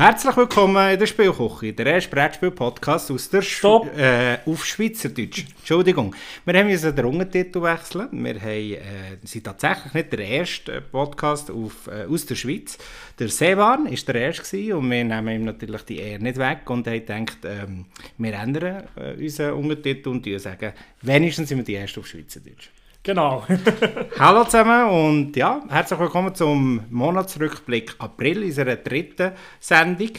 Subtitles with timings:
[0.00, 5.44] Herzlich willkommen in der Spielküche, der erste Brettspiel-Podcast aus der Sch äh, auf Schweizerdeutsch.
[5.58, 6.14] Entschuldigung.
[6.46, 8.08] Wir haben uns den Untertitel wechseln.
[8.24, 8.78] Wir haben, äh,
[9.24, 12.78] sind tatsächlich nicht der erste Podcast auf, äh, aus der Schweiz.
[13.18, 16.70] Der Sevan war der erste gewesen, und wir nehmen ihm natürlich die Ehre nicht weg
[16.70, 17.84] und haben gedacht, ähm,
[18.16, 22.70] wir ändern äh, unseren Untertitel und sagen, wenigstens sind wir die erste auf Schweizerdeutsch.
[23.02, 23.42] Genau.
[24.18, 30.10] Hallo zusammen und ja, herzlich willkommen zum Monatsrückblick April, unserer dritten Sendung.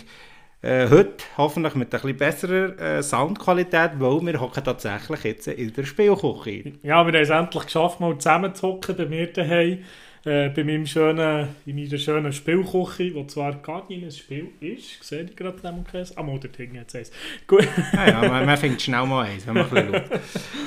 [0.64, 5.72] Äh, heute hoffentlich mit ein bisschen besserer äh, Soundqualität, weil wir hocken tatsächlich jetzt in
[5.74, 6.74] der Spielküche.
[6.82, 9.84] Ja, wir haben es endlich geschafft, mal zusammen zu hocken bei mir daheim
[10.24, 15.04] äh, bei meinem schönen, in meiner schönen Spielküche, die zwar gar nicht ein Spiel ist,
[15.04, 17.12] sehe ich gerade neben dem Ah, mal, der Ding jetzt eins.
[17.48, 17.68] Gut.
[17.94, 20.22] ja, ja, man, man findet schnell mal eins, wenn man ein bisschen schaut.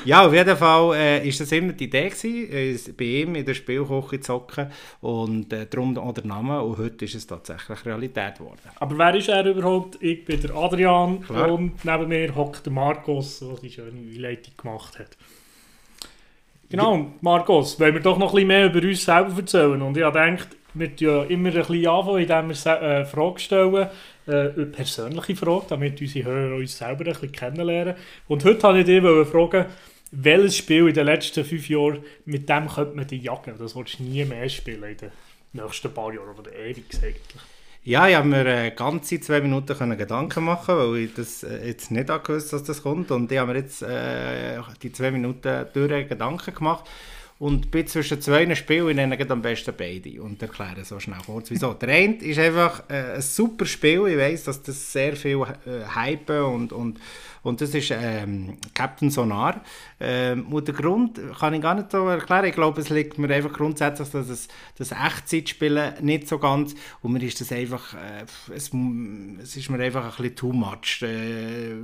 [0.04, 3.54] Ja, auf jeden Fall äh, ist das immer die Idee gewesen, bei ihm in der
[3.54, 8.38] Spielküche zu hocken und äh, darum auch der Name und heute ist es tatsächlich Realität
[8.38, 8.58] geworden.
[8.76, 9.98] Aber wer ist er überhaupt?
[10.00, 11.52] Ich bin der Adrian Klar.
[11.52, 15.16] und neben mir hockt der Markus, der die schöne Einleitung gemacht hat.
[16.68, 19.80] Genau, Markus, wollen wir doch noch ein bisschen mehr über uns selber erzählen.
[19.80, 23.88] Und ich gedacht, wir ja immer ein bisschen anfangen, indem wir äh, Fragen stellen,
[24.26, 27.94] äh, persönliche Fragen, damit unsere Hörer uns selber ein bisschen kennenlernen.
[28.28, 29.66] Und heute wollte ich dich fragen,
[30.10, 33.54] welches Spiel in den letzten fünf Jahren, mit dem könnte man die jagen?
[33.58, 35.10] Das willst du nie mehr spielen in den
[35.52, 37.53] nächsten paar Jahren oder ewig eigentlich.
[37.86, 41.66] Ja, ich habe mir äh, ganze zwei Minuten können Gedanken machen, weil ich das äh,
[41.66, 43.10] jetzt nicht gewusst dass das kommt.
[43.10, 46.88] Und ich habe mir jetzt äh, die zwei Minuten durch Gedanken gemacht.
[47.38, 51.50] Und bin zwischen zwei Spielen, ich nenne am besten beide und erkläre so schnell kurz,
[51.50, 51.74] wieso.
[51.74, 55.84] Der eine ist einfach äh, ein super Spiel, ich weiß, dass das sehr viel äh,
[55.94, 57.00] Hype und, und
[57.44, 59.60] und das ist ähm, Captain Sonar.
[60.00, 62.46] Ähm, und der Grund kann ich gar nicht so erklären.
[62.46, 67.12] Ich glaube, es liegt mir einfach grundsätzlich, dass es, das Echtzeitspielen nicht so ganz und
[67.12, 68.24] mir ist das einfach, äh,
[68.54, 68.70] es,
[69.42, 71.02] es ist mir einfach ein bisschen too much.
[71.02, 71.74] Äh,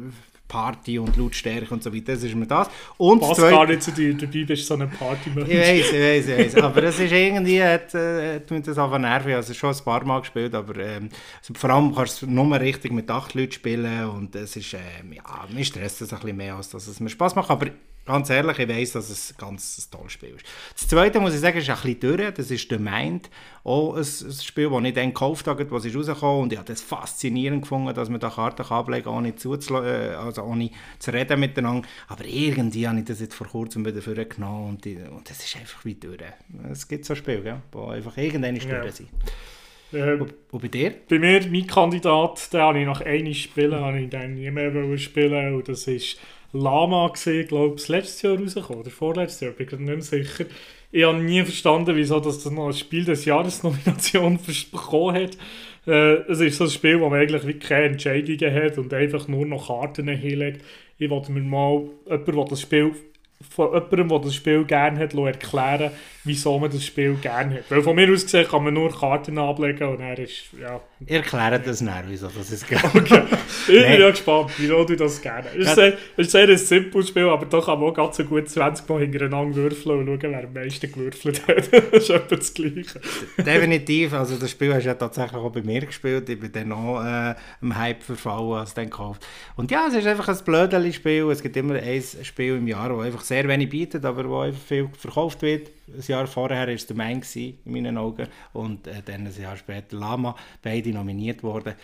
[0.50, 2.12] Party und Lautstärke und so weiter.
[2.12, 2.68] Das ist mir das.
[2.98, 5.48] Und Passt gar nicht zu dir, dabei bist du so ein Party-Mensch.
[5.48, 6.62] Ich weiß, ich weiß, ich weiß.
[6.64, 9.32] Aber es ist irgendwie, hat, äh, das einfach nerven.
[9.32, 12.92] Also schon ein paar Mal gespielt, aber ähm, also vor allem kannst du nur richtig
[12.92, 16.56] mit acht Leuten spielen und es ist, ähm, ja, mir stresst es ein bisschen mehr,
[16.56, 17.50] als dass es mir Spaß macht.
[17.50, 17.66] Aber
[18.10, 20.44] ganz ehrlich, ich weiss, dass es ein ganz tolles Spiel ist.
[20.74, 22.34] Das zweite, muss ich sagen, ist ein bisschen durch.
[22.34, 23.30] Das ist The Mind.
[23.64, 26.68] Auch ein, ein Spiel, das ich dann gekauft habe, was ist rausgekommen und ich habe
[26.68, 29.34] das faszinierend gefunden, dass man da Karten ablegen kann, ohne,
[29.86, 31.86] äh, also ohne zu reden miteinander.
[32.08, 35.84] Aber irgendwie habe ich das jetzt vor kurzem wieder vorgenommen und, und das ist einfach
[35.84, 36.20] wie durch.
[36.70, 38.80] Es gibt so Spiele, gell, die einfach irgendwann ja.
[38.80, 39.08] durch sind.
[39.92, 40.94] Ähm, und bei dir?
[41.08, 44.98] Bei mir, mein Kandidat, den habe ich nach einem Spielen, habe ich dann nie mehr
[44.98, 46.18] spielen und das ist
[46.52, 50.46] Lama gesehen, glaube ich, letztes Jahr rausgekommen oder vorletztes Jahr, bin ich nicht mehr sicher.
[50.92, 54.38] Ich habe nie verstanden, wieso das noch ein Spiel des Jahres Nomination
[54.72, 55.38] bekommen hat.
[55.86, 59.46] Äh, es ist so ein Spiel, wo man eigentlich keine Entscheidungen hat und einfach nur
[59.46, 60.64] noch Karten hinlegt.
[60.98, 62.92] Ich wollte mir mal jemanden, der das Spiel
[63.48, 65.90] von jemandem, der das Spiel gerne hat, erklären,
[66.24, 67.70] wieso man das Spiel gerne hat.
[67.70, 70.80] Weil von mir aus gesehen kann man nur Karten ablegen und er ist, ja...
[71.06, 72.90] Erklären das nicht, wieso das ist gerne.
[73.00, 73.22] Okay,
[73.68, 75.56] ich bin ja gespannt, wieso du das gerne hast.
[75.56, 78.24] Es ist, sehr, ist sehr ein simples Spiel, aber da kann man auch ganz so
[78.24, 81.72] gut 20 Mal hintereinander würfeln und schauen, wer am meisten gewürfelt hat.
[81.92, 83.00] das ist etwa das Gleiche.
[83.38, 86.28] Definitiv, also das Spiel hast du ja tatsächlich auch bei mir gespielt.
[86.28, 89.26] Ich bin dann auch äh, im Hype verfallen, als dann gekauft.
[89.56, 91.30] Und ja, es ist einfach ein blödes Spiel.
[91.30, 94.60] Es gibt immer ein Spiel im Jahr, das einfach sehr wenig bietet, aber wo einfach
[94.60, 95.70] viel verkauft wird.
[95.86, 99.56] Ein Jahr vorher war es der Main in meinen Augen und äh, dann ein Jahr
[99.56, 101.74] später Lama, beide nominiert worden.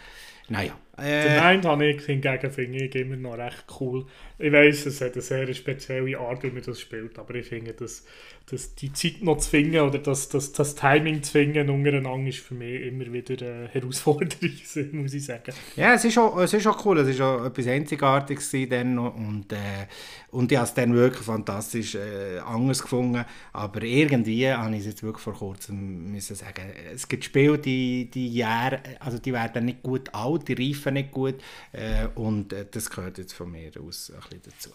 [0.48, 0.76] Naja.
[0.98, 4.06] Äh, den Main habe ich hingegen finde ich immer noch recht cool.
[4.38, 7.72] Ich weiß, es hat eine sehr spezielle Art, wie man das spielt, aber ich finde,
[7.72, 8.04] dass,
[8.46, 12.40] dass die Zeit noch zu finden oder das, das, das Timing zu finden untereinander ist
[12.40, 14.50] für mich immer wieder eine Herausforderung,
[14.92, 15.54] muss ich sagen.
[15.74, 19.52] Ja, es ist auch, es ist auch cool, es ist auch etwas Einzigartiges dann und,
[19.52, 19.86] äh,
[20.30, 24.86] und ich habe es dann wirklich fantastisch äh, anders gefunden, aber irgendwie habe ich es
[24.86, 26.62] jetzt wirklich vor kurzem müssen sagen,
[26.94, 31.10] es gibt Spiele, die, die Jahre, also die werden nicht gut alt, die reifen nicht
[31.10, 31.36] gut
[31.72, 34.70] äh, und äh, das gehört jetzt von mir aus ein bisschen dazu.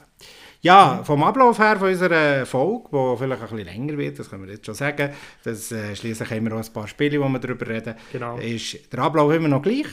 [0.61, 4.45] Ja, vom Ablauf her von unserer Folge, die vielleicht ein bisschen länger wird, das können
[4.45, 5.11] wir jetzt schon sagen,
[5.43, 8.37] das äh, schließlich wir auch ein paar Spiele, wo wir darüber reden, genau.
[8.37, 9.87] ist der Ablauf immer noch gleich.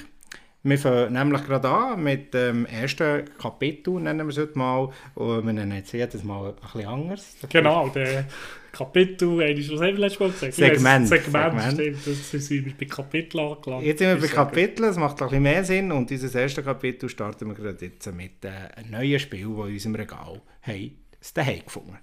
[0.64, 4.90] Wir fangen nämlich gerade an mit dem ersten Kapitel, nennen wir es heute mal.
[5.14, 7.36] Und wir nennen es jedes Mal ein bisschen anders.
[7.48, 8.24] Genau, der
[8.72, 10.54] Kapitel, was haben wir letztes Mal gesagt?
[10.54, 11.08] Segment.
[11.08, 11.72] Segment, Segment.
[11.72, 12.06] stimmt.
[12.32, 13.84] Das sind wir bei Kapitel angelangt.
[13.84, 15.92] Jetzt sind wir bei Kapiteln, das macht ein bisschen mehr Sinn.
[15.92, 19.74] Und dieses erste Kapitel starten wir gerade jetzt mit äh, einem neuen Spiel, das in
[19.74, 21.98] unserem Regal haben, das daheim gefunden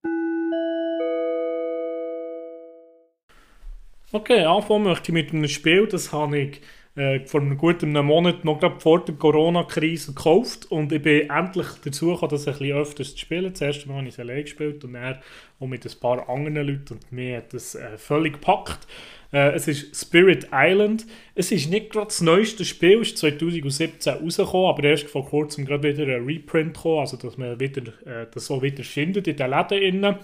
[4.12, 6.62] Okay, anfangen möchte ich mit einem Spiel, das habe ich
[6.96, 11.68] äh, vor einem guten Monat, noch gerade vor der Corona-Krise, gekauft und ich bin endlich
[11.84, 13.52] dazu gekommen, das ein bisschen öfters zu spielen.
[13.52, 15.20] Das erste Mal habe ich es allein gespielt und dann
[15.60, 18.88] auch mit ein paar anderen Leuten und mir hat das äh, völlig gepackt.
[19.34, 21.06] Äh, es ist Spirit Island.
[21.36, 25.66] Es ist nicht gerade das neueste Spiel, es ist 2017 rausgekommen, aber erst vor kurzem
[25.66, 29.36] gerade wieder ein Reprint gekommen, also dass man wieder, äh, das so wieder findet in
[29.36, 29.82] den Läden.
[29.82, 30.16] Innen.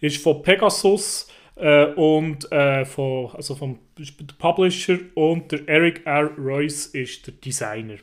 [0.00, 3.78] Ist von Pegasus äh, und äh, von, also vom
[4.38, 6.30] Publisher und der Eric R.
[6.38, 7.96] Royce ist der Designer.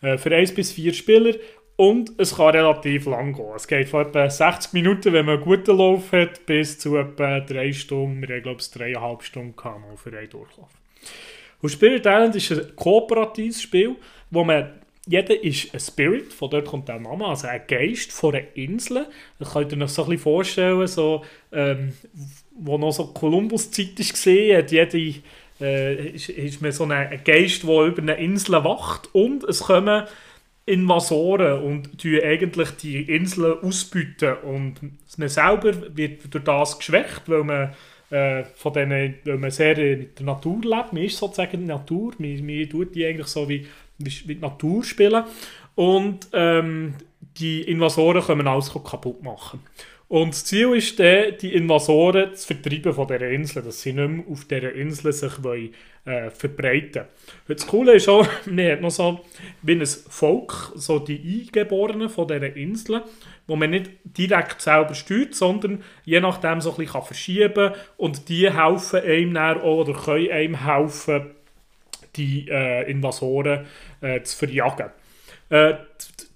[0.00, 1.34] Äh, für 1 bis 4 Spieler
[1.76, 3.52] und es kann relativ lang gehen.
[3.54, 7.40] Es geht von etwa 60 Minuten, wenn man einen guten Lauf hat, bis zu etwa
[7.40, 8.22] 3 Stunden.
[8.22, 9.54] Wir haben, glaube ich, 3,5 Stunden
[9.96, 10.70] für einen Durchlauf.
[11.60, 13.96] Und Spirit Island ist ein kooperatives Spiel,
[14.30, 18.34] wo man jeder ist ein Spirit, von dort kommt der Name, also ein Geist von
[18.34, 19.06] einer Insel.
[19.38, 21.92] Das könnt ihr euch so ein bisschen vorstellen, so, ähm,
[22.58, 25.20] wo noch so Kolumbus-Zeit gesehen, hat jede,
[25.60, 30.04] äh, ist, ist man so ein Geist, der über eine Insel wacht und es kommen
[30.66, 34.74] Invasoren und die eigentlich die Inseln ausbeuten und
[35.16, 37.74] man selber wird durch das geschwächt, weil man
[38.10, 40.92] äh, von denen, weil man sehr in der Natur lebt.
[40.92, 43.66] Man ist sozusagen der Natur, man, man tut die eigentlich so wie,
[43.98, 45.24] wie die Natur spielen
[45.76, 46.94] und ähm,
[47.38, 49.60] die Invasoren können alles kaputt machen.
[50.08, 54.08] Und das Ziel ist dann, die Invasoren zu vertreiben von dieser Insel, dass sie nicht
[54.08, 55.74] mehr auf dieser Insel sich wollen,
[56.04, 57.02] äh, verbreiten
[57.46, 57.58] wollen.
[57.58, 59.24] Das Coole ist auch, man hat noch so
[59.62, 63.02] wie ein Volk, so die Eingeborenen von dieser Insel,
[63.48, 68.28] wo man nicht direkt selber steuert, sondern je nachdem so ein bisschen verschieben kann und
[68.28, 71.32] die helfen einem dann auch, oder können einem helfen,
[72.14, 73.66] die äh, Invasoren
[74.00, 74.90] äh, zu verjagen.
[75.48, 75.74] Äh,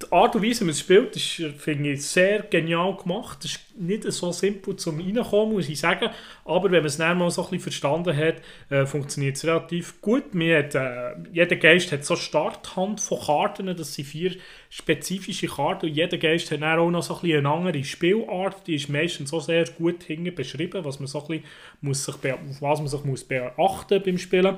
[0.02, 3.44] die Art und Weise, wie man es spielt, ist, finde ich, sehr genial gemacht.
[3.44, 6.10] Es ist nicht so simpel zum Reinkommen, muss ich sagen.
[6.44, 8.36] Aber wenn man es dann mal so ein bisschen verstanden hat,
[8.70, 10.24] äh, funktioniert es relativ gut.
[10.34, 14.36] Hat, äh, jeder Geist hat so eine Starthand von Karten, das sind vier
[14.70, 15.86] spezifische Karten.
[15.86, 18.66] Und jeder Geist hat dann auch noch so ein bisschen eine andere Spielart.
[18.66, 21.44] Die ist meistens so sehr gut hinten beschrieben, was man so ein bisschen
[21.82, 22.14] muss sich
[22.60, 24.56] was man sich muss beachten beim Spielen.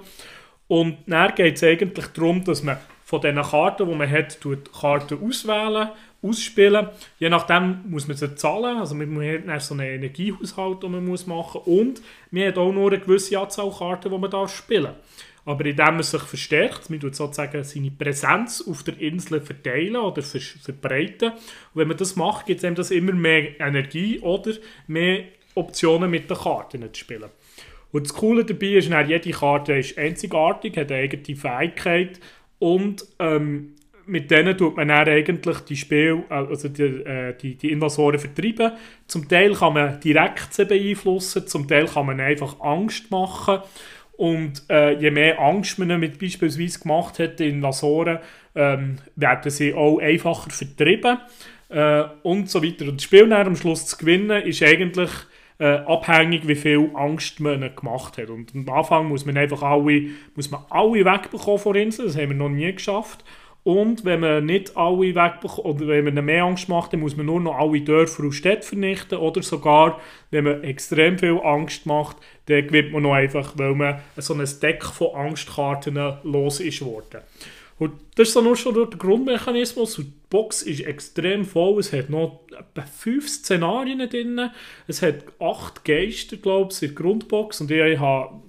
[0.69, 2.79] Und dann geht es eigentlich darum, dass man
[3.13, 5.91] von diesen Karten, die man hat, tut Karten auswählen,
[6.23, 6.89] ausspielen.
[7.19, 8.79] Je nachdem muss man sie zahlen.
[8.79, 11.79] Also man hat so einen Energiehaushalt, den man muss machen muss.
[11.79, 14.95] Und man hat auch nur eine gewisse Anzahl Karten, die man darf spielen
[15.45, 20.23] aber indem man sich verstärkt, man tut sozusagen seine Präsenz auf der Insel verteilen oder
[20.23, 21.33] verbreiten.
[21.33, 21.41] Und
[21.75, 24.53] wenn man das macht, gibt es einem das immer mehr Energie oder
[24.87, 25.25] mehr
[25.57, 27.29] Optionen mit den Karten zu spielen.
[27.91, 32.21] Und das Coole dabei ist, jede Karte ist einzigartig, hat eine eigene Fähigkeit
[32.63, 33.75] und ähm,
[34.07, 38.71] mit denen tut man dann eigentlich die Spiel, also die, äh, die, die Invasoren vertreiben.
[39.09, 43.63] Zum Teil kann man direkt sie beeinflussen, zum Teil kann man einfach Angst machen.
[44.13, 48.21] Und äh, je mehr Angst man mit beispielsweise gemacht hat, die Invasoren,
[48.55, 51.19] ähm, werden sie auch einfacher vertrieben
[51.69, 52.85] äh, und so weiter.
[52.85, 55.11] Und das Spiel am Schluss zu gewinnen, ist eigentlich
[55.63, 58.31] äh, abhängig, wie viel Angst man gemacht hat.
[58.31, 62.17] Und am Anfang muss man einfach alle, muss man alle wegbekommen von der Insel, das
[62.17, 63.25] haben wir noch nie geschafft.
[63.63, 67.27] Und wenn man nicht alle wegbekommt, oder wenn man mehr Angst macht, dann muss man
[67.27, 69.19] nur noch alle Dörfer und Städte vernichten.
[69.19, 70.01] Oder sogar,
[70.33, 72.17] wenn man extrem viel Angst macht,
[72.47, 77.21] dann gewinnt man noch einfach, weil man so ein Deck von Angstkarten los ist worden.
[77.83, 79.99] Und das ist dann nur schon der Grundmechanismus.
[79.99, 81.81] Und die Box ist extrem voll.
[81.81, 84.51] Es hat noch etwa fünf Szenarien drin.
[84.87, 87.61] Es hat acht Geister, glaube ich, in der Grundbox.
[87.61, 88.41] Und ich habe,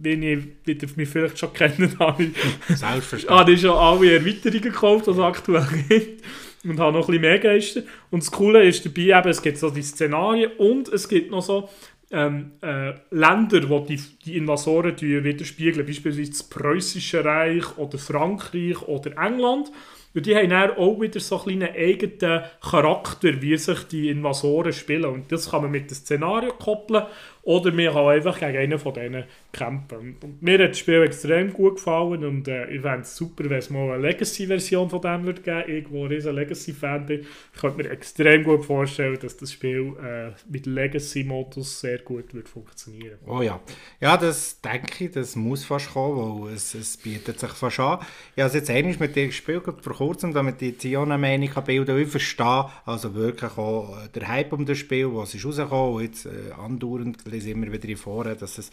[0.00, 2.82] wenn ich wieder mich vielleicht schon kennen, habe ich,
[3.28, 6.24] habe ich schon alle Erweiterungen gekauft, die es aktuell gibt.
[6.64, 7.82] Und habe noch ein bisschen mehr Geister.
[8.10, 11.42] Und das Coole ist dabei, eben, es gibt so die Szenarien und es gibt noch
[11.42, 11.68] so
[12.10, 19.10] ähm, äh, Länder, wo die, die Invasoren widerspiegeln, beispielsweise das Preußische Reich oder Frankreich oder
[19.16, 19.70] England.
[20.14, 25.04] Und die haben dann auch wieder so einen eigenen Charakter, wie sich die Invasoren spielen.
[25.04, 27.04] Und das kann man mit dem Szenario koppeln
[27.48, 29.24] oder wir kann einfach gegen einen von denen
[29.54, 30.18] kämpfen.
[30.42, 33.70] Mir hat das Spiel extrem gut gefallen und äh, ich fände es super, wenn es
[33.70, 35.64] mal eine Legacy-Version von dem würde geben.
[35.66, 37.26] Ich, wo ein Legacy-Fan bin,
[37.58, 43.16] könnte mir extrem gut vorstellen, dass das Spiel äh, mit Legacy-Modus sehr gut wird funktionieren.
[43.26, 43.58] Oh ja.
[43.98, 48.00] Ja, das denke ich, das muss fast kommen, weil es, es bietet sich fast an.
[48.36, 51.86] Ich habe es jetzt einmal mit dir gespielt, vor kurzem, damit ich die Meinung bilden
[51.86, 51.98] kann.
[51.98, 56.26] Ich verstehe also wirklich auch der Hype um das Spiel, was ist rausgekommen und jetzt
[56.26, 58.70] äh, andauernd lese immer wieder vor, dass es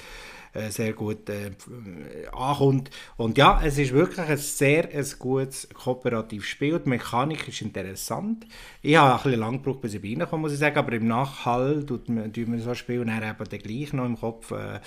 [0.56, 1.52] äh, sehr gut äh,
[2.32, 2.90] ankommt.
[3.18, 6.80] Und ja, es ist wirklich ein sehr ein gutes kooperatives Spiel.
[6.80, 8.46] Die Mechanik ist interessant.
[8.82, 11.86] Ich habe ein bisschen lang gebraucht, bis ich reinkomme, muss ich sagen, aber im Nachhall
[11.86, 14.52] tut man, tut man so ein Spiel und dann eben dann gleich noch im Kopf
[14.52, 14.80] äh,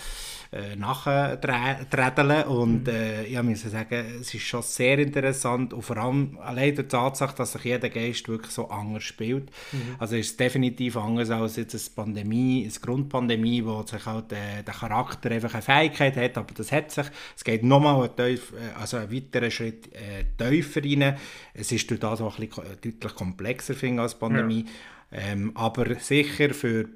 [0.51, 2.93] äh, nachträdeln und mhm.
[2.95, 7.37] äh, ich muss sagen, es ist schon sehr interessant und vor allem allein die Tatsache,
[7.37, 9.51] dass sich jeder Geist wirklich so anders spielt.
[9.73, 9.97] Mhm.
[9.99, 14.63] Also ist es definitiv anders als jetzt eine Pandemie, eine Grundpandemie, wo sich halt äh,
[14.67, 17.07] der Charakter einfach eine Fähigkeit hat, aber das hat sich.
[17.37, 18.41] Es geht nochmal einen, äh,
[18.79, 21.19] also einen weiteren Schritt äh, tiefer rein.
[21.55, 24.65] Es ist durch das auch ein bisschen deutlich komplexer finde als Pandemie.
[24.65, 25.19] Ja.
[25.21, 26.87] Ähm, aber sicher für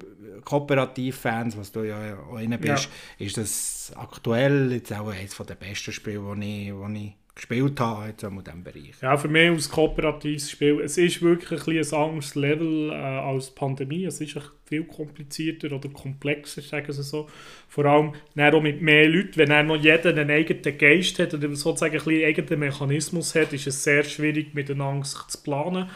[0.43, 3.25] Kooperativfans, was du ja auch bist, ja.
[3.25, 8.07] ist das aktuell jetzt auch eines der besten Spiele, die ich, die ich gespielt habe
[8.07, 9.01] jetzt in diesem Bereich.
[9.01, 13.47] Ja, für mich als kooperatives Spiel, es ist wirklich ein, ein anderes Level äh, als
[13.47, 14.05] die Pandemie.
[14.05, 17.27] Es ist viel komplizierter oder komplexer, sagen sie so.
[17.67, 21.55] Vor allem auch mit mehr Leuten, wenn er noch jeder einen eigenen Geist hat oder
[21.55, 25.89] sozusagen einen eigenen Mechanismus hat, ist es sehr schwierig miteinander sich zu planen.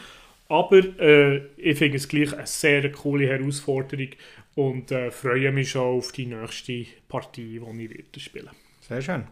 [0.48, 4.08] Aber äh, ich finde es gleich eine sehr coole Herausforderung
[4.54, 9.24] und äh, freue mich schon auf die nächste Partie, die ich werde spielen Sehr schön.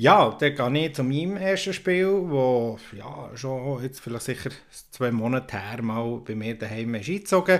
[0.00, 4.50] Ja, dann gehe ich zu meinem ersten Spiel, wo ja, schon jetzt vielleicht sicher
[4.92, 7.58] zwei Monate her mal bei mir daheim ist eingezogen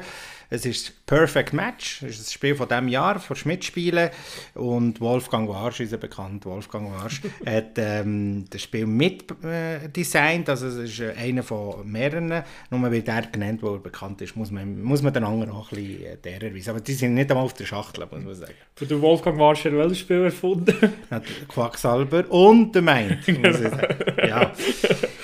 [0.50, 4.10] es ist Perfect Match, es ist ein Spiel von diesem Jahr, von Schmidt-Spielen.
[4.54, 10.48] Und Wolfgang Warsch, unser bekannt Wolfgang Warsch, hat ähm, das Spiel mitdesignt.
[10.48, 12.42] Äh, also es ist äh, einer von mehreren.
[12.70, 15.70] Nur weil er genannt, wo er bekannt ist, muss man, muss man den anderen auch
[15.72, 16.70] ein bisschen äh, der erweisen.
[16.70, 18.54] Aber die sind nicht einmal auf der Schachtel, muss man sagen.
[18.74, 20.74] Für den Wolfgang Warsch hat welches Spiel erfunden?
[21.48, 23.96] Quacksalber und der Mind, muss ich sagen.
[24.26, 24.52] Ja.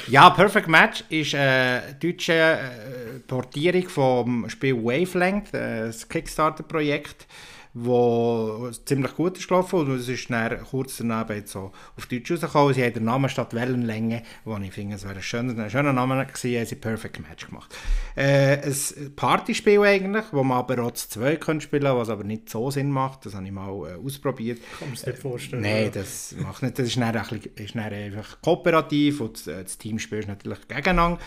[0.09, 7.27] ja, Perfect Match ist eine deutsche äh, Portierung vom Spiel Wavelength, äh, das Kickstarter-Projekt
[7.75, 12.73] wo ziemlich gut ist gelaufen und es ist dann kurz danach so auf Deutsch rausgekommen.
[12.73, 15.93] Sie haben den Namen statt Wellenlänge, wo ich finde, es wäre ein schöner, ein schöner
[15.93, 17.75] Name gewesen, haben sie Perfect Match gemacht.
[18.15, 22.49] Äh, ein Partyspiel eigentlich, wo man aber auch zu zwei können spielen was aber nicht
[22.49, 23.27] so Sinn macht.
[23.27, 24.61] Das habe ich mal äh, ausprobiert.
[24.79, 25.65] Kann man sich nicht vorstellen.
[25.65, 26.79] Äh, nein, das macht nicht.
[26.79, 30.69] Das ist dann, ein bisschen, ist dann einfach kooperativ und das, das Team spielt natürlich
[30.69, 31.19] gegeneinander.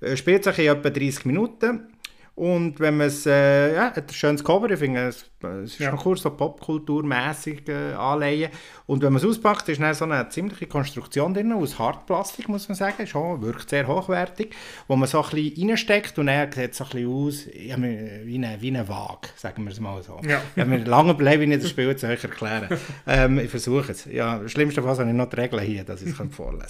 [0.00, 1.93] Äh, spielt sich in etwa 30 Minuten
[2.36, 5.30] und wenn man es, äh, ja, hat ein schönes Cover, ich finde, es,
[5.62, 5.92] es ist ja.
[5.92, 8.50] kurz so popkulturmäßig äh, anleihen.
[8.86, 12.68] Und wenn man es auspackt, ist dann so eine ziemliche Konstruktion drin, aus Hartplastik, muss
[12.68, 14.52] man sagen, schon, wirkt sehr hochwertig,
[14.88, 17.76] wo man so ein bisschen reinsteckt und dann sieht es so ein bisschen aus ja,
[17.78, 20.20] wie eine, wie eine Waage, sagen wir es mal so.
[20.26, 20.40] Ja.
[20.56, 22.68] Ich habe mir lange überlegt, wie ich das Spiel zu euch erklären
[23.06, 24.06] ähm, Ich versuche es.
[24.06, 26.68] Ja, das Schlimmste Fall habe ich noch die Regeln hier, dass ich es vorlesen kann.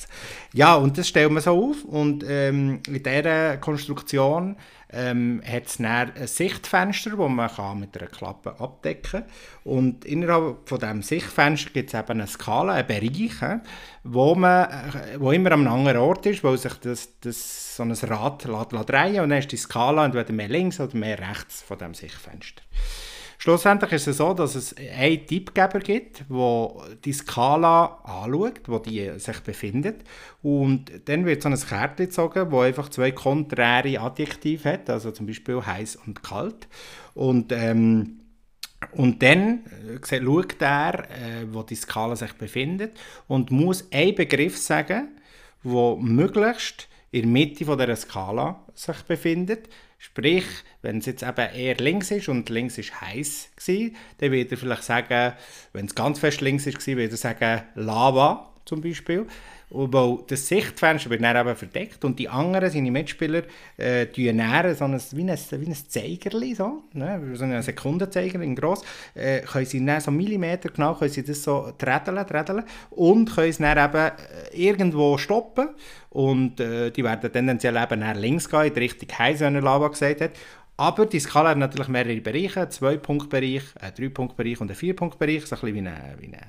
[0.52, 4.56] Ja, und das stellt man so auf und ähm, in dieser Konstruktion
[4.94, 9.24] ähm, hat es ein Sichtfenster, das man kann mit einer Klappe abdecken kann.
[9.64, 13.60] Und innerhalb von diesem Sichtfenster gibt es eben eine Skala, einen Bereich,
[14.02, 17.92] wo, man, äh, wo immer einem anderen Ort ist, wo sich das, das, so ein
[17.92, 21.62] Rad lässt, lässt drehen und dann ist die Skala entweder mehr links oder mehr rechts
[21.62, 22.62] von dem Sichtfenster.
[23.38, 26.68] Schlussendlich ist es so, dass es einen Tippgeber gibt, der
[27.04, 30.04] die Skala anschaut, wo die sich befindet.
[30.42, 35.26] Und dann wird so ein Kärtchen gezogen, das einfach zwei konträre Adjektive hat, also zum
[35.26, 36.68] Beispiel heiß und kalt.
[37.14, 38.20] Und, ähm,
[38.92, 42.98] und dann äh, schaut er, äh, wo die Skala sich befindet
[43.28, 45.08] und muss einen Begriff sagen,
[45.62, 49.68] der möglichst in der Mitte dieser Skala sich befindet.
[50.04, 50.44] Sprich,
[50.82, 54.58] wenn es jetzt eben eher links ist und links ist heiß gewesen, dann wird er
[54.58, 55.32] vielleicht sagen,
[55.72, 59.26] wenn es ganz fest links ist, wird er sagen Lava zum Beispiel.
[59.74, 63.42] Weil das Sichtfenster wird dann eben verdeckt und die anderen, seine Mitspieler,
[63.76, 68.40] äh, tun dann so ein, wie ein, wie ein Zeigerli, so, ne, so ein Sekundenzeiger
[68.40, 68.82] in gross,
[69.14, 73.50] äh, können sie dann so Millimeter genau, können sie das so trädeln, trädeln und können
[73.50, 74.12] es dann eben äh,
[74.52, 75.70] irgendwo stoppen
[76.10, 79.88] und äh, die werden tendenziell eben nach links gehen, in die Richtung Heise, wie Lava
[79.88, 80.30] gesagt hat.
[80.76, 85.54] Aber die Skala hat natürlich mehrere Bereiche, einen Zwei-Punkt-Bereich, einen Drei-Punkt-Bereich und einen Vier-Punkt-Bereich, so
[85.54, 86.40] ein bisschen wie eine, wie eine,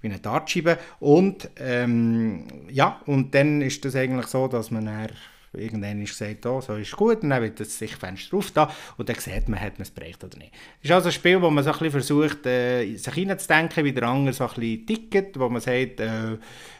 [0.00, 0.78] wie eine Dartscheibe.
[1.00, 5.08] Und, ähm, ja, und dann ist das eigentlich so, dass man dann
[5.52, 9.16] irgendwann gesagt, oh, so ist gut, und dann wird das Sichtfenster drauf da und dann
[9.16, 10.52] sieht man, hat man es bereicht oder nicht.
[10.82, 14.34] Es ist also ein Spiel, wo man so versucht, äh, sich hineinzudenken, wie der andere
[14.34, 16.36] so ein bisschen tickt, wo man sagt, äh,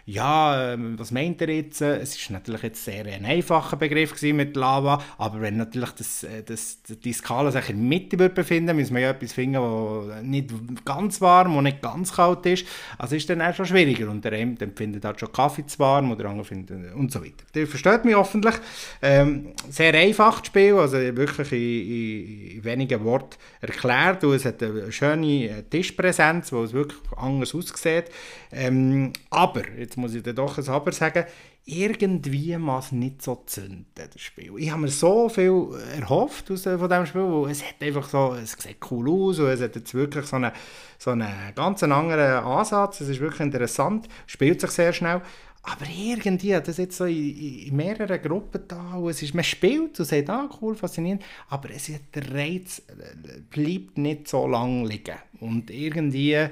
[0.08, 1.82] ja, ähm, was meint ihr jetzt?
[1.82, 6.42] Es ist natürlich jetzt sehr ein einfacher Begriff mit Lava, aber wenn natürlich das, äh,
[6.42, 10.50] das, die Skala sich in der Mitte befinden müssen wir ja etwas finden, das nicht
[10.86, 12.64] ganz warm und nicht ganz kalt ist.
[12.96, 16.10] Also ist dann auch schon schwieriger und der eine empfindet halt schon Kaffee zu warm
[16.10, 17.44] oder der andere findet und so weiter.
[17.54, 18.54] Ihr versteht mich hoffentlich.
[19.02, 24.62] Ähm, sehr einfach Spiel, also wirklich in, in, in wenigen Worten erklärt und es hat
[24.62, 28.06] eine schöne Tischpräsenz, wo es wirklich anders aussieht.
[28.52, 31.24] Ähm, aber, jetzt muss ich dann doch ein Aber sagen,
[31.64, 34.52] irgendwie es nicht so zünden, das Spiel.
[34.56, 38.34] Ich habe mir so viel erhofft aus, von diesem Spiel, weil es hat einfach so,
[38.42, 40.52] es sieht cool aus und es hat jetzt wirklich so einen,
[40.98, 45.20] so einen ganz anderen Ansatz, es ist wirklich interessant, spielt sich sehr schnell,
[45.62, 49.44] aber irgendwie, das ist jetzt so in, in mehreren Gruppen da, und es ist, man
[49.44, 54.88] spielt und sagt, ah, cool, faszinierend, aber es der Reiz äh, bleibt nicht so lange
[54.88, 55.18] liegen.
[55.40, 56.48] Und irgendwie,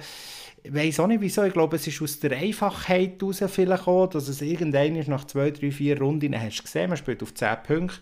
[0.73, 4.29] weiß auch nicht wieso, ich glaube, es ist aus der Einfachheit heraus vielleicht gekommen, dass
[4.29, 7.99] es irgendwann nach zwei, drei, vier Runden hast du gesehen, man spielt auf 10 Punkte.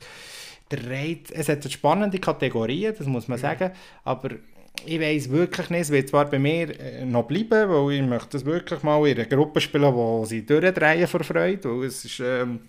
[0.71, 3.73] Der Reiz, es hat spannende Kategorien, das muss man sagen,
[4.05, 4.31] aber
[4.87, 8.31] ich weiß wirklich nicht, es wird zwar bei mir äh, noch bleiben, weil ich möchte
[8.31, 12.21] das wirklich mal in einer Gruppe spielen, wo sie durchdrehen vor Freude, weil es ist,
[12.21, 12.61] ähm,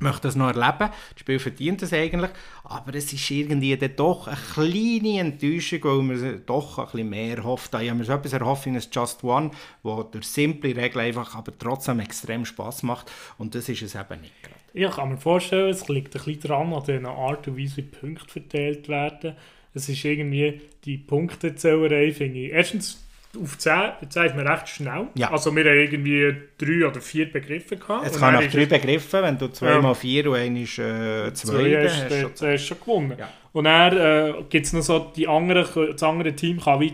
[0.00, 2.30] möchte das noch erleben, das Spiel verdient es eigentlich,
[2.64, 7.44] aber es ist irgendwie dann doch eine kleine Enttäuschung, weil man doch ein bisschen mehr
[7.44, 7.74] hofft.
[7.74, 9.50] Ich habe mir so etwas erhofft wie ein Just One,
[9.82, 14.20] wo durch simple Regeln einfach aber trotzdem extrem Spaß macht und das ist es eben
[14.20, 14.56] nicht gerade.
[14.72, 17.82] Ich kann mir vorstellen, es liegt ein bisschen dran an der Art und Weise, wie
[17.82, 19.36] Punkte verteilt werden
[19.74, 22.52] es ist irgendwie die Punktezählerei, finde ich.
[22.52, 23.04] Erstens,
[23.38, 23.74] auf 10,
[24.08, 25.06] 10 ist man recht schnell.
[25.14, 25.30] Ja.
[25.30, 28.06] Also wir haben irgendwie drei oder vier Begriffe gehabt.
[28.06, 29.94] Es kann nach drei Begriffen, wenn du zweimal ja.
[29.94, 33.14] vier und einmal äh, zwei, zwei hast, hast, du hast schon gewonnen.
[33.16, 33.28] Ja.
[33.52, 36.92] Und dann äh, gibt es noch so, die andere, das andere Team kann wie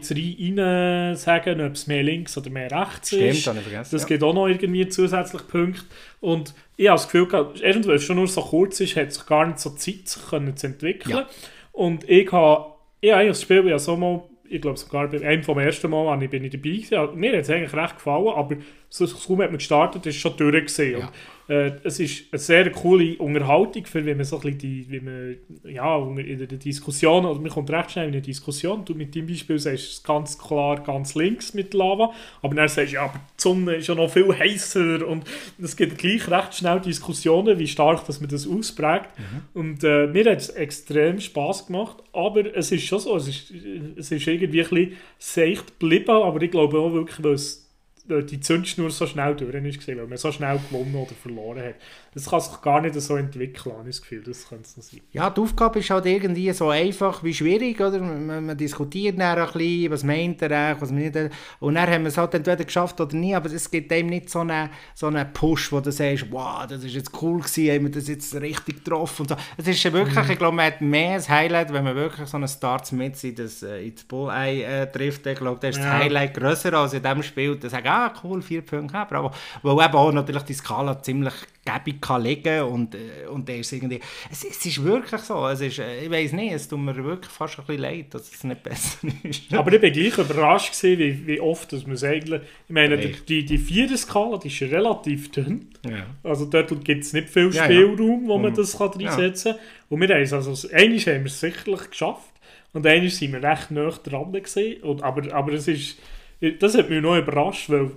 [0.59, 3.41] rein sagen, ob es mehr links oder mehr rechts Stimmt, ist.
[3.41, 3.91] Stimmt, vergessen.
[3.93, 4.09] Das ja.
[4.09, 5.85] gibt auch noch irgendwie zusätzlich Punkte.
[6.21, 7.29] Und ich habe das Gefühl,
[7.63, 10.27] erstens, weil es schon nur so kurz ist, hat sich gar nicht so Zeit sich
[10.29, 11.17] können zu entwickeln.
[11.17, 11.29] Ja.
[11.73, 15.43] Und ich habe, ich habe das Spiel ja so mal, ich glaube sogar bei einem
[15.43, 17.19] vom ersten Mal ich bin ich dabei gewesen.
[17.19, 18.57] Mir hat es eigentlich recht gefallen, aber
[18.89, 21.01] so kaum hat man gestartet, ist schon durchgesehen.
[21.01, 21.13] Ja.
[21.49, 25.01] Äh, es ist eine sehr coole Unterhaltung, für wenn man so ein bisschen die, wie
[25.01, 29.15] man, ja, in der Diskussion, also man kommt recht schnell in eine Diskussion, du mit
[29.15, 33.05] deinem Beispiel sagst es ganz klar ganz links mit Lava, aber dann sagst du, ja,
[33.05, 35.25] aber die Sonne ist ja noch viel heißer und
[35.63, 39.11] es gibt gleich recht schnell Diskussionen, wie stark dass man das ausprägt.
[39.19, 39.61] Mhm.
[39.61, 43.53] und äh, mir hat es extrem Spaß gemacht, aber es ist schon so, es ist,
[43.97, 47.66] es ist irgendwie ein bisschen seicht geblieben, aber ich glaube auch wirklich, weil es
[48.09, 51.75] die Zündschnur so schnell durch ist, weil man so schnell gewonnen oder verloren hat.
[52.17, 54.85] Das kann sich gar nicht so entwickeln, habe ich das Gefühl, das könnte es noch
[54.85, 55.03] sein.
[55.13, 57.99] Ja, die Aufgabe ist halt irgendwie so einfach wie schwierig, oder?
[57.99, 61.29] Man, man diskutiert dann ein bisschen, was meint er eigentlich, was meint er,
[61.61, 64.31] und dann haben wir es halt entweder geschafft oder nie, aber es gibt eben nicht
[64.31, 67.85] so einen, so einen Push, wo du sagst, wow, das ist jetzt cool gewesen, haben
[67.85, 69.37] wir das jetzt richtig getroffen und so.
[69.59, 70.31] Es ist wirklich, mhm.
[70.31, 73.35] ich glaube, man hat mehr ein Highlight, wenn man wirklich so einen Starts mit in
[73.35, 75.85] das, äh, ins Bulleye äh, trifft, ich glaube, da ist ja.
[75.85, 79.33] das Highlight grösser als in dem Spiel, da sagen, ah, cool, vier Punkte, bravo.
[79.63, 81.35] Weil eben auch natürlich die Skala ziemlich
[81.67, 85.61] gäbig kann liegen und, äh, und der ist irgendwie, es, es ist wirklich so, es
[85.61, 88.45] ist, äh, ich weiß nicht, es tut mir wirklich fast ein bisschen leid, dass es
[88.45, 89.53] nicht besser ist.
[89.53, 92.97] Aber ich war gleich überrascht gewesen, wie, wie oft dass man es eigentlich, ich meine,
[92.99, 96.07] die, die vierte Skala, die ist relativ dünn, ja.
[96.23, 98.29] also dort gibt es nicht viel Spielraum, ja, ja.
[98.29, 98.57] wo man mhm.
[98.57, 102.33] das kann reinsetzen kann und wir haben es, also einmal haben wir es sicherlich geschafft
[102.73, 105.99] und einmal sind wir recht nah dran gewesen, und, aber, aber es ist,
[106.61, 107.93] das hat mich noch überrascht, weil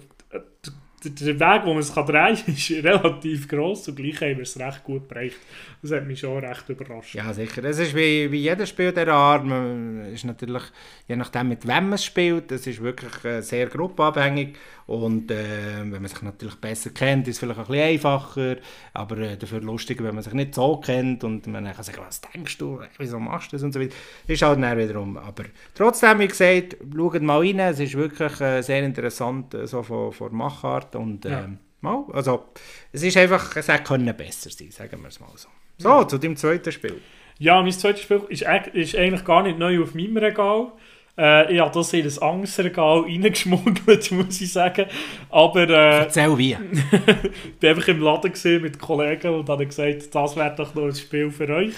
[1.04, 4.60] der Weg, wo man es drehen kann, ist relativ gross und gleich haben wir es
[4.60, 5.38] recht gut bereicht.
[5.82, 7.16] Das hat mich schon recht überrascht.
[7.16, 7.64] Ja, sicher.
[7.64, 9.46] Es ist wie, wie jedes Spiel dieser Art.
[9.46, 10.64] Man ist natürlich,
[11.08, 14.56] je nachdem, mit wem man es spielt, das ist wirklich äh, sehr gruppenabhängig.
[14.90, 18.56] Und äh, wenn man sich natürlich besser kennt, ist es vielleicht ein bisschen einfacher,
[18.96, 22.22] aber äh, dafür lustiger, wenn man sich nicht so kennt und man kann sagen, was
[22.22, 23.94] denkst du, wieso machst du das und so weiter.
[24.26, 25.16] Das ist halt dann wiederum.
[25.18, 25.44] Aber
[25.76, 30.12] trotzdem, wie gesagt, schaut mal rein, es ist wirklich äh, sehr interessant, äh, so von,
[30.12, 31.42] von Machart und ja.
[31.42, 32.46] Ähm, mal, also
[32.92, 35.50] es ist einfach, es hätte besser sein, sagen wir es mal so.
[35.78, 36.08] So, ja.
[36.08, 37.02] zu dem zweiten Spiel.
[37.38, 40.74] Ja, mein zweites Spiel ist, ist eigentlich gar nicht neu auf meinem Regal.
[41.18, 44.86] Äh, ich habe das in ein Angstregal reingeschmuggelt, muss ich sagen.
[45.30, 46.52] Aber, äh, Erzähl wie.
[46.82, 50.96] ich war einfach im Laden mit Kollegen und habe gesagt, das wäre doch noch ein
[50.96, 51.76] Spiel für euch.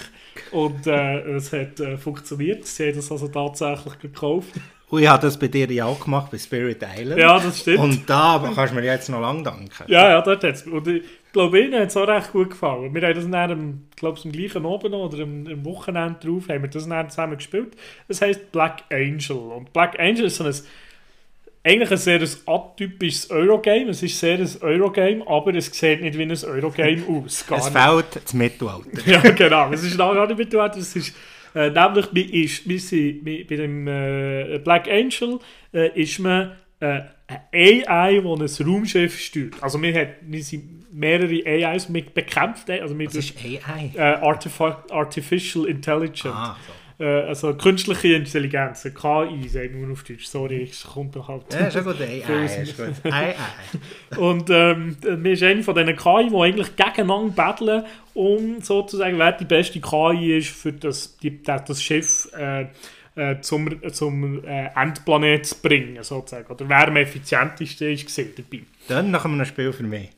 [0.52, 2.66] Und äh, es hat äh, funktioniert.
[2.66, 4.52] Sie haben das also tatsächlich gekauft.
[4.92, 7.18] Und ich habe das bei dir ja auch gemacht, bei Spirit Island.
[7.18, 7.78] Ja, das stimmt.
[7.78, 9.70] Und da kannst du mir jetzt noch lange danken.
[9.86, 10.64] Ja, ja, dort hat es.
[10.64, 11.02] Und ich
[11.32, 12.94] glaube, Ihnen hat es auch recht gut gefallen.
[12.94, 16.60] Wir haben das dann, am, glaube am gleichen Abend oder am, am Wochenende drauf, haben
[16.60, 17.74] wir das dann zusammen gespielt.
[18.06, 19.38] Es heisst Black Angel.
[19.38, 20.54] Und Black Angel ist so ein
[21.64, 23.88] eigentlich ein sehr atypisches Eurogame.
[23.92, 27.46] Es ist sehr ein Eurogame, aber es sieht nicht wie ein Eurogame aus.
[27.46, 28.90] Gar es fehlt das Mittelalter.
[29.06, 29.72] ja, genau.
[29.72, 30.80] Es ist auch nicht Mittelalter.
[30.80, 31.16] Es ist,
[31.54, 35.38] äh, nämlich bei, ist, wir sind, bei dem äh, Black Angel
[35.72, 37.02] äh, ist man äh,
[37.52, 39.62] AI, die ein Raumschiff steuert.
[39.62, 42.68] Also wir, hat, wir sind mehrere AIs mit bekämpft.
[42.70, 43.90] Also mit Was ist AI?
[43.94, 46.34] Äh, Artificial Intelligence.
[46.34, 46.72] Ah, so.
[47.02, 51.42] Äh, also künstliche Intelligenz, KI, sagen wir auf Deutsch, sorry, es kommt doch halt...
[51.52, 53.12] Ja, schon gut, AI, ist gut.
[53.12, 53.34] AI.
[54.16, 57.84] Und ähm, wir sind eine von diesen KI, die eigentlich gegeneinander battlen,
[58.14, 62.28] um sozusagen, wer die beste KI ist, für das, die, das Schiff...
[62.36, 62.66] Äh,
[63.14, 66.50] äh, zum, zum äh, Endplanet zu bringen, sozusagen.
[66.50, 68.62] Oder wer am effizientesten ist dabei.
[68.88, 70.08] Dann nach einem Spiel für mich.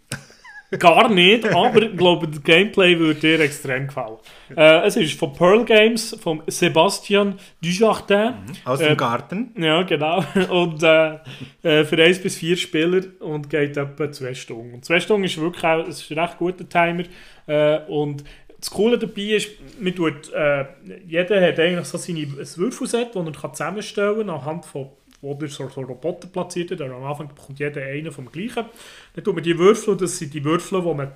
[0.79, 4.17] Gar nicht, aber ich glaube, das Gameplay würde dir extrem gefallen.
[4.57, 8.35] Äh, es ist von Pearl Games, von Sebastian Dujardin.
[8.47, 8.57] Mhm.
[8.65, 9.55] Aus dem äh, Garten.
[9.59, 10.25] Ja, genau.
[10.51, 11.19] Und äh,
[11.63, 14.75] äh für 1 bis 4 Spieler und geht etwa 2 Stunden.
[14.75, 17.05] Und 2 Stunden ist wirklich auch, ist ein recht guter Timer.
[17.47, 18.25] Äh, und
[18.65, 20.65] das Coole dabei ist, man tut, äh,
[21.07, 24.89] jeder hat eigentlich so seine, ein Würfelset, das er zusammenstellen kann, anhand von
[25.25, 26.81] wo er so, so Roboter platziert hat.
[26.83, 28.67] Am Anfang bekommt jeder einen vom gleichen.
[29.15, 31.13] Dann tut man die Würfel, das sind die Würfel, die man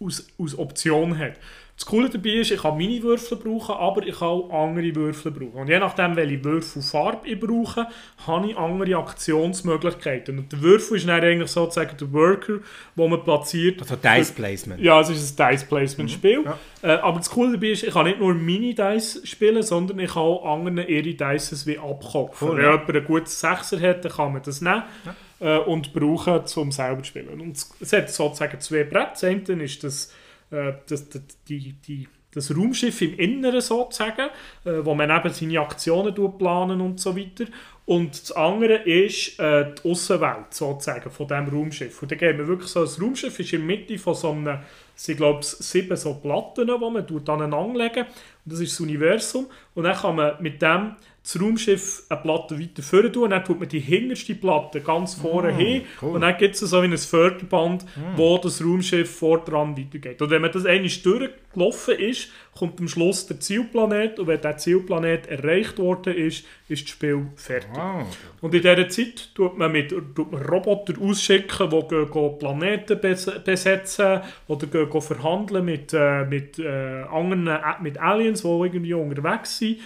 [0.00, 1.34] aus, aus Option hat.
[1.80, 5.32] Das Coole dabei ist, ich kann meine Würfel brauchen, aber ich kann auch andere Würfel
[5.32, 5.62] brauchen.
[5.62, 7.86] Und je nachdem, welche Würfelfarbe ich brauche,
[8.26, 10.40] habe ich andere Aktionsmöglichkeiten.
[10.40, 12.58] Und der Würfel ist dann eigentlich sozusagen der Worker,
[12.96, 13.80] wo man platziert.
[13.80, 14.78] Also Dice Placement.
[14.78, 16.40] Ja, es ist ein Dice Placement Spiel.
[16.40, 16.58] Mhm, ja.
[16.82, 20.12] Äh, aber das Coole dabei ist, ich kann nicht nur meine Dice spielen, sondern ich
[20.12, 22.46] kann auch anderen ihre Dices wie abkopfen.
[22.46, 22.72] Cool, Wenn ja.
[22.72, 24.82] jemand einen guten Sechser hat, dann kann man das nehmen.
[25.06, 25.14] Ja.
[25.40, 27.40] Äh, und brauchen, um selber zu spielen.
[27.40, 29.10] Und es hat sozusagen zwei Bretter.
[29.12, 30.12] Das eine ist das
[30.50, 34.28] äh, das, das, die, die, das Raumschiff im Inneren sozusagen,
[34.64, 37.44] äh, wo man eben seine Aktionen planen und so weiter.
[37.86, 42.02] Und das andere ist äh, die Außenwelt sozusagen von diesem Raumschiff.
[42.02, 44.58] Und dann gehen wir wirklich so, das Raumschiff ist in der Mitte von so einem,
[44.94, 49.46] sind glaube ich sieben so Platten, die man aneinander legen Und das ist das Universum.
[49.74, 53.44] Und dann kann man mit dem das Raumschiff eine Platte weiter vorne tun und dann
[53.44, 56.14] tut man die hinterste Platte ganz vorne mm, hin cool.
[56.14, 58.16] und dann gibt es so wie ein Förderband, mm.
[58.16, 60.22] wo das Raumschiff vor dran weitergeht.
[60.22, 64.56] Und wenn man das einmal durchgelaufen ist, kommt am Schluss der Zielplanet und wenn der
[64.56, 67.68] Zielplanet erreicht worden ist, ist das Spiel fertig.
[67.74, 68.06] Wow.
[68.40, 72.98] Und in dieser Zeit tut man mit tut man Roboter ausschicken, die gehen, gehen Planeten
[73.44, 78.94] besetzen oder gehen, gehen verhandeln mit, äh, mit äh, anderen äh, mit Aliens, die irgendwie
[78.94, 79.80] unterwegs sind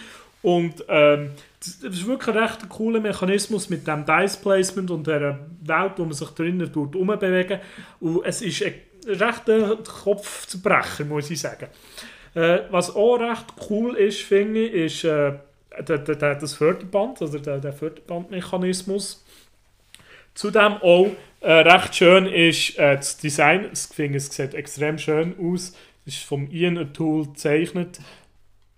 [0.45, 5.39] und ähm, das ist wirklich ein recht cooler Mechanismus mit dem Dice Placement und der
[5.63, 7.61] Welt, wo man sich drinnen tut, umbewegen.
[7.99, 8.75] Und es ist ein
[9.07, 11.69] rechter Kopfzerbrecher, muss ich sagen.
[12.35, 15.33] Äh, was auch recht cool ist, finde ich, ist äh,
[15.81, 19.25] der, der, das Förderband, also der, der Förderbandmechanismus.
[20.35, 21.09] Zudem auch
[21.41, 23.71] äh, recht schön ist äh, das Design.
[23.73, 25.75] Ich finde, es sieht extrem schön aus.
[26.05, 27.99] Es ist vom Ian Tool gezeichnet.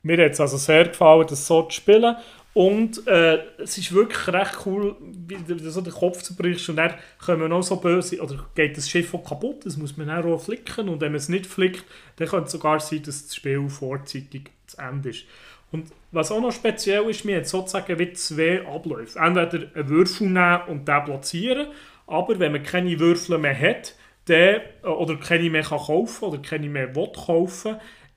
[0.07, 2.17] Mir hat es also sehr gefallen, das so zu spielen.
[2.55, 6.95] Und äh, es ist wirklich recht cool, wie du so den Kopf zerbrichst und dann
[7.19, 10.41] kommen noch so böse, oder geht das Schiff auch kaputt, das muss man dann auch
[10.41, 11.85] flicken und wenn man es nicht flickt,
[12.17, 15.25] dann könnte es sogar sein, dass das Spiel vorzeitig zu Ende ist.
[15.71, 19.19] Und was auch noch speziell ist, wir haben sozusagen wie zwei Abläufe.
[19.19, 21.67] Entweder einen Würfel nehmen und den platzieren,
[22.07, 23.95] aber wenn man keine Würfel mehr hat,
[24.29, 27.77] der, äh, oder keine mehr kann kaufen oder keine mehr will kaufen,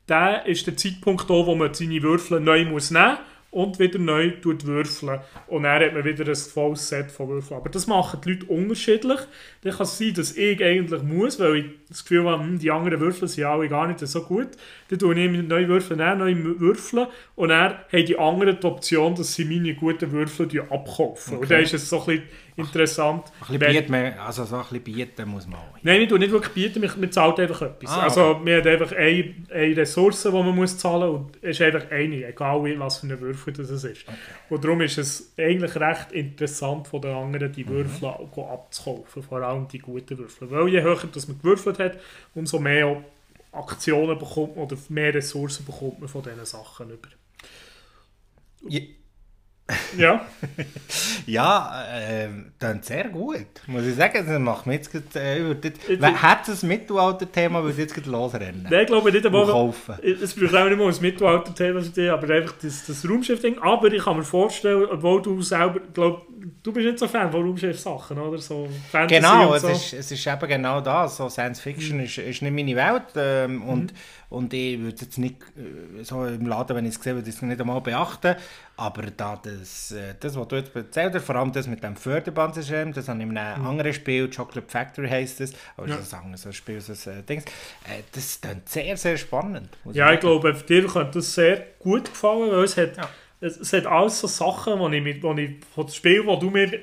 [0.10, 3.19] der ist der Zeitpunkt da, wo man seine Würfel neu muss nehmen muss
[3.52, 5.19] und wieder neu würfeln.
[5.48, 7.60] Und dann hat man wieder ein volles Set von Würfeln.
[7.60, 9.19] Aber das machen die Leute unterschiedlich.
[9.63, 12.69] Dann kann es sein, dass ich eigentlich muss, weil ich das Gefühl habe, hm, die
[12.69, 14.50] anderen Würfel sind alle gar nicht so gut.
[14.89, 17.08] Dann tue ich neue Würfel nehmen, neue Würfel.
[17.36, 21.36] Und dann haben die anderen die Option, dass sie meine guten Würfel abkaufen.
[21.36, 21.41] Okay.
[21.41, 22.24] Und dann ist es so ein bisschen
[22.60, 23.32] interessant.
[23.48, 25.78] Ein bisschen bieten, also so ein bisschen bieten muss man auch.
[25.82, 27.91] Nein, ich tue nicht wirklich bieten, man, zahlt einfach etwas.
[27.91, 28.41] Ah, also okay.
[28.43, 31.91] man hat einfach eine, eine Ressource, die man muss zahlen muss und es ist einfach
[31.91, 33.86] eine, egal was für eine Würfel das ist.
[33.86, 34.17] Okay.
[34.50, 37.69] Und darum ist es eigentlich recht interessant von den anderen, die mhm.
[37.69, 38.43] Würfel mhm.
[38.43, 40.52] abzukaufen, vor allem die guten Würfel.
[40.52, 41.98] Weil je höher dass man gewürfelt hat,
[42.36, 43.04] umso mehr
[43.52, 47.10] Aktionen bekommt man oder mehr Ressourcen bekommt man von diesen Sachen über.
[48.67, 48.82] Ja.
[49.98, 50.26] Ja.
[51.26, 53.48] ja, äh, dann sehr gut.
[53.68, 55.56] Muss ich sagen, das macht mir jetzt äh,
[56.02, 58.68] Hat es ein Mittelalter-Thema, würde ich jetzt losrennen?
[58.70, 59.46] Nein, ich glaube nicht einmal.
[59.46, 59.96] Kaufen.
[60.02, 61.82] Es braucht auch nicht mal ein Mittelalter-Thema
[62.14, 63.60] aber einfach das, das Raumschiff-Ding.
[63.60, 66.22] Aber ich kann mir vorstellen, obwohl du selber, glaube
[66.64, 68.38] du bist nicht so Fan von Raumschiff-Sachen, oder?
[68.38, 69.68] So Fantasy genau, so.
[69.68, 71.18] es, ist, es ist eben genau das.
[71.18, 72.04] So Science Fiction mhm.
[72.04, 73.04] ist, ist nicht meine Welt.
[73.16, 73.98] Ähm, und, mhm.
[74.30, 77.36] und ich würde jetzt nicht äh, so im Laden, wenn ich es sehe, würde ich
[77.36, 78.36] es nicht einmal beachten.
[78.80, 81.98] Aber da das, äh, das, was du jetzt erzählt hast, vor allem das mit dem
[81.98, 83.68] Förderbandsystem, das habe ich in einem mhm.
[83.68, 85.98] anderen Spiel, Chocolate Factory heisst es, aber ja.
[85.98, 87.39] das ist ein anderes Spiel, so ein Ding.
[87.39, 89.70] Äh, das ist sehr, sehr spannend.
[89.92, 92.96] Ja, ich glaube, dir könnte das sehr gut gefallen, weil es hat...
[92.98, 93.10] Ja
[93.42, 96.39] es, es hat alles so Sachen, wo ich, mit, wo ich von dem Spiel, das
[96.39, 96.80] du mir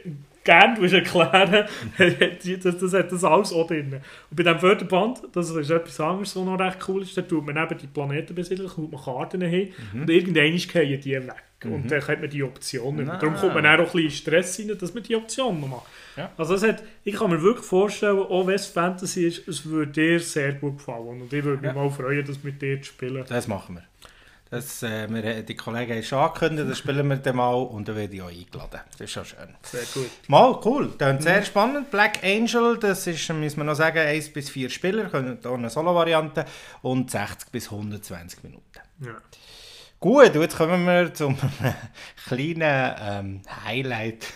[0.46, 1.66] gerne erklären
[2.62, 3.92] das, das hat das alles auch drin.
[3.92, 7.44] Und bei diesem Förderband, das ist etwas anderes, was noch recht cool ist, da tut
[7.44, 10.02] man eben die Planeten besiedeln, kommt man Karten hin mhm.
[10.02, 11.44] und irgendwann fallen die weg.
[11.64, 11.72] Mhm.
[11.72, 13.08] Und dann hat man die Option nicht.
[13.08, 15.86] Darum kommt man auch ein bisschen Stress rein, dass man die Option noch macht.
[16.16, 16.30] Ja.
[16.36, 19.92] Also es hat, ich kann mir wirklich vorstellen, auch wenn es Fantasy ist, es würde
[19.92, 21.22] dir sehr gut gefallen.
[21.22, 21.74] Und ich würde mich ja.
[21.74, 23.24] mal freuen, das mit dir zu spielen.
[23.28, 23.82] Das machen wir.
[24.48, 27.96] Das, äh, wir, die Kollegen haben schon angekündigt, das spielen wir dann mal und dann
[27.96, 28.80] werde ich auch eingeladen.
[28.92, 29.56] Das ist schon schön.
[29.62, 30.10] Sehr gut.
[30.28, 30.94] Mal, cool.
[30.98, 31.90] Dann sehr spannend.
[31.90, 35.68] Black Angel, das ist, müssen wir noch sagen, 1 bis 4 Spieler, können hier eine
[35.68, 36.44] Solo-Variante
[36.82, 38.62] und 60 bis 120 Minuten.
[39.00, 39.16] Ja.
[39.98, 41.36] Gut, jetzt kommen wir zum
[42.28, 44.26] kleinen ähm, Highlight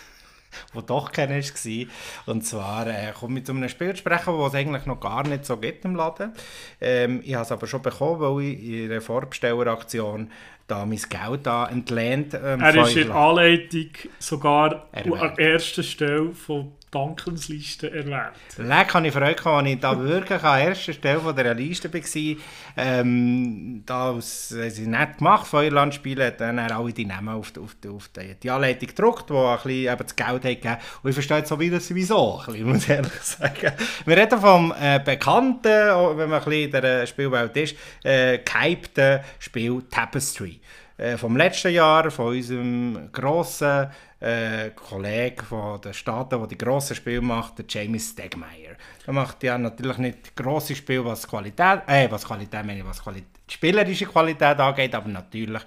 [0.73, 1.87] wo doch keiner war.
[2.25, 5.45] Und zwar äh, komme ich zu einem Spiel sprechen, das es eigentlich noch gar nicht
[5.45, 6.33] so gibt im Laden.
[6.79, 10.31] Ähm, ich habe es aber schon bekommen, weil ich in einer Vorbestelleraktion
[10.67, 12.33] da mein Geld da entlehnt.
[12.33, 15.21] Ähm, er ist in der Anleitung sogar Erwähnt.
[15.21, 18.33] an erster Stelle von Dankensliste erwähnt.
[18.57, 21.91] Leck habe ich Freude gehabt, als ich da wirklich an erster Stelle von der Liste
[21.93, 22.37] war.
[22.75, 28.09] Ähm, da haben sie nicht gemacht, Feuerlandspiele, hat dann alle die Namen auf, auf, auf
[28.09, 30.77] die, die Anleitung gedruckt, die ein bisschen eben das Geld hat gegeben.
[31.01, 33.71] Und ich verstehe jetzt so wieder sowieso, ein bisschen, muss ich ehrlich sagen.
[34.05, 39.21] Wir reden vom äh, bekannten, wenn man ein bisschen in der Spielwelt ist, äh, gehypten
[39.39, 40.50] Spiel Tapestry.
[40.97, 43.87] Äh, vom letzten Jahr, von unserem grossen
[44.19, 48.75] äh, Kollege von den Staaten, der die grossen Spiele macht, der Jamie Stegmaier.
[49.07, 53.01] Er macht ja natürlich nicht grosse Spiele, was Qualität, äh, was Qualität meine ich, was
[53.01, 55.63] Qualität, spielerische Qualität angeht, aber natürlich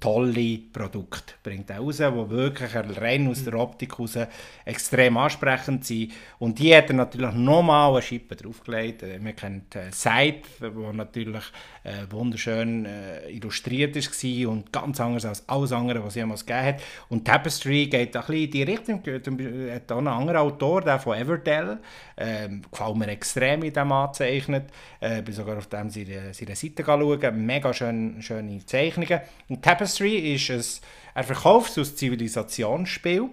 [0.00, 4.18] tolle Produkte bringt er raus, die wirklich rein aus der Optik raus
[4.64, 6.12] extrem ansprechend sind.
[6.38, 9.02] Und die hat er natürlich nochmal eine Schippe draufgelegt.
[9.02, 10.42] Äh, wir kennen äh, Side,
[10.74, 11.44] wo natürlich
[11.84, 16.66] äh, wunderschön äh, illustriert war und ganz anders als alles andere, was es jemals gegeben
[16.66, 16.82] hat.
[17.08, 20.98] Und Tapestry geht ein bisschen in die Richtung, Er hat auch einen anderen Autor, der
[20.98, 21.78] von Everdell,
[22.16, 24.64] ähm, gefällt mir extrem in dem angezeichnet.
[25.00, 29.20] Äh, bin sogar auf dem seine, seine Seite schauen, mega schön, schöne Zeichnungen.
[29.48, 30.82] Und ist
[31.14, 33.28] ein, verkauft es als Zivilisationsspiel.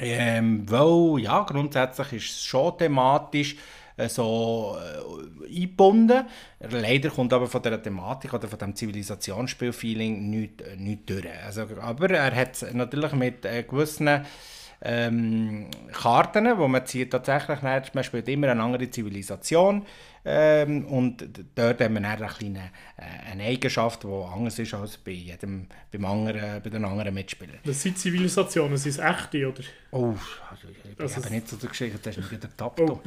[0.00, 3.56] Ähm, weil, ja, grundsätzlich ist es schon thematisch
[3.96, 6.24] äh, so äh, eingebunden.
[6.60, 11.26] Leider kommt aber von der Thematik oder von dem Zivilisationsspiel-Feeling nichts, äh, nichts durch.
[11.44, 14.24] Also, aber er hat natürlich mit äh, gewissen
[14.82, 19.84] ähm, Karten, wo man zieht tatsächlich, man spielt immer eine andere Zivilisation
[20.24, 25.12] ähm, und dort haben wir eine kleine äh, eine Eigenschaft, die anders ist als bei,
[25.12, 27.58] jedem, beim anderen, bei den anderen Mitspielern.
[27.64, 29.62] Das sind Zivilisationen, sind es echte, oder?
[29.92, 30.14] Oh,
[30.50, 32.80] also ich bin eben nicht so der Geschichte, das ist wieder getappt.
[32.80, 33.00] Oh.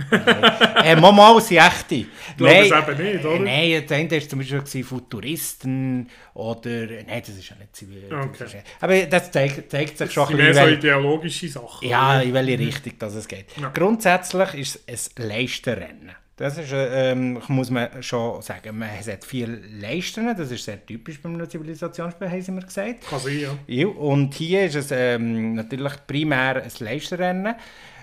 [0.84, 2.06] äh, mal, sind echte.
[2.38, 3.40] Glaube es eben nicht, oder?
[3.40, 6.86] Nein, der eine war zum Beispiel Futuristen oder...
[6.86, 8.30] Nein, das ist ja nicht Zivilisation.
[8.30, 8.64] Okay.
[8.80, 10.54] Aber das zeigt, zeigt sich schon ein bisschen...
[10.56, 11.88] mehr so ideologische Sachen.
[11.88, 13.46] Ja, in welche Richtung das es geht.
[13.60, 13.70] Ja.
[13.70, 16.12] Grundsätzlich ist es ein Leistenrennen.
[16.42, 18.76] Das ist, ähm, muss man schon sagen.
[18.76, 23.08] Man hat viel Leisten, das ist sehr typisch beim Zivilisationsspiel, haben sie mir gesagt.
[23.08, 23.50] Kann sein, ja.
[23.68, 23.86] ja.
[23.86, 27.54] Und hier ist es ähm, natürlich primär ein Leistenrennen.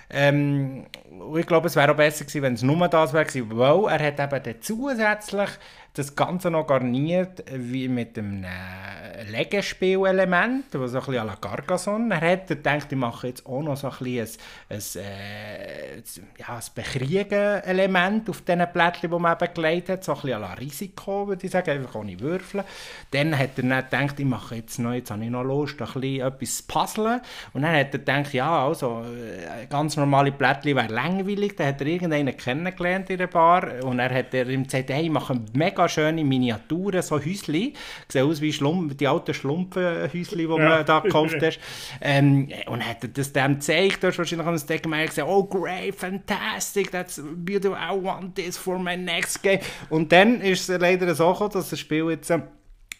[0.08, 0.86] Ähm,
[1.36, 4.44] ich glaube, es wäre auch besser gewesen, wenn es nur das wäre, weil er hat
[4.44, 5.50] eben zusätzlich
[5.98, 11.36] das Ganze noch garniert wie mit einem äh, Legespielelement, was so ein bisschen à la
[11.36, 12.14] Carcassonne.
[12.14, 15.96] Er hat gedacht, ich mache jetzt auch noch so ein bisschen ein, ein, äh,
[16.38, 20.40] ja, ein Bekriegen-Element auf diesen Plättchen, die man eben gelegt hat, so ein bisschen à
[20.40, 22.64] la Risiko, würde ich sagen, einfach ohne Würfeln.
[23.10, 25.86] Dann hat er dann gedacht, ich mache jetzt noch, jetzt habe ich noch Lust, ein
[25.86, 27.20] bisschen etwas zu puzzeln.
[27.54, 31.56] Und dann hat er gedacht, ja, also, äh, ganz normale Plättchen wäre langweilig.
[31.56, 35.10] Dann hat er irgendeinen kennengelernt in der Bar und er hat ihm gesagt, hey, ich
[35.10, 37.72] mache mega schöne Miniaturen, so Häuschen.
[38.08, 40.56] Sehen aus wie Schlump, die alten Schlumpfhäuschen, die ja.
[40.56, 41.58] man da gekauft hat.
[42.00, 45.94] Ähm, und hat das dem gezeigt, du hast wahrscheinlich an das gemerkt, gesagt, oh great,
[45.94, 49.60] fantastic, that's beautiful, I want this for my next game.
[49.90, 52.30] Und dann ist es leider so gekommen, dass das Spiel jetzt...
[52.30, 52.40] Äh,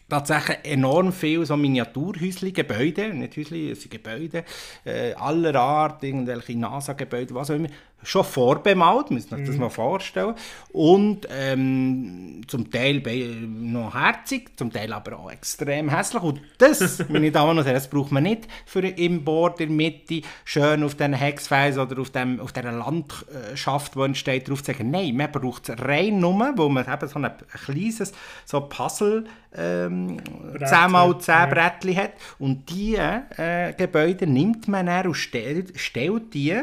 [0.09, 4.45] tatsächlich enorm viele so Miniaturhäusli, Gebäude, nicht Häusli, es sind Gebäude
[4.85, 7.69] äh, aller Art, irgendwelche NASA-Gebäude, was auch immer,
[8.03, 9.63] schon vorbemalt, müsst ihr euch das mhm.
[9.63, 10.35] mal vorstellen.
[10.71, 13.03] Und ähm, zum Teil
[13.47, 16.23] noch herzig, zum Teil aber auch extrem hässlich.
[16.23, 19.77] Und das, meine Damen und Herren, das braucht man nicht für im Board in der
[19.77, 24.73] Mitte schön auf diesen Hexfelsen oder auf, dem, auf dieser Landschaft, die entsteht, drauf zu
[24.73, 24.91] sagen.
[24.91, 27.33] Nein, man braucht es rein nur, wo man eben so ein
[27.65, 28.13] kleines
[28.45, 29.25] so Puzzle
[29.57, 30.19] ähm,
[30.59, 32.13] 10x10 Brettchen hat.
[32.39, 36.55] Und diese äh, Gebäude nimmt man dann und stellt, stellt die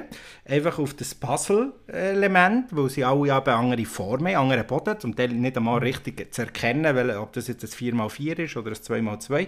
[0.47, 5.29] einfach auf das Puzzle-Element, weil sie alle ja andere Formen haben, andere Boden, zum Teil
[5.29, 9.47] nicht einmal richtig zu erkennen, weil, ob das jetzt ein 4x4 ist oder ein 2x2.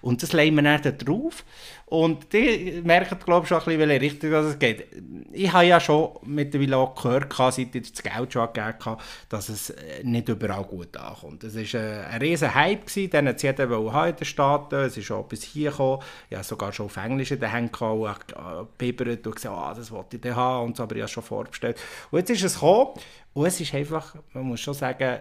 [0.00, 1.44] Und das legen wir dann da drauf.
[1.88, 4.88] Und die merken, glaube ich, schon ein bisschen, welche Richtung es geht.
[5.32, 9.48] Ich habe ja schon mittlerweile auch gehört, seit ich das Geld schon gegeben habe, dass
[9.48, 11.44] es äh, nicht überall gut ankommt.
[11.44, 14.74] Es war äh, ein riesen Hype, gewesen, den hat jeder in den Staaten.
[14.74, 16.02] Es ist auch bis hier gekommen.
[16.28, 20.16] Ich habe sogar schon auf Englisch in den Händen gehabt, und gesagt, ah, das wollte
[20.16, 21.78] ich dann haben und so, aber ich habe schon vorbestellt.
[22.10, 22.90] Und jetzt ist es gekommen
[23.32, 25.20] und es ist einfach, man muss schon sagen,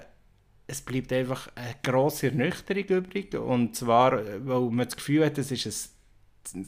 [0.68, 5.50] es bleibt einfach eine grosse Ernüchterung übrig und zwar, weil man das Gefühl hat, es
[5.50, 5.97] ist ein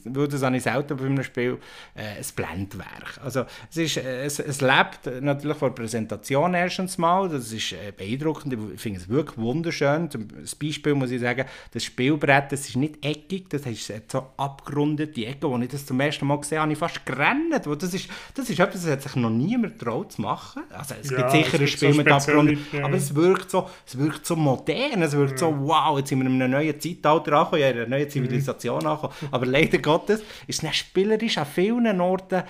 [0.04, 1.58] würde es ich selten bei einem Spiel,
[1.96, 3.20] äh, ein Blendwerk.
[3.24, 7.72] Also es, ist, äh, es, es lebt natürlich von der Präsentation erstens mal, das ist
[7.72, 10.12] äh, beeindruckend, ich finde es wirklich wunderschön.
[10.12, 10.28] Zum
[10.60, 15.48] Beispiel muss ich sagen, das Spielbrett, das ist nicht eckig, das ist so abgerundete Ecke,
[15.48, 17.54] als ich das zum ersten Mal gesehen habe, habe ich fast gerannt.
[17.54, 20.64] Das ist, das ist etwas, das hat sich noch niemand getraut zu machen.
[20.70, 22.86] Also es ja, gibt sicher ein Spiel so mit abgerundet, ja.
[22.86, 25.38] aber es wirkt, so, es wirkt so modern, es wirkt ja.
[25.38, 28.10] so, wow, jetzt sind wir in einem neuen Zeitalter angekommen, in einer neuen.
[28.10, 28.88] Zivilisation mhm.
[28.88, 32.44] angekommen, aber leider leider Gottes, ist es spielerisch an vielen Orten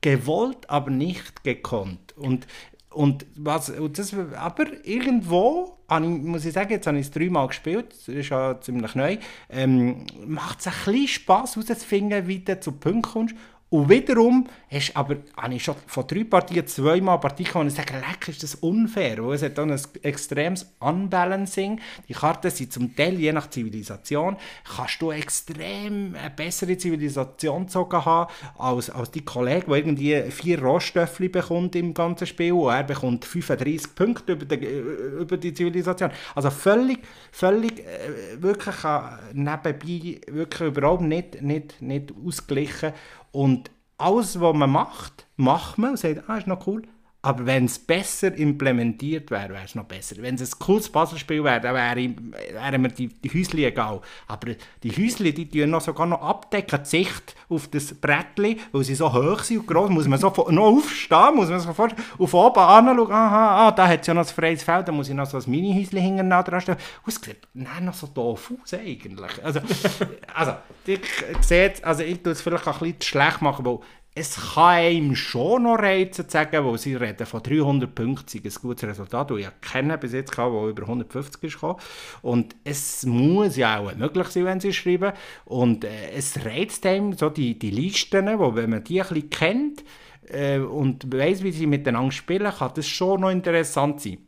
[0.00, 2.16] gewollt, aber nicht gekonnt.
[2.16, 2.46] Und,
[2.90, 7.92] und was, und das, aber irgendwo, muss ich sagen, jetzt habe ich es dreimal gespielt,
[7.92, 12.72] das ist ja ziemlich neu, ähm, macht es ein bisschen Spass herauszufinden, wie du zu
[12.72, 13.34] Punkten kommst
[13.74, 17.94] und wiederum hast aber, habe ich schon von drei Partien zweimal Partien gehabt und sage,
[17.94, 19.18] leck, ist das unfair.
[19.18, 21.80] Es hat dann ein extremes Unbalancing.
[22.08, 24.36] Die Karten sind zum Teil, je nach Zivilisation,
[24.76, 30.62] kannst du extrem eine bessere Zivilisation sogar haben als, als die Kollege, der irgendwie vier
[30.62, 36.12] Rohstoffe bekommt im ganzen Spiel und er bekommt 35 Punkte über die, über die Zivilisation.
[36.36, 37.00] Also völlig,
[37.32, 39.00] völlig äh, wirklich äh,
[39.32, 42.92] nebenbei wirklich überhaupt nicht, nicht, nicht ausgeglichen
[43.34, 46.82] und alles, was man macht, macht man und sagt, ah, ist noch cool.
[47.24, 50.16] Aber wenn es besser implementiert wäre, wäre es noch besser.
[50.18, 52.14] Wenn es ein cooles Puzzlespiel wäre, dann wäre,
[52.52, 54.02] wären mir die, die Häusli egal.
[54.28, 58.84] Aber die Häusli, die tun noch sogar noch abdecken, die Sicht auf das Brettli, weil
[58.84, 62.34] sie so hoch sind und groß, muss man so noch aufstehen, muss man vorstellen, auf
[62.34, 65.14] oben anschauen, aha, ah, da hat es ja noch ein freies Feld, da muss ich
[65.14, 66.78] noch so ein Mini-Häusli hinten dran stellen.
[67.06, 69.42] Und es sieht nein, noch so doof aus eigentlich.
[69.42, 69.60] Also,
[70.34, 70.52] also
[70.84, 71.00] ich
[71.40, 73.78] sehe also ich tue es vielleicht ein bisschen schlecht machen, weil
[74.16, 78.54] es kann ihm schon noch reizen, zu sagen, wo sie reden von 300 Punkten, ein
[78.62, 81.80] gutes Resultat, das ich kenne bis jetzt, gehabt, wo über 150 ist gekommen.
[82.22, 85.12] Und es muss ja auch möglich sein, wenn sie schreiben.
[85.44, 89.84] Und äh, es reizt ihm so die, die Listen, wo wenn man die ein kennt
[90.28, 94.18] äh, und weiß, wie sie miteinander spielen, kann das schon noch interessant sein.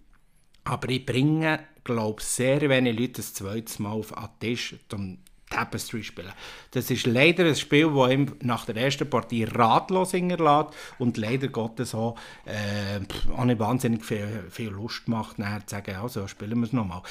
[0.65, 5.19] Aber ich bringe, glaube sehr wenig Leute das zweite Mal auf den Tisch, um
[5.49, 6.33] Tapestry spielen.
[6.73, 11.49] Das ist leider ein Spiel, das ihm nach der ersten Partie ratlos hinterlässt und leider
[11.49, 13.01] Gottes auch, äh,
[13.33, 17.03] auch nicht wahnsinnig viel, viel Lust macht, nachher zu sagen, also spielen wir es nochmal.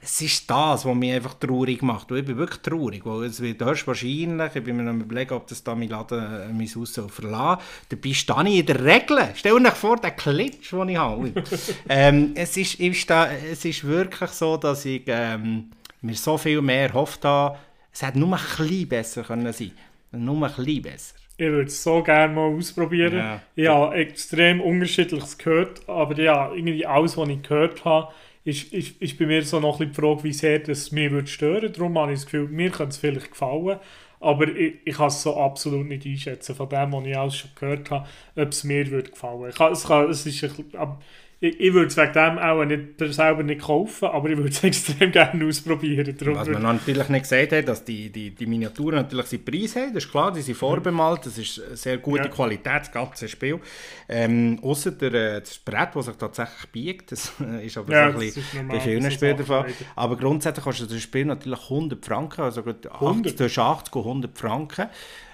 [0.00, 2.12] Es ist das, was mich einfach traurig macht.
[2.12, 5.48] Und ich bin wirklich traurig, weil es wird wahrscheinlich, ich bin mir noch überlegen, ob
[5.48, 8.84] das da mein Laden äh, mein Haus soll verlassen soll, dabei stehe ich in der
[8.84, 9.18] Regel.
[9.34, 11.32] Stell dir vor, den Klitsch, den ich habe.
[11.88, 15.70] ähm, es, ist, ist da, es ist wirklich so, dass ich ähm,
[16.00, 17.58] mir so viel mehr hofft habe,
[17.92, 19.72] es hätte nur ein bisschen besser können sein
[20.12, 21.14] Nur ein bisschen besser.
[21.36, 23.16] Ich würde es so gerne mal ausprobieren.
[23.16, 23.42] Ja.
[23.54, 28.12] Ich habe extrem unterschiedliches gehört, aber ja, irgendwie alles, was ich gehört habe,
[28.44, 31.10] ist, ist, ist bei mir so noch ein bisschen die Frage, wie sehr das mir
[31.10, 31.72] würde stören.
[31.72, 33.78] Darum habe ich das Gefühl, mir könnte es vielleicht gefallen,
[34.20, 37.50] aber ich, ich kann es so absolut nicht einschätzen, von dem, was ich alles schon
[37.54, 39.52] gehört habe, ob es mir würde gefallen.
[39.52, 40.96] Kann, es, kann, es ist ein,
[41.40, 44.64] ich, ich würde es wegen dem auch nicht, selber nicht kaufen, aber ich würde es
[44.64, 46.14] extrem gerne ausprobieren.
[46.18, 49.76] Darum Was man natürlich nicht gesagt hat, dass die, die, die Miniaturen natürlich seinen Preis
[49.76, 52.28] haben, das ist klar, die sind vorbemalt, das ist sehr gute ja.
[52.28, 53.60] Qualität, das ganze Spiel.
[54.08, 58.18] Ähm, Außer der, äh, das Brett, das sich tatsächlich biegt, das ist aber ja, so
[58.18, 59.66] ein bisschen bei vielen Spielen der Fall.
[59.94, 63.40] Aber grundsätzlich kostet das Spiel natürlich 100 Franken, also 100?
[63.40, 64.88] 80, 80 100 Franken.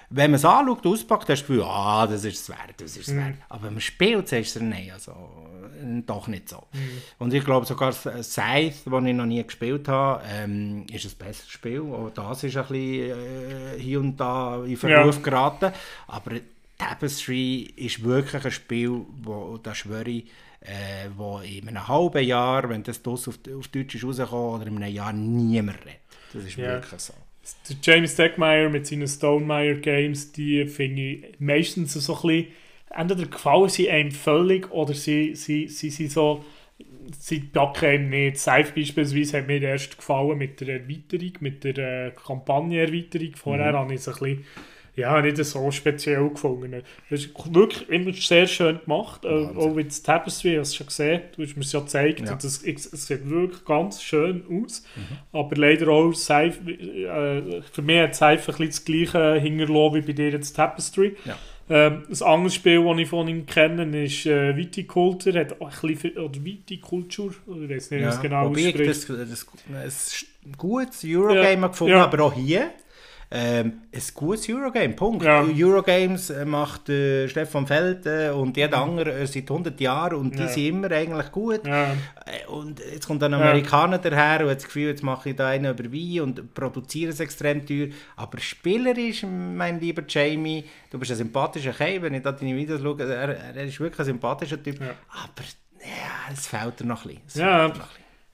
[0.09, 2.95] wenn man es anschaut, auspackt, hast du das Gefühl, ah, das ist es wert, das
[2.95, 3.17] ist es mhm.
[3.17, 3.35] wert.
[3.49, 5.54] Aber wenn man spielt, sagst du nein, also äh,
[6.05, 6.63] doch nicht so.
[6.73, 7.01] Mhm.
[7.19, 11.49] Und ich glaube sogar Scythe, das ich noch nie gespielt habe, ähm, ist ein besseres
[11.49, 11.81] Spiel.
[11.81, 15.21] Auch das ist ein bisschen äh, hier und da in Verruf ja.
[15.21, 15.71] geraten.
[16.07, 16.31] Aber
[16.77, 20.25] Tapestry ist wirklich ein Spiel, wo, da schwöre ich,
[20.61, 24.77] äh, wo in einem halben Jahr, wenn das auf, auf Deutsch ist rausgekommen, oder in
[24.77, 25.99] einem Jahr niemand redet.
[26.33, 26.73] Das ist ja.
[26.73, 27.13] wirklich so.
[27.69, 32.47] Der James Deckmeyer mit seinen Stonemeyer Games, die finde ich meistens so ein bisschen,
[32.95, 36.43] entweder gefallen sie einem völlig oder sie, sie, sie sind so,
[37.17, 38.37] sie packen einem nicht.
[38.37, 43.35] Safe beispielsweise hat mir erst gefallen mit der Erweiterung, mit der äh, Kampagnenerweiterung.
[43.35, 43.77] Vorher mhm.
[43.77, 44.45] habe ich es ein bisschen
[44.95, 46.83] ja, nicht so speziell gefunden.
[47.09, 49.25] Das ist wirklich immer sehr schön gemacht.
[49.25, 52.21] Äh, auch mit Tapestry, hast du schon gesehen, du hast mir es ja gezeigt.
[52.21, 52.35] Ja.
[52.35, 54.83] Das, es, sieht wirklich ganz schön aus.
[54.95, 55.17] Mhm.
[55.37, 60.01] Aber leider auch, Seife, äh, für mich hat Seife ein bisschen das gleiche hinterlassen wie
[60.01, 61.17] bei dir jetzt Tapestry.
[61.25, 61.37] Ja.
[61.67, 65.39] Ähm, ein anderes Spiel, das ich von ihm kenne, ist äh, Viticulture.
[65.39, 68.79] Hat auch ein bisschen, oder Viticulture, ich weiß nicht, ja, was genau ausspricht.
[68.79, 71.67] Ich das, das, das, ein gutes Eurogame ja.
[71.67, 72.03] gefunden, ja.
[72.03, 72.71] aber auch hier
[73.31, 75.25] ähm, ein gutes Eurogame, Punkt.
[75.25, 75.43] Ja.
[75.43, 80.35] Eurogames äh, macht äh, Stefan Feld äh, und jeder andere äh, seit 100 Jahren und
[80.35, 80.47] die ja.
[80.47, 81.65] sind immer eigentlich gut.
[81.65, 81.91] Ja.
[82.25, 85.47] Äh, und jetzt kommt ein Amerikaner daher und hat das Gefühl, jetzt mache ich da
[85.47, 87.87] einen über Wein und produziere es extrem teuer.
[88.15, 92.81] Aber spielerisch, mein lieber Jamie, du bist ein sympathischer Kerl, wenn ich da deine Videos
[92.81, 94.79] schaue, er, er ist wirklich ein sympathischer Typ.
[94.81, 95.45] Aber
[95.81, 97.73] ja, es fehlt er noch ein bisschen.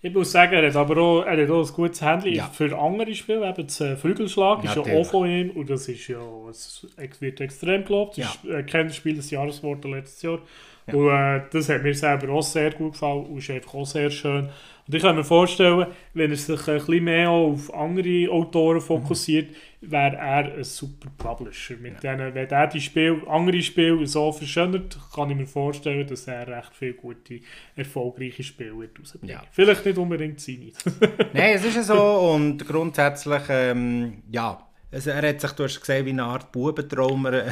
[0.02, 0.10] Ja.
[0.10, 2.48] Ich muss sagen, er hat aber auch, er hat auch ein gutes Handy ja.
[2.48, 3.48] für andere Spiele.
[3.48, 6.88] Eben das äh, Flügelschlag ist ja auch von ihm und das ist ja, es
[7.20, 8.18] wird extrem gelobt.
[8.18, 8.58] Das ja.
[8.58, 10.40] ist ein Spiel des Jahres geworden letztes Jahr.
[10.88, 10.94] Ja.
[10.96, 14.10] Und äh, das hat mir selber auch sehr gut gefallen und ist einfach auch sehr
[14.10, 14.50] schön.
[14.92, 19.52] Und ich kann mir vorstellen, wenn er sich ein bisschen mehr auf andere Autoren fokussiert,
[19.80, 19.90] mhm.
[19.90, 21.78] wäre er ein super Publisher.
[21.78, 22.18] Mit ja.
[22.18, 26.46] denen, wenn er die Spiel, andere Spiele so verschönert, kann ich mir vorstellen, dass er
[26.46, 27.40] recht viele gute,
[27.78, 29.32] erfolgreiche Spiele rausbringt.
[29.32, 29.44] Ja.
[29.54, 30.74] Vielleicht nicht unbedingt seine.
[31.34, 34.62] Nein, es ist ja so und grundsätzlich, ähm, ja,
[34.92, 37.44] also er hat sich, du hast gesehen, wie eine Art Bubentraum, äh,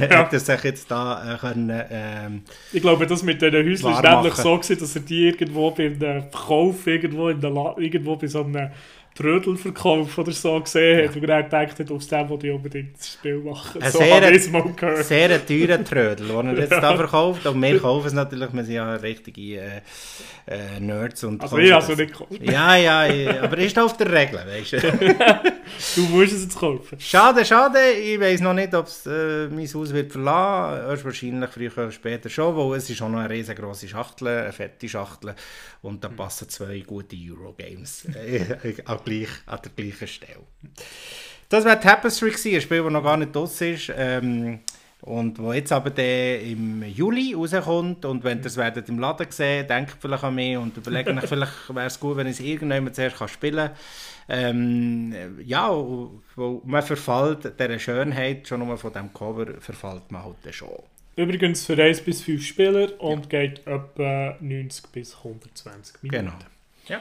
[0.00, 0.18] ja.
[0.18, 4.16] hat er sich jetzt da äh, können, ähm, Ich glaube, das mit den Häuschen war
[4.16, 8.26] nämlich so gewesen, dass er die irgendwo beim Verkauf, irgendwo, in der La irgendwo bei
[8.26, 8.70] so einem
[9.14, 13.12] Trödelverkauf oder so gesehen hat und er gedacht hat, aus dem wollte ich unbedingt das
[13.12, 13.82] Spiel machen.
[13.82, 16.80] Ein so sehr, sehr teurer Trödel, den er jetzt ja.
[16.80, 17.44] da verkauft.
[17.46, 19.80] Und wir kaufen es natürlich, wir sind ja richtige äh,
[20.46, 21.24] äh, Nerds.
[21.24, 22.40] Und also ich also nicht gekauft.
[22.40, 24.80] Ja, ja, ja, aber ist auf der Regel, weißt du.
[25.96, 26.98] du musst es jetzt kaufen.
[26.98, 27.78] Schade, schade.
[28.02, 30.88] Ich weiß noch nicht, ob es äh, mein Haus wird verlassen.
[30.88, 34.52] Erst wahrscheinlich früher oder später schon, weil es ist schon noch eine riesengroße Schachtel, eine
[34.52, 35.34] fette Schachtel.
[35.82, 38.74] Und da passen zwei gute Eurogames äh,
[39.04, 40.40] gleich, an der gleichen Stelle.
[41.48, 43.92] Das war Tapestry, gewesen, ein Spiel, das noch gar nicht draus ist.
[43.96, 44.60] Ähm,
[45.02, 49.26] und wo jetzt aber der im Juli rauskommt und wenn ihr es werdet im Laden
[49.30, 52.40] sehen, denkt vielleicht an mich und überlegt euch, vielleicht wäre es gut, wenn ich es
[52.40, 53.76] irgendjemand zuerst kann spielen kann.
[54.28, 60.54] Ähm, ja, wo man verfällt dieser Schönheit, schon nur von diesem Cover, verfällt man halt
[60.54, 60.68] schon.
[61.16, 63.40] Übrigens für 1 bis 5 Spieler und ja.
[63.40, 66.24] geht etwa 90 bis 120 Minuten.
[66.24, 66.38] Genau.
[66.88, 67.00] Ja.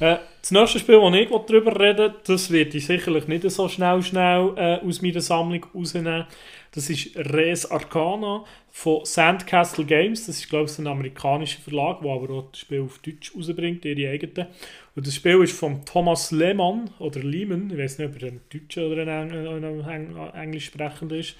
[0.00, 4.02] Äh, das nächste Spiel, das ich darüber rede, das werde ich sicherlich nicht so schnell,
[4.02, 6.26] schnell äh, aus meiner Sammlung rausnehmen.
[6.72, 10.26] Das ist Res Arcana von Sandcastle Games.
[10.26, 13.84] Das ist, glaube ich, ein amerikanischer Verlag, der aber auch das Spiel auf Deutsch rausbringt,
[13.84, 14.46] ihre eigenen.
[14.94, 17.70] Und das Spiel ist von Thomas Lehmann oder Lehman.
[17.70, 21.36] Ich weiß nicht, ob er ein Deutscher oder ein, Eng ein Englisch sprechender ist.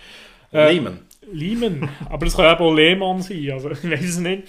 [0.52, 1.00] Äh, Lehman.
[1.30, 1.88] Lehman.
[2.08, 4.44] Aber es kann eben auch Lehmann sein, also ich weiß es nicht.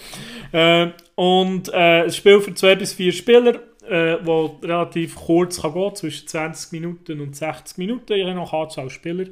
[0.53, 3.59] Äh, und äh, ein Spiel für zwei bis vier Spieler
[3.89, 8.89] äh, wo relativ kurz kann gehen, zwischen 20 Minuten und 60 Minuten, je nach Anzahl
[8.89, 9.25] Spieler.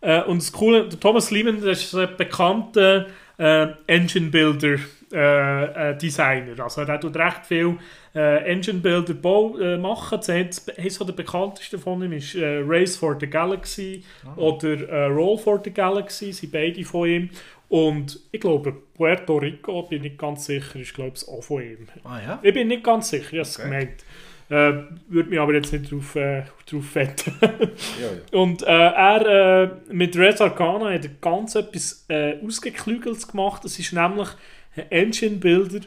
[0.00, 3.06] Äh, und das Coole, der Thomas Lehman ist ein bekannter
[3.38, 4.78] äh, Engine Builder
[5.12, 6.62] äh, äh, Designer.
[6.62, 7.78] Also er tut recht viel
[8.14, 10.20] äh, Engine Builder Bau äh, machen.
[10.28, 14.04] Eins der bekanntesten von ihm ist Race for the Galaxy
[14.36, 14.50] oh.
[14.56, 17.30] oder Roll for the Galaxy, sind beide von ihm.
[17.68, 21.86] Und ich glaube, Puerto Rico, bin ich ganz sicher, ist glaube ich auch von ihm.
[22.02, 22.38] Ah, ja?
[22.42, 23.68] Ich bin nicht ganz sicher, ich habe es okay.
[23.68, 24.04] gemeint.
[24.50, 27.34] Äh, würde mich aber jetzt nicht drauf, äh, drauf fetten.
[27.42, 28.38] ja, ja.
[28.40, 33.66] Und äh, er äh, mit Red Arcana hat ganz etwas äh, Ausgeklügeltes gemacht.
[33.66, 34.28] Es ist nämlich
[34.74, 35.80] ein Engine-Builder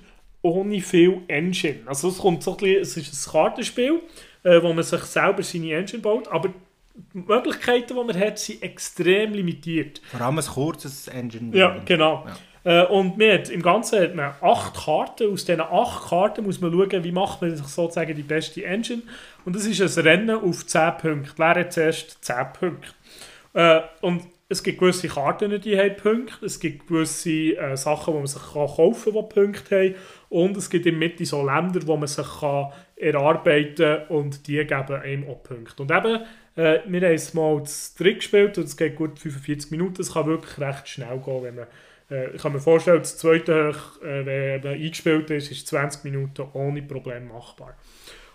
[0.43, 1.79] ohne viel Engine.
[1.87, 3.99] Also es, kommt so ein bisschen, es ist ein Kartenspiel,
[4.43, 6.53] äh, wo man sich selber seine Engine baut, aber
[7.13, 10.01] die Möglichkeiten, die man hat, sind extrem limitiert.
[10.11, 11.55] Vor allem ein kurzes Engine.
[11.57, 12.25] Ja, genau.
[12.25, 12.35] Ja.
[12.63, 15.31] Äh, und hat, im Ganzen hat man acht Karten.
[15.31, 19.01] Aus diesen acht Karten muss man schauen, wie macht man sich sozusagen die beste Engine.
[19.45, 21.33] Und das ist ein Rennen auf 10 Punkte.
[21.37, 22.89] Wer hat zuerst 10 Punkte?
[23.53, 28.17] Äh, und es gibt gewisse Karten, die haben Punkte, es gibt gewisse äh, Sachen, die
[28.17, 29.95] man sich kann kaufen kann, die Punkte haben
[30.27, 34.57] und es gibt in Mitte so Länder, wo man sich kann erarbeiten kann und die
[34.57, 35.81] geben einem auch Punkte.
[35.81, 36.19] Und eben,
[36.55, 40.13] äh, wir haben es mal das Trick gespielt und es geht gut 45 Minuten, es
[40.13, 41.67] kann wirklich recht schnell gehen, wenn man
[42.11, 43.73] äh, ich kann mir vorstellen, das zweite,
[44.03, 47.75] äh, wenn man eingespielt ist, ist 20 Minuten ohne Problem machbar.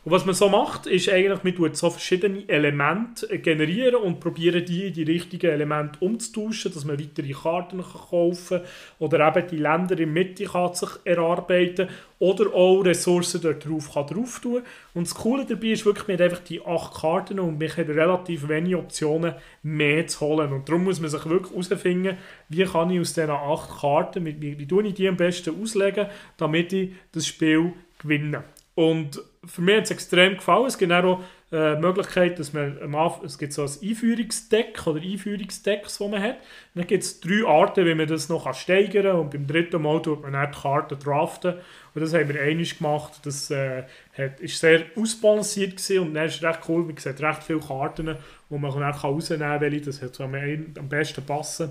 [0.07, 4.65] Und was man so macht, ist eigentlich, man tut so verschiedene Elemente generieren und probieren
[4.65, 8.69] die in die richtigen Elemente umzutauschen, dass man weitere Karten kann kaufen kann
[9.01, 11.89] oder eben die Länder in der Mitte kann sich erarbeiten
[12.21, 14.63] oder auch Ressourcen dort drauf kann drauf tun.
[14.95, 17.89] Und das Coole dabei ist wirklich, man hat einfach die acht Karten und man hat
[17.89, 19.35] relativ wenige Optionen
[19.65, 20.53] mehr zu holen.
[20.53, 22.17] Und darum muss man sich wirklich herausfinden,
[22.49, 26.07] wie kann ich aus diesen acht Karten, wie, wie, wie ich die am besten auslegen,
[26.37, 28.45] damit ich das Spiel gewinne.
[28.77, 30.67] Und für mich hat es extrem gefallen.
[30.67, 31.21] Es gibt auch
[31.51, 36.09] äh, die Möglichkeit, dass man am Anfang, es gibt so ein Einführungsdeck oder Einführungsdecks, das
[36.09, 36.37] man hat.
[36.75, 39.21] Und dann gibt es drei Arten, wie man das noch steigern kann.
[39.21, 41.55] Und beim dritten Mal tut man dann die Karten draften.
[41.95, 43.21] Und das haben wir einmal gemacht.
[43.25, 46.01] Das äh, hat, ist sehr ausbalanciert gewesen.
[46.01, 46.85] und dann ist es recht cool.
[46.85, 48.15] Man sieht recht viele Karten,
[48.51, 51.71] die man dann rausnehmen kann, welche das hat am, am besten passen.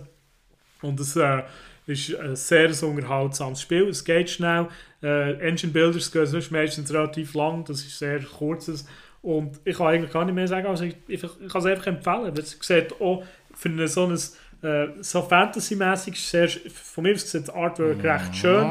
[0.81, 1.43] Und das äh,
[1.85, 3.89] ist ein sehr unterhaltsames Spiel.
[3.89, 4.67] Es geht schnell.
[5.03, 7.63] Äh, Engine Builders gehen meistens relativ lang.
[7.65, 8.85] Das ist sehr kurzes.
[9.21, 11.87] Und ich kann eigentlich gar nicht mehr sagen, also ich, ich, ich kann es einfach
[11.87, 12.33] empfehlen.
[12.37, 13.23] Es sieht auch
[13.53, 14.17] für eine, so ein
[14.61, 18.65] äh, so Fantasy-mäßig von mir aus sieht das Artwork recht schön.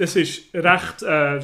[0.00, 1.40] Es ist recht äh,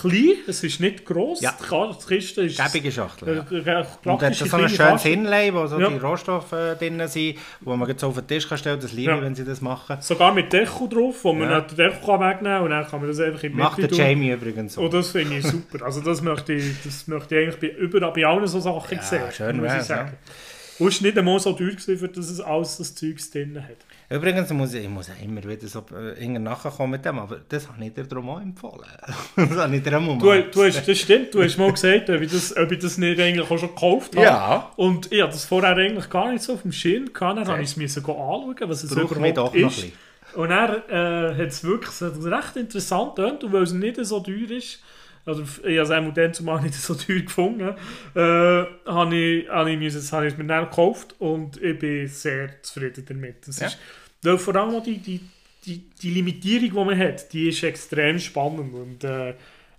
[0.00, 1.40] klein, es ist nicht gross.
[1.40, 1.56] Ja.
[1.58, 2.56] Die Kiste ist...
[2.56, 3.80] Gäbige Schachtel, ja.
[3.80, 5.88] Äh, Und hat so ein schönes Inlay, wo so ja.
[5.88, 9.10] die Rohstoffe äh, drin sind, wo man jetzt auf den Tisch kann stellen Das liebe
[9.10, 9.20] ja.
[9.20, 9.96] wenn sie das machen.
[10.00, 11.60] Sogar mit Deko drauf, wo man ja.
[11.60, 13.90] den Deko kann wegnehmen kann und dann kann man das einfach in die Macht der
[13.90, 14.82] Jamie übrigens so.
[14.82, 15.84] Und oh, das finde ich super.
[15.84, 19.02] Also das möchte ich, das möchte ich eigentlich bei, überall, bei allen so Sachen ja,
[19.02, 19.22] sehen.
[19.32, 20.12] schön muss ich sagen.
[20.12, 20.32] Ja.
[20.80, 23.62] Und es war nicht einmal so teuer, gewesen, für dass es alles das Zeug drin
[23.62, 23.76] hat.
[24.12, 27.84] Übrigens muss ich, ich muss immer wieder so äh, nachkommen mit dem, aber das habe
[27.84, 28.88] ich dir darum auch empfohlen.
[29.36, 32.10] das habe ich dir auch mal du, du hast, Das stimmt, du hast mal gesagt,
[32.10, 34.26] ob ich das, ob ich das nicht eigentlich auch schon gekauft habe.
[34.26, 34.72] Ja.
[34.74, 37.62] Und ich hatte das vorher eigentlich gar nicht so auf dem Schirm gehabt, dann habe
[37.62, 39.86] ich es müssen anschauen, was es Brauch überhaupt ist.
[40.34, 44.50] Und er äh, hat es wirklich recht interessant gedacht, und weil es nicht so teuer
[44.50, 44.80] ist,
[45.24, 47.74] also ich habe es einmal dann zumal nicht so teuer gefunden,
[48.14, 53.04] äh, habe ich, habe ich, habe ich mir dann gekauft und ich bin sehr zufrieden
[53.06, 53.46] damit.
[53.46, 53.66] Das ja.
[53.68, 53.78] ist,
[54.22, 55.20] weil vor allem die, die,
[55.64, 59.34] die, die Limitierung, die man hat, die ist extrem spannend und äh,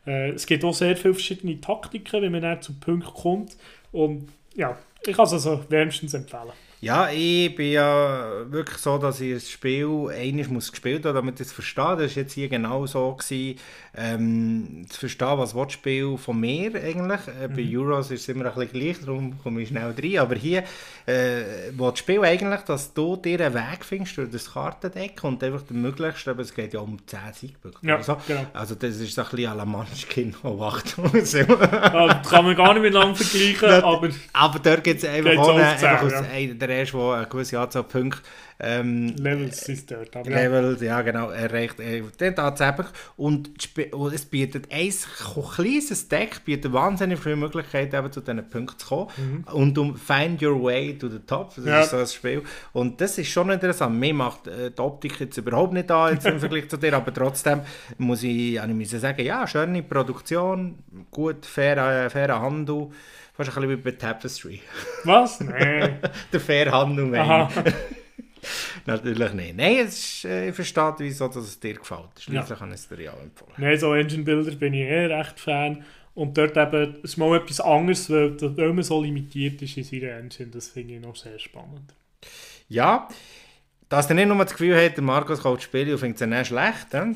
[0.06, 3.56] äh, es gibt auch sehr viele verschiedene Taktiken, wie man dann zum Punkt kommt
[3.92, 6.52] und ja, ich kann es also wärmstens empfehlen.
[6.84, 11.39] Ja, ich bin ja wirklich so, dass ich das Spiel einmal muss gespielt habe, damit
[11.39, 11.95] ich es verstehe.
[11.95, 13.59] Das war jetzt hier genau so, gewesen,
[13.95, 17.19] ähm, zu verstehen, was das Spiel von mir eigentlich.
[17.39, 17.55] Äh, mhm.
[17.55, 20.17] Bei Euros ist es immer ein bisschen gleich, darum komme ich schnell rein.
[20.17, 20.63] Aber hier,
[21.05, 21.43] äh,
[21.77, 25.61] wo das Spiel eigentlich, dass du dir einen Weg findest durch das Kartendeck und einfach
[25.61, 27.86] den möglichst, aber es geht ja um 10 Siegpunkte.
[27.86, 28.17] Ja, so.
[28.27, 28.47] genau.
[28.53, 30.97] Also das ist ein bisschen à la Munchkin auf 8.
[31.34, 34.09] ja, kann man gar nicht miteinander vergleichen, aber...
[34.34, 36.21] Aber dort gibt es einfach, ohne, einfach aus, ja
[36.72, 38.22] erst, der eine gewisse Anzahl Punkte
[38.63, 40.15] ähm, Levels ist dort.
[40.15, 41.80] Aber Levels, ja genau, erreicht.
[41.80, 42.03] Äh,
[42.36, 42.88] tatsächlich.
[43.17, 43.49] Und,
[43.91, 44.93] und es bietet ein
[45.55, 49.07] kleines Deck, bietet wahnsinnig viele Möglichkeiten, eben zu diesen Punkten zu kommen.
[49.17, 49.53] Mhm.
[49.53, 51.82] Und um Find Your Way to the Top, das ja.
[51.82, 52.43] ist so ein Spiel.
[52.72, 53.99] Und das ist schon interessant.
[53.99, 57.11] Mir macht äh, die Optik jetzt überhaupt nicht an jetzt im Vergleich zu dir, aber
[57.11, 57.61] trotzdem
[57.97, 60.78] muss ich, ich muss sagen, ja, schöne Produktion,
[61.09, 62.89] gut, fairer, fairer Handel.
[63.46, 64.62] Fast ein bisschen wie bei Tapestry.
[65.04, 65.39] Was?
[65.42, 66.00] Nein.
[66.32, 67.50] Der Fairhandel, meine
[68.86, 69.58] Natürlich nicht.
[69.58, 72.20] Nein, es ist, äh, ich verstehe, wieso dass es dir gefällt.
[72.20, 72.56] Schließlich ja.
[72.56, 73.52] kann ich es dir ja auch empfehlen.
[73.58, 75.84] Nein, so Engine Builder bin ich eh recht Fan.
[76.14, 80.18] Und dort eben ist mal etwas anderes, weil, weil man so limitiert ist in seiner
[80.18, 80.50] Engine.
[80.50, 81.94] Das finde ich noch sehr spannend.
[82.68, 83.08] Ja,
[83.92, 86.48] dass er nicht nur das Gefühl hat, der Markus kauft Spiele und findet es nicht
[86.48, 86.94] schlecht.
[86.94, 87.14] Äh?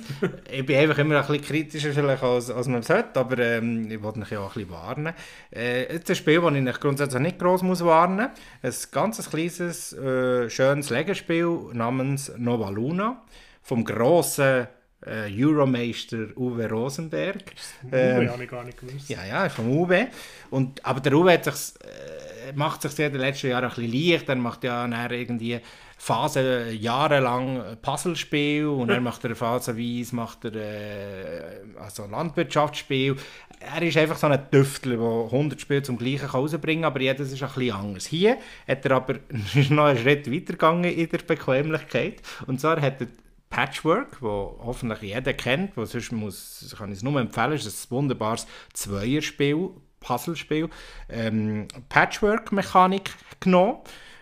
[0.52, 4.04] ich bin einfach immer ein bisschen kritischer vielleicht als, als man sollte, aber ähm, ich
[4.04, 5.14] wollte mich ja auch ein bisschen warnen.
[5.56, 8.30] Äh, jetzt ein Spiel, das ich grundsätzlich nicht gross muss warnen
[8.62, 8.88] muss.
[8.88, 13.24] Ein ganz kleines, äh, schönes Legespiel namens Nova Luna
[13.64, 14.68] vom grossen
[15.06, 17.54] äh, Euromeister Uwe Rosenberg.
[17.90, 19.08] Ähm, Uwe habe ich gar nicht gewusst.
[19.08, 20.08] Ja, ja, vom Uwe.
[20.50, 21.54] Und, aber der Uwe hat sich,
[21.86, 24.28] äh, macht sich in den letzten Jahren ein bisschen leicht.
[24.28, 25.62] Er macht ja irgendwie
[26.06, 33.16] Phase jahrelang Puzzlespiel und dann macht er phasenweise macht er, äh, also Landwirtschaftsspiel.
[33.60, 37.32] Er ist einfach so ein Tüftler, der 100 Spiele zum gleichen rausbringen kann, aber jedes
[37.32, 38.06] ist ein bisschen anders.
[38.06, 38.38] Hier
[38.68, 39.16] hat er aber
[39.72, 43.08] noch einen Schritt weitergegangen in der Bequemlichkeit und zwar hat er
[43.50, 47.92] Patchwork, wo hoffentlich jeder kennt, wo sonst muss, kann ich es nur empfehlen, ist ein
[47.92, 50.70] wunderbares Zweierspiel, Puzzlespiel,
[51.10, 53.80] ähm, Patchwork-Mechanik genommen,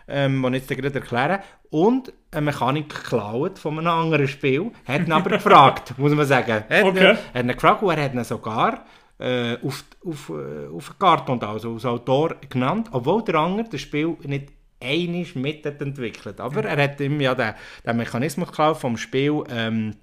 [0.07, 1.41] ähm, die ich jetzt gerade erkläre
[1.73, 6.63] und eine Mechanik geklaut von einem anderen Spiel, hat ihn aber gefragt, muss man sagen.
[6.69, 7.11] Hat, Okay.
[7.13, 8.85] ihn, hat ihn gefragt und er hat ihn sogar
[9.17, 13.81] äh, auf, auf, äh, auf den Karton, also als Autor genannt, obwohl der andere das
[13.81, 14.49] Spiel nicht
[14.79, 16.39] einisch mit entwickelt.
[16.39, 17.53] Aber er hat ihm ja den,
[17.85, 19.95] den Mechanismus geklaut vom Spiel ähm,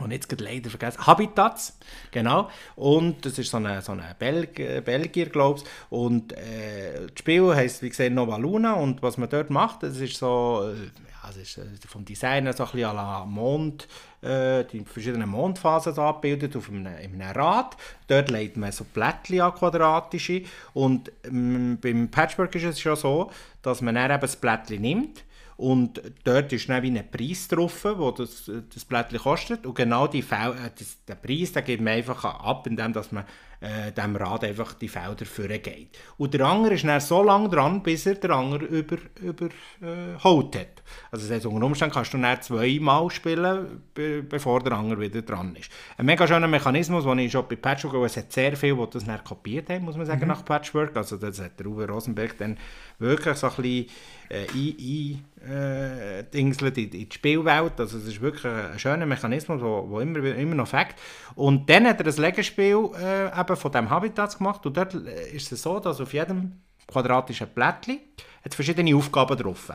[0.00, 1.78] und jetzt gerade leider vergessen, Habitats,
[2.10, 2.50] genau.
[2.74, 5.66] Und das ist so eine, so eine äh, Belgier, glaube ich.
[5.90, 8.74] Und äh, das Spiel heisst, wie gesagt, Nova Luna.
[8.74, 12.44] Und was man dort macht, das ist so, äh, ja, das ist äh, vom Design
[12.52, 13.88] so ein bisschen à la Mond,
[14.20, 17.74] äh, die verschiedenen Mondphasen so abgebildet auf einem, in einem Rad.
[18.06, 20.42] Dort legt man so Plättchen an, quadratische.
[20.74, 23.30] Und ähm, beim Patchwork ist es schon so,
[23.62, 25.24] dass man dann eben das Plättchen nimmt
[25.56, 29.64] und dort ist dann wie ein Preis drauf, wo das, das Blättchen kostet.
[29.64, 33.10] Und genau die Fel äh, das, den Preis den gibt man einfach ab, indem dass
[33.10, 33.24] man
[33.60, 35.98] äh, dem Rad einfach die Felder vorgeht.
[36.18, 39.46] Und der andere ist dann so lange dran, bis er der andere über, über
[39.80, 40.82] äh, hat.
[41.10, 45.22] Also das heisst, unter Umständen kannst du dann zweimal spielen, be bevor der andere wieder
[45.22, 45.70] dran ist.
[45.96, 48.90] Ein mega schöner Mechanismus, den ich schon bei Patchwork, aber es hat sehr viele, die
[48.90, 50.94] das dann kopiert haben, muss man sagen, nach Patchwork.
[50.96, 52.58] Also das hat der Uwe Rosenberg dann
[52.98, 53.86] wirklich so ein bisschen
[54.30, 54.46] äh,
[55.48, 57.78] äh, in, in die Spielwelt.
[57.78, 60.94] Also es ist wirklich ein schöner Mechanismus, der immer, immer noch fängt.
[61.34, 65.30] Und dann hat er ein Lego-Spiel äh, eben von diesem Habitats gemacht und dort äh,
[65.30, 66.52] ist es so, dass auf jedem
[66.86, 67.48] quadratischen
[68.42, 69.72] es verschiedene Aufgaben drauf.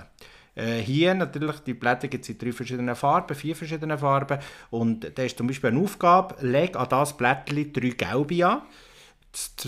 [0.56, 4.40] Äh, hier natürlich, die Blätter gibt es in drei verschiedenen Farben, vier verschiedene Farben
[4.70, 8.62] und da ist zum Beispiel eine Aufgabe, leg an das Blättchen drei gelbe an.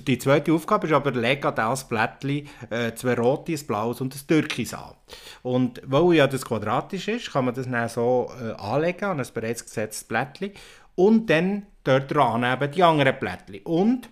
[0.08, 4.14] Die zweite Aufgabe ist aber, leg an das Blättchen äh, zwei rote, ein blaues und
[4.14, 4.96] ein türkis an.
[5.42, 9.28] Und weil ja das quadratisch ist, kann man das dann so äh, anlegen an ein
[9.34, 10.52] bereits gesetztes Blättchen
[10.96, 13.62] und dann dort dran eben die anderen Blättchen.
[13.64, 14.10] Und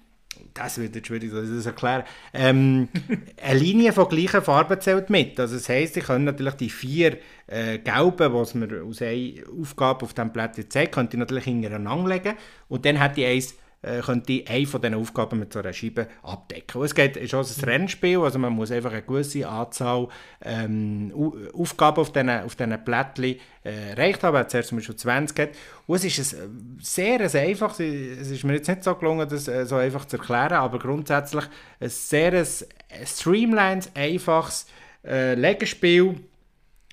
[0.54, 2.06] das wird jetzt schwierig, dass ich das erkläre.
[2.34, 2.90] Ähm,
[3.44, 5.40] eine Linie von gleicher Farbe zählt mit.
[5.40, 10.06] Also das heisst, ich kann natürlich die vier äh, gelben, was mir aus einer Aufgabe
[10.06, 12.34] auf diesem Blättchen zeigt, könnte ich natürlich hintereinander legen
[12.70, 16.08] und dann hätte ich eins äh, könnte eine von diesen Aufgaben mit so einer Scheibe
[16.24, 16.80] abdecken.
[16.80, 20.08] Und es geht, ist auch ein Rennspiel, also man muss einfach eine gewisse Anzahl
[20.44, 24.48] ähm, Au- Aufgaben auf diesen, auf diesen Plättchen äh, erreicht haben.
[24.48, 25.50] Zuerst zum Beispiel 20 hat.
[25.88, 29.48] Und es ist ein sehr ein einfaches, es ist mir jetzt nicht so gelungen, das
[29.48, 31.46] äh, so einfach zu erklären, aber grundsätzlich
[31.80, 32.46] ein sehr ein
[33.06, 34.68] streamlines, einfaches
[35.06, 36.16] äh, Legespiel,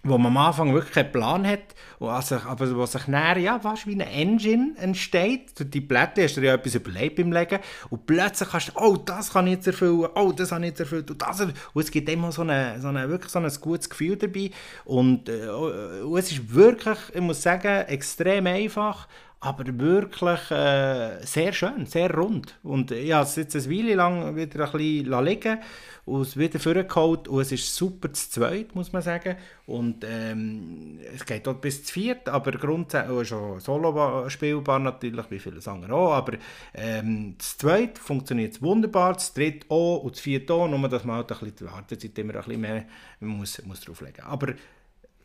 [0.09, 3.59] wo man am Anfang wirklich keinen Plan hat, wo also, aber wo sich nachher, ja,
[3.59, 5.59] fast wie eine Engine entsteht.
[5.59, 7.59] Durch die Blätter hast du ja etwas überlegt beim Legen
[7.91, 10.81] und plötzlich kannst du, oh, das kann ich jetzt erfüllen, oh, das habe ich jetzt
[10.81, 11.41] erfüllt und das.
[11.41, 14.51] Und es gibt immer so, eine, so eine, wirklich so ein gutes Gefühl dabei
[14.85, 19.09] und, äh, und es ist wirklich, ich muss sagen, extrem einfach,
[19.41, 22.59] aber wirklich äh, sehr schön, sehr rund.
[22.65, 25.59] Und ich habe es jetzt eine Weile lang wieder ein bisschen liegen
[26.07, 27.29] und es wieder vorgeholt.
[27.29, 29.37] Und es ist super zu zweit, muss man sagen.
[29.67, 35.31] Und ähm, es geht dort bis zu viert, aber grundsätzlich auch schon solo spielbar natürlich,
[35.31, 36.39] wie viele andere auch, aber
[36.75, 41.05] ähm, das zweit funktioniert es wunderbar, das dritte auch und das vierte auch, nur dass
[41.05, 42.85] man halt ein bisschen die Wartezeit immer ein bisschen mehr
[43.21, 44.25] muss, muss drauflegen.
[44.25, 44.55] Aber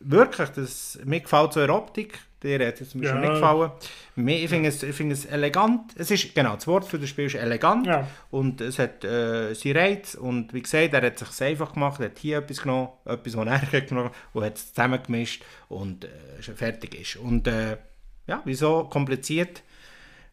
[0.00, 3.20] wirklich, das, mir gefällt so eine Optik, dir hat es mir schon Ja.
[3.22, 3.70] nicht gefallen.
[4.16, 7.08] Mir, ich finde es, ich finde es elegant, es ist, genau, das Wort für das
[7.08, 8.06] Spiel ist elegant Ja.
[8.30, 12.00] und es hat äh, seinen Reiz und wie gesagt, er hat es sich einfach gemacht,
[12.00, 16.04] er hat hier etwas genommen, etwas, was er hat genommen und hat es zusammengemischt und
[16.04, 16.08] äh,
[16.40, 17.16] schon fertig ist.
[17.16, 17.76] Und äh,
[18.26, 19.62] ja, wieso kompliziert,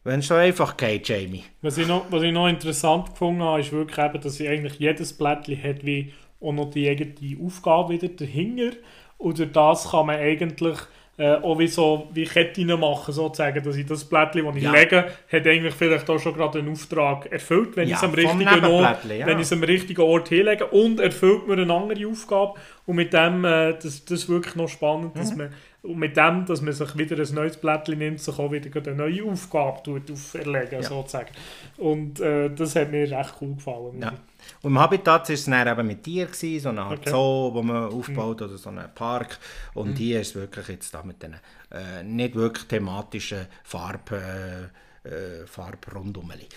[0.03, 1.43] wenn es so einfach geht, Jamie?
[1.62, 4.80] Was ich, noch, was ich noch interessant gefunden habe, ist wirklich eben, dass sie eigentlich
[4.80, 7.14] jedes Blättchen hat wie auch noch die eigene
[7.45, 8.76] Aufgabe wieder dahinter.
[9.20, 10.80] Und durch das kann man eigentlich
[11.22, 14.72] äh, auch wie so wie Ketten machen, sozusagen, dass ich das Blättchen, das ich Ja.
[14.74, 18.13] lege, hat eigentlich vielleicht auch schon gerade einen Auftrag erfüllt, wenn Ja, ich es am
[18.15, 19.26] richtigen Ort, ja.
[19.28, 22.53] wenn ich es am richtigen Ort hinlege und erfüllt mir eine andere Aufgabe
[22.88, 25.19] und mit dem, äh, das, das ist wirklich noch spannend, Mhm.
[25.19, 25.53] dass man
[25.84, 28.95] und mit dem, dass man sich wieder ein neues Blättchen nimmt, sich auch wieder eine
[28.95, 30.84] neue Aufgabe tut, auferlegen, Ja.
[30.84, 31.30] sozusagen.
[31.78, 33.99] Und äh, das hat mir recht cool gefallen.
[33.99, 34.13] Ja.
[34.62, 37.10] Und im Habitat war es dann eben mit Tieren, so Art Okay.
[37.10, 39.39] Zoo, wo man aufbaut, oder so einen Park.
[39.74, 41.36] Und hier ist es wirklich jetzt da mit den
[41.72, 44.64] äh, nicht wirklich thematischen Farb, äh,
[45.10, 46.47] äh, Farbrundumeli.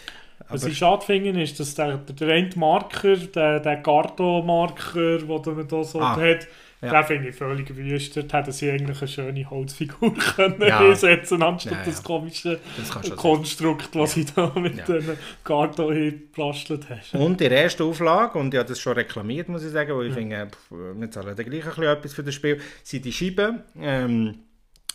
[0.48, 5.56] Was ich schade finde, ist, dass der, der, der eine Marker, der, der Garto-Marker, den
[5.56, 6.46] man da so Ah, hat,
[6.84, 6.92] ja.
[6.92, 8.16] den finde ich völlig wüst.
[8.16, 10.80] Dort hätten sie eigentlich eine schöne Holzfigur können Ja.
[10.80, 11.84] einsetzen anstatt Ja, ja.
[11.86, 13.16] das komische Das.
[13.16, 14.84] Konstrukt, was sie da mit Ja.
[14.84, 17.14] den Garto gebastelt hast.
[17.14, 20.06] Und in der ersten Auflage, und ich habe das schon reklamiert, muss ich sagen, weil
[20.08, 24.34] ich finde, wir zahlen gleich ein bisschen etwas für das Spiel, sind die Scheiben ähm,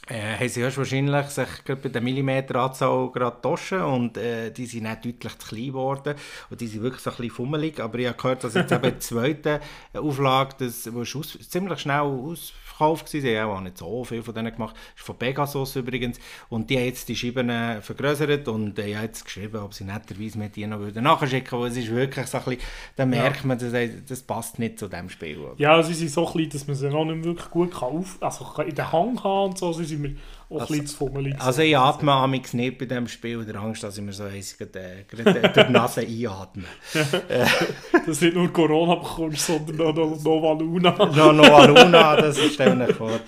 [0.10, 5.06] äh, haben sie wahrscheinlich sich bei der Millimeteranzahl gerade getauscht und äh, die sind nicht
[5.06, 6.16] deutlich zu klein geworden
[6.50, 8.84] und die sind wirklich so ein bisschen fummelig, aber ich habe gehört, dass jetzt eben
[8.94, 9.62] die zweite
[9.94, 12.36] Auflage, das war ziemlich schnell
[12.80, 15.76] ausverkauft gewesen, sie haben auch nicht so viel von denen gemacht, das ist von Pegasus
[15.76, 16.20] übrigens
[16.50, 19.84] und die haben jetzt die Scheiben äh, vergrößert und ich habe jetzt geschrieben, ob sie
[19.84, 22.62] netterweise mit die noch würden nachschicken, weil es ist wirklich so ein bisschen,
[22.96, 23.74] dann merkt man, das,
[24.08, 25.40] das passt nicht zu dem Spiel.
[25.40, 25.56] Oder?
[25.58, 28.62] Ja, sie sind so klein, dass man sie noch nicht wirklich gut kann auf, also
[28.64, 30.16] in den Hang haben und so, sie sind mir
[30.50, 31.36] auch also, ein bisschen zu fummelig.
[31.40, 34.58] Also ich atme amigs nicht bei diesem Spiel, der Angst, dass ich mir so eins
[34.58, 36.64] gerade durch die Nase einatme.
[38.06, 41.06] das nicht nur Corona bekommst, sondern auch noch Nova Luna.
[41.16, 43.20] no, Nova Luna, das stell dir vor.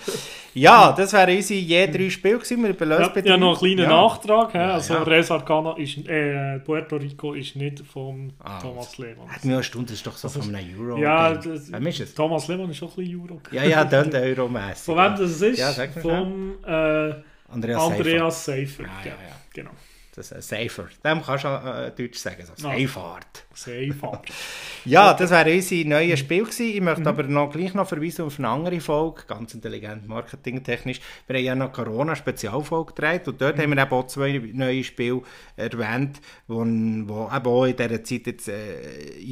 [0.54, 2.64] Ja, das wären unsere je drei Spiele gewesen.
[2.64, 3.90] Wir ja, ja, noch einen kleinen ja.
[3.90, 4.54] Nachtrag.
[4.54, 5.04] Ja, also ja.
[5.04, 9.30] Res Arcana ist, äh, Puerto Rico ist nicht von ah, Thomas Lehmann.
[9.30, 10.98] Hat mir eine Stunde, das ist doch so also, von einem Euro.
[10.98, 13.42] Ja, das, ist Thomas Lehmann ist auch ein bisschen Euro.
[13.52, 14.86] Ja, ja, dann Euro-mässig.
[14.86, 15.60] Von wem das ist?
[15.60, 15.72] Ja,
[16.02, 17.14] Vom äh,
[17.50, 18.84] Andreas, Andreas Seifer.
[18.84, 19.72] Ah, ja, ja, genau.
[20.14, 20.88] Das ist Safer.
[21.06, 22.44] Dem kannst du äh, Deutsch sagen.
[22.46, 22.54] So.
[22.62, 23.46] Seifahrt.
[23.54, 24.28] Seifahrt.
[24.86, 26.68] ja, das wäre unser neues Spiel gewesen.
[26.68, 27.08] Ich möchte mhm.
[27.08, 31.00] aber noch gleich noch verweisen auf eine andere Folge, ganz intelligent marketingtechnisch.
[31.28, 33.62] Wir haben ja noch Corona-Spezialfolge gedreht und dort mhm.
[33.62, 35.22] haben wir eben auch zwei neue Spiele
[35.56, 38.54] erwähnt, die wo eben auch in dieser Zeit jetzt äh,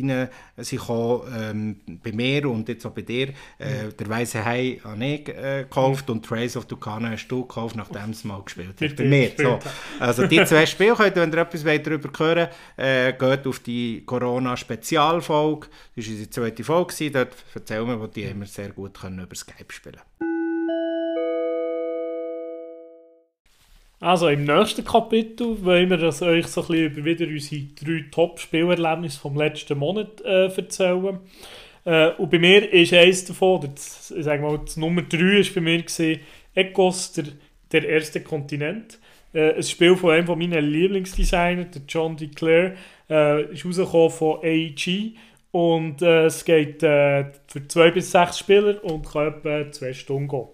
[0.01, 3.33] rein sind ähm, bei mir und jetzt auch bei dir.
[3.59, 3.97] Äh, mhm.
[3.97, 8.11] der Weiße Hai habe ich äh, gekauft und Trace of Tucana hast du gekauft, nachdem
[8.11, 8.95] es mal gespielt hat.
[8.95, 9.31] Bei mir.
[9.37, 9.59] So.
[9.99, 12.47] Also die zwei Spiele könnt wenn ihr etwas darüber hören
[12.77, 15.67] äh, geht auf die Corona-Spezialfolge.
[15.95, 17.11] Das war unsere zweite Folge.
[17.11, 19.99] Dort erzählen wir, wo die immer sehr gut können über Skype spielen
[24.01, 29.19] Also im nächsten Kapitel wollen wir das euch so ein bisschen wieder unsere drei Top-Spielerlebnisse
[29.19, 31.19] vom letzten Monat äh, erzählen.
[31.83, 35.53] Äh, und bei mir ist eins davon, das, ich sage mal, das Nummer 3 war
[35.55, 36.21] bei mir gewesen,
[36.53, 37.25] Ecos, der,
[37.73, 38.99] der erste Kontinent.
[39.33, 42.75] Äh, ein Spiel von einem meiner Lieblingsdesigner, der John DeClaire,
[43.09, 45.15] äh, ist rausgekommen von AEG
[45.51, 50.27] und äh, es geht äh, für zwei bis sechs Spieler und kann etwa zwei Stunden
[50.27, 50.47] gehen.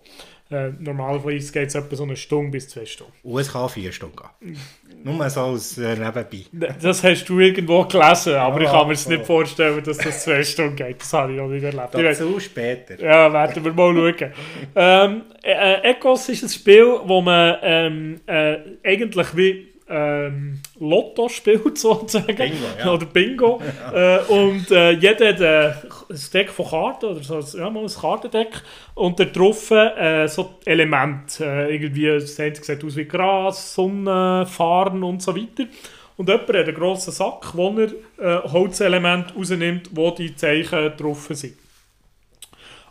[0.52, 3.14] Äh, normalerweise geht es etwa so eine Stunde bis zwei Stunden.
[3.24, 4.58] Und es kann vier Stunden gehen.
[5.04, 6.46] Nur so als äh, nebenbei.
[6.82, 10.24] Das hast du irgendwo gelesen, aber ja, ich kann mir es nicht vorstellen, dass das
[10.24, 11.02] zwei Stunden geht.
[11.02, 11.94] Das habe ich noch nicht erlebt.
[11.94, 13.00] Dazu später.
[13.00, 14.32] Ja, werden wir mal schauen.
[14.76, 21.78] ähm, äh, Ecos ist ein Spiel, wo man ähm, äh, eigentlich wie ähm, Lotto spielt,
[21.78, 22.36] sozusagen.
[22.36, 22.94] Bingo, ja.
[22.94, 23.62] Oder Bingo.
[23.62, 23.92] Ja.
[23.96, 25.68] Äh, und äh, jeder hat äh,
[26.10, 28.62] ein Deck von Karten, oder so ja, mal ein Kartendeck.
[28.96, 31.46] Und da drauf äh, so Elemente.
[31.46, 35.70] Äh, irgendwie, es sieht aus wie Gras, Sonne, Fahren und so weiter.
[36.18, 37.78] Und jemand hat einen grossen Sack, wo
[38.18, 41.56] er Holzelemente rausnimmt, wo die Zeichen drauf sind.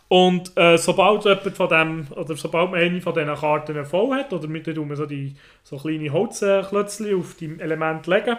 [0.07, 4.31] Und äh, sobald jemand von dem, oder sobald man eine von diesen Karten voll hat,
[4.33, 8.37] oder mit man so, die, so kleine Holzklötzchen auf die Element legen.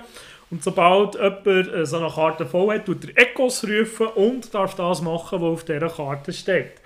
[0.50, 4.76] Und sobald jemand äh, so eine Karte voll hat, tut er Echos rufen und darf
[4.76, 6.80] das machen, was auf dieser Karte steht.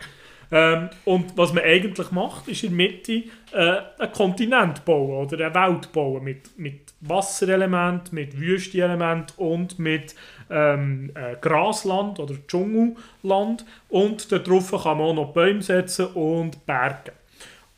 [0.53, 5.47] Ähm, und was man eigentlich macht, ist in der Mitte äh, einen Kontinent bauen oder
[5.47, 10.15] eine Welt bauen mit, mit Wasserelement, mit Wüstenelement und mit
[10.51, 17.13] ähm, äh, Grasland oder Dschungelland und darauf kann man auch noch Bäume setzen und Berge.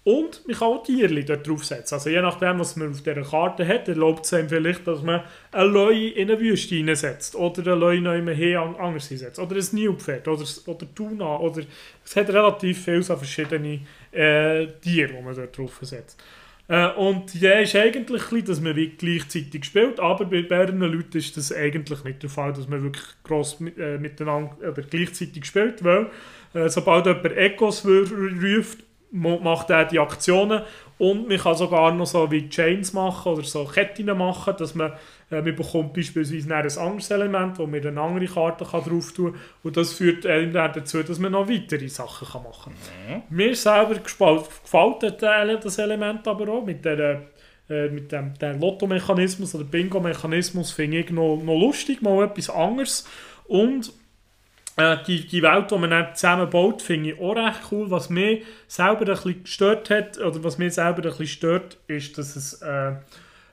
[0.04, 1.94] Und man kann auch Tiere dort draufsetzen.
[1.94, 5.22] Also je nachdem, was man auf dieser Karte hat, erlaubt es einem vielleicht, dass man
[5.52, 7.36] ein Leu in eine Wüste hineinsetzt.
[7.36, 9.38] Oder ein Leu immer hier anders hinsetzt.
[9.38, 10.26] Oder ein Nilpferd.
[10.26, 11.36] Oder, oder Tuna.
[11.38, 11.62] Oder,
[12.04, 13.80] es hat relativ viele so verschiedene
[14.10, 16.20] äh, Tiere, die man dort draufsetzt.
[16.66, 21.52] Äh, und ja, ist eigentlich dass man gleichzeitig spielt, aber bei mehreren Leuten ist das
[21.52, 26.10] eigentlich nicht der Fall, dass man wirklich gross mit, äh, miteinander oder gleichzeitig spielt, weil
[26.54, 28.78] äh, sobald jemand Echos ruft,
[29.12, 30.62] macht er die Aktionen
[30.98, 34.92] und man kann sogar noch so wie Chains machen oder so Ketten machen, dass man,
[35.30, 39.32] äh, man bekommt beispielsweise ein anderes Element, wo man eine andere Karte kann drauf tun
[39.32, 42.72] kann und das führt dann dazu, dass man noch weitere Sachen kann machen
[43.06, 43.16] kann.
[43.16, 43.22] Mhm.
[43.28, 47.22] Mir selber gefällt das Element aber auch mit der
[47.68, 53.08] äh, mit dem, dem Lotto-Mechanismus oder Bingo-Mechanismus finde ich noch, noch lustig, mal etwas anderes
[53.46, 53.92] und
[54.76, 57.90] äh, die, die Welt, die man dann zusammen baut, finde ich auch recht cool.
[57.90, 62.16] Was mich selber ein bisschen gestört hat, oder was mich selber ein bisschen stört, ist,
[62.16, 62.92] dass es äh,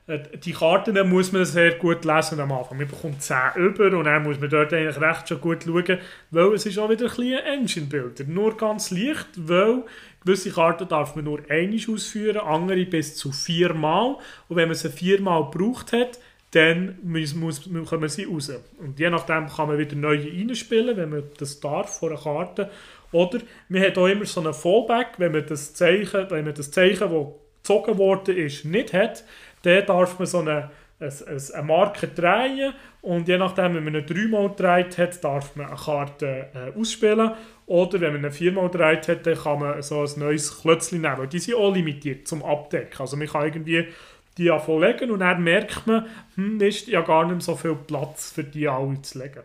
[0.06, 2.78] äh die Karten muss man sehr gut lesen am Anfang.
[2.78, 5.98] Man bekommt 10 über und dann muss man dort eigentlich recht schon gut schauen,
[6.30, 8.24] weil es ist auch wieder ein bisschen Engine-Builder.
[8.24, 9.84] Nur ganz leicht, weil
[10.24, 14.16] gewisse Karten darf man nur einmal ausführen, andere bis zu viermal.
[14.48, 16.18] Und wenn man sie viermal gebraucht hat,
[16.52, 18.50] dann muss, muss, kommen sie raus.
[18.78, 22.70] Und je nachdem kann man wieder neue reinspielen, wenn man das darf, von einer Karte.
[23.12, 26.70] Oder man hat auch immer so einen Fallback, wenn man das Zeichen, wenn man das
[26.70, 27.26] Zeichen, das
[27.62, 29.24] gezogen worden ist, nicht hat,
[29.62, 31.12] dann darf man so eine, eine,
[31.54, 32.72] eine Marke drehen
[33.02, 37.32] und je nachdem, wenn man eine dreimal gedreht hat, darf man eine Karte äh, ausspielen.
[37.66, 41.28] Oder wenn man eine viermal gedreht hat, dann kann man so ein neues Klötzchen nehmen.
[41.28, 43.00] Die sind auch limitiert zum Abdecken.
[43.00, 43.86] Also man kann irgendwie
[44.38, 48.44] die verlegen und dann merkt man, hm, ist ja gar nicht so viel Platz für
[48.44, 49.40] die alle zu legen.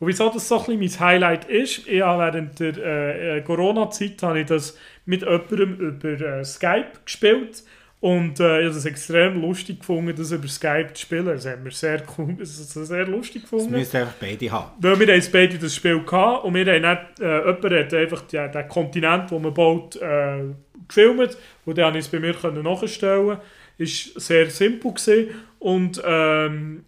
[0.00, 3.40] Und wieso das so ein bisschen mein Highlight ist, ich habe während der äh, äh
[3.42, 7.62] Corona-Zeit habe ich das mit jemandem über äh, Skype gespielt
[8.00, 11.24] und äh, ich habe es extrem lustig gefunden, das über Skype zu spielen.
[11.24, 12.02] Das haben wir sehr,
[12.42, 13.72] sehr lustig gefunden.
[13.72, 14.72] Das müssen einfach beide haben.
[14.78, 18.20] Weil wir haben beide das Spiel gehabt und wir haben nicht, äh, jemand hat einfach
[18.22, 20.42] die, den Kontinent, den man baut, äh,
[20.86, 23.38] gefilmt und dann konnte ich es bei mir können nachstellen
[23.78, 25.28] ist sehr simpel gewesen.
[25.58, 26.84] und ähm,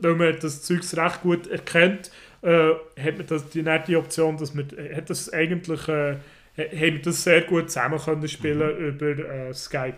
[0.00, 2.10] weil man das Zeug recht gut erkennt,
[2.42, 2.70] äh,
[3.02, 6.16] hat man das, die, die Option, dass man hat das eigentlich äh,
[6.56, 8.88] haben das sehr gut zusammen können spielen mhm.
[8.88, 9.96] über äh, Skype.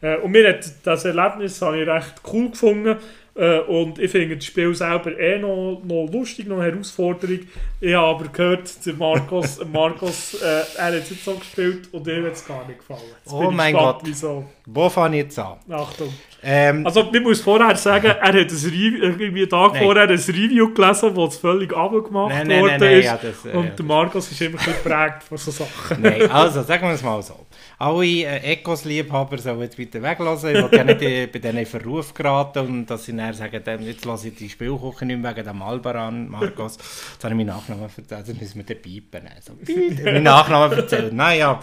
[0.00, 2.96] Äh, und mir hat das Erlebnis habe ich recht cool gefunden.
[3.34, 7.40] Äh, und ich finde das Spiel selber eh noch, noch lustig, noch eine Herausforderung.
[7.80, 12.06] Ich habe aber gehört, der Marcos, Marcos äh, er hat es jetzt so gespielt und
[12.08, 13.00] ihm hat es gar nicht gefallen.
[13.24, 14.02] Jetzt oh mein gespannt, Gott.
[14.04, 14.44] Wieso.
[14.66, 15.58] Wo fange ich jetzt an?
[15.70, 16.12] Achtung.
[16.42, 19.82] Ähm, also, ich muss vorher sagen, er hat ein irgendwie einen Tag nein.
[19.84, 23.04] vorher ein Review gelesen, wo es völlig abgemacht nein, nein, worden nein, ist.
[23.04, 26.02] Ja, das, äh, und der Marcos ist immer geprägt von solchen Sachen.
[26.02, 27.46] Nein, also, sagen wir es mal so
[27.80, 30.50] alle äh, Ecos-Liebhaber sollen jetzt bitte weglassen.
[30.50, 34.04] Ich will ja nicht bei denen in Verruf geraten und dass sie dann sagen, jetzt
[34.04, 36.76] lasse ich die Spielküche nicht mehr wegen dem Albaran, Marcos.
[36.76, 39.28] Jetzt habe ich meinen Nachnamen erzählt, also müssen wir den piepen.
[39.34, 39.52] Also,
[40.04, 41.12] meinen Nachnamen erzählt.
[41.12, 41.60] Naja,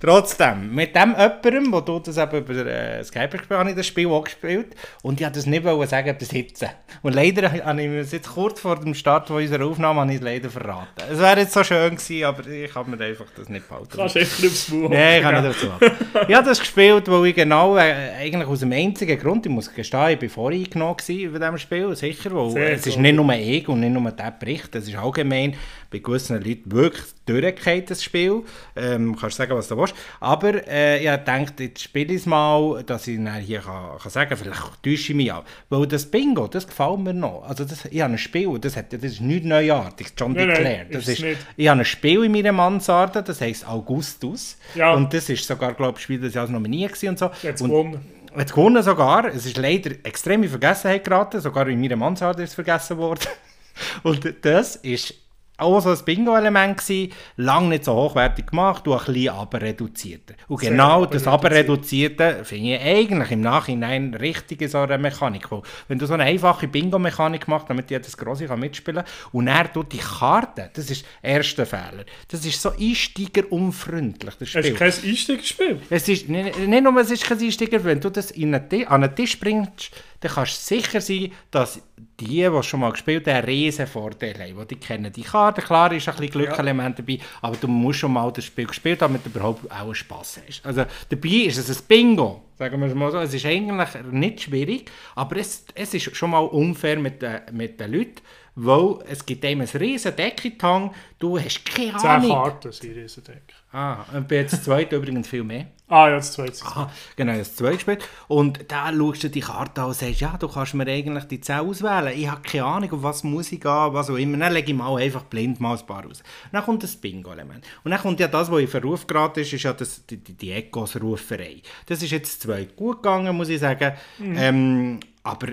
[0.00, 3.86] trotzdem, mit dem jemandem, wo du das eben über äh, Skype gespielt habe ich das
[3.86, 6.68] Spiel auch gespielt und ich wollte das nicht wollen sagen, besitzen.
[7.02, 10.22] Und leider habe ich es jetzt kurz vor dem Start unserer Aufnahme habe ich es
[10.22, 11.02] leider verraten.
[11.10, 13.88] Es wäre jetzt so schön gewesen, aber ich kann mir einfach das nicht behalten.
[13.94, 15.72] Kannst du echt nicht aufs Maul Nein, ich kann nicht dazu.
[16.28, 19.72] ich habe das gespielt, weil ich genau äh, eigentlich aus dem einzigen Grund, ich muss
[19.72, 23.68] gestehen, ich war voreingenommen über diesem Spiel, sicher, weil Sehr es ist nicht nur ich
[23.68, 25.54] und nicht nur der Bericht, es ist allgemein
[25.90, 28.42] bei gewissen Leuten wirklich durchgehend, das Spiel.
[28.74, 29.94] Ähm, kannst sagen, was du willst.
[30.20, 34.36] Aber äh, ich dachte, jetzt spiele ich es mal, dass ich hier kann, kann sagen
[34.36, 35.46] vielleicht täusche ich mich ab.
[35.68, 37.44] Weil das Bingo, das gefällt mir noch.
[37.46, 40.86] Also das, ich habe ein Spiel, das, hat, das ist nichts Neuartiges, John nein, Declare.
[40.90, 44.56] Das ist, ist ich habe ein Spiel in meiner Mansarde, das heisst Augustus.
[44.74, 44.94] Ja.
[44.94, 47.30] Und das ist sogar, glaube ich, Spiel des Jahres nominiert und so.
[47.42, 48.00] Jetzt gewonnen.
[48.36, 49.26] Jetzt gewonnen sogar.
[49.26, 51.40] Es ist leider extrem in Vergessenheit geraten.
[51.40, 53.20] Sogar in meiner Mansarde ist es vergessen worden.
[54.02, 55.14] Und das ist
[55.56, 60.34] auch so ein Bingo-Element gewesen, lange nicht so hochwertig gemacht und ein bisschen aber reduzierter.
[60.48, 64.98] Und Sehr genau das aber reduzierte finde ich eigentlich im Nachhinein richtig in so einer
[64.98, 65.50] Mechanik.
[65.52, 69.72] Weil wenn du so eine einfache Bingo-Mechanik machst, damit jedes Grosse kann mitspielen und er
[69.72, 72.04] tut die Karte, das ist der erste Fehler.
[72.28, 74.60] Das ist so einsteigerunfreundlich, das Spiel.
[74.60, 75.80] Es ist kein Einsteigerspiel.
[75.88, 79.04] Es ist nicht, nicht nur, es ist kein Einsteiger, wenn du das in einen, an
[79.04, 81.80] einen Tisch bringst, dann kannst du sicher sein, dass
[82.20, 84.68] die, die schon mal gespielt haben, einen riesen Vorteil haben.
[84.68, 88.30] Die kennen die Karte, klar ist ein bisschen Glückelement dabei, aber du musst schon mal
[88.32, 90.64] das Spiel gespielt haben, damit du überhaupt auch Spass hast.
[90.64, 93.18] Also dabei ist es ein Bingo, sagen wir es mal so.
[93.18, 97.80] Es ist eigentlich nicht schwierig, aber es, es ist schon mal unfair mit, den, mit
[97.80, 98.22] den Leuten,
[98.54, 102.22] weil es gibt einem ein riesen Deckentang, du hast keine Ahnung.
[102.22, 103.42] Zehn Karten sind riesen Deck.
[103.72, 105.66] Ah, und bei jetzt zweite übrigens viel mehr.
[105.94, 106.58] Ah ja, das zweite.
[106.64, 108.08] Ah, genau, das zweite gespielt.
[108.26, 111.40] Und da schaust du die Karte an und sagst, ja, du kannst mir eigentlich die
[111.40, 112.18] 10 auswählen.
[112.18, 114.36] Ich habe keine Ahnung, auf was muss ich gehen, was auch immer.
[114.38, 116.24] Dann lege ich mal einfach blind mal ein paar aus.
[116.50, 117.64] Dann kommt das Bingo-Element.
[117.84, 120.32] Und dann kommt ja das, was in Verruf geraten ist, ist ja das, die, die,
[120.32, 121.62] die Ecos-Ruferei.
[121.86, 123.92] Das ist jetzt zweit gut gegangen, muss ich sagen.
[124.18, 124.36] Mhm.
[124.36, 125.46] Ähm, aber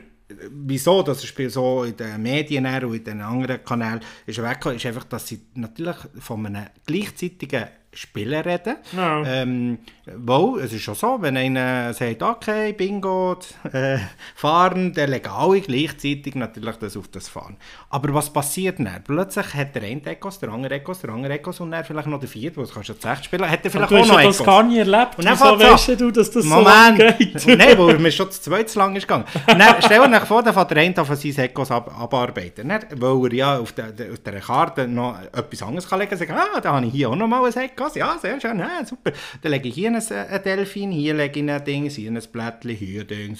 [0.50, 4.86] wieso das Spiel so in den Medien und in den anderen Kanälen ist weggekommen, ist
[4.88, 8.78] einfach, dass sie natürlich von einem gleichzeitigen Spielen reden.
[8.94, 9.24] No.
[9.26, 13.38] Ähm, weil, es ist schon so, wenn einer sagt, okay, Bingo,
[13.72, 14.00] äh,
[14.36, 17.58] fahren, legen alle gleichzeitig natürlich das auf das Fahren.
[17.92, 19.04] Aber was passiert dann?
[19.06, 22.20] Plötzlich hat der eine Ecos, der andere Ecos, der andere Ecos und dann vielleicht noch
[22.20, 24.22] der vierte, wo du kannst jetzt echt spielen, hat er vielleicht auch noch Ecos.
[24.22, 25.20] Du hast das gar nie erlebt.
[25.20, 26.98] Und dann Wieso weißt du, dass das Moment,
[27.36, 27.58] so geht?
[27.60, 29.26] Nein, weil mir schon zu zweit zu lang ist gegangen.
[29.46, 32.68] dann, stell dir vor, dann fährt der eine von seinen Ecos ab, abarbeiten.
[32.68, 36.20] Dann, weil er ja auf der, auf der Karte noch etwas anderes kann legen kann,
[36.20, 38.84] sagen, ah, da habe ich hier auch noch mal ein Ecos, ja, sehr schön, ja,
[38.84, 39.12] super.
[39.44, 42.76] Dann lege ich hier ein, ein Delfin, hier lege ich ein Ding, hier ein Blättchen,
[42.76, 43.38] hier ein Ding.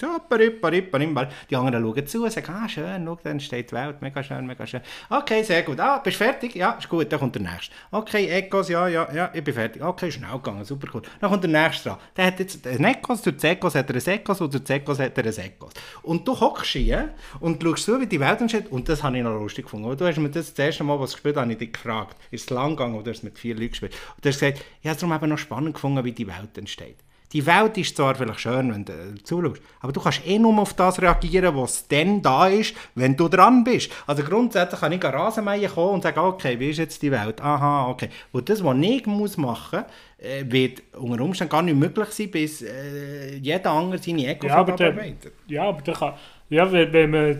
[1.50, 4.46] Die anderen schauen zu und sagen, ah, schön, schau, dann steht die Welt, mega schön,
[4.46, 4.80] mega schön.
[5.08, 6.54] Okay, sehr gut, ah, bist du fertig?
[6.54, 7.74] Ja, ist gut, dann kommt der Nächste.
[7.90, 9.82] Okay, Ecos, ja, ja, ja, ich bin fertig.
[9.82, 11.02] Okay, schnell gegangen, super cool.
[11.20, 11.98] Dann kommt der Nächste dran.
[12.16, 15.16] Der hat jetzt ein Ecos, durch Ecos hat er ein Ecos und durch Ecos hat
[15.16, 15.72] er ein Ecos.
[16.02, 19.22] Und du hockst hier und schaust so, wie die Welt entsteht und das habe ich
[19.22, 19.96] noch lustig gefunden.
[19.96, 22.44] Du hast mir das, das erste Mal, was du gespielt habe ich dich gefragt, ist
[22.44, 23.92] es lang gegangen oder hast du mit vier Leuten gespielt?
[24.16, 26.41] Und du hast gesagt, ich habe es darum eben noch spannend gefunden, wie die Welt
[26.56, 26.96] entsteht.
[27.32, 30.74] Die Welt ist zwar vielleicht schön, wenn du zuschaust, aber du kannst eh nur auf
[30.74, 33.90] das reagieren, was dann da ist, wenn du dran bist.
[34.06, 37.40] Also grundsätzlich kann ich Rasenmähen kommen und sagen, okay, wie ist jetzt die Welt?
[37.40, 38.10] Aha, okay.
[38.32, 42.30] Und das, was ich muss machen muss, äh, wird unter Umständen gar nicht möglich sein,
[42.30, 45.32] bis äh, jeder andere seine Ecke ja, arbeitet.
[45.48, 46.14] Ja, aber der kann
[46.52, 47.38] ja, wenn, wenn man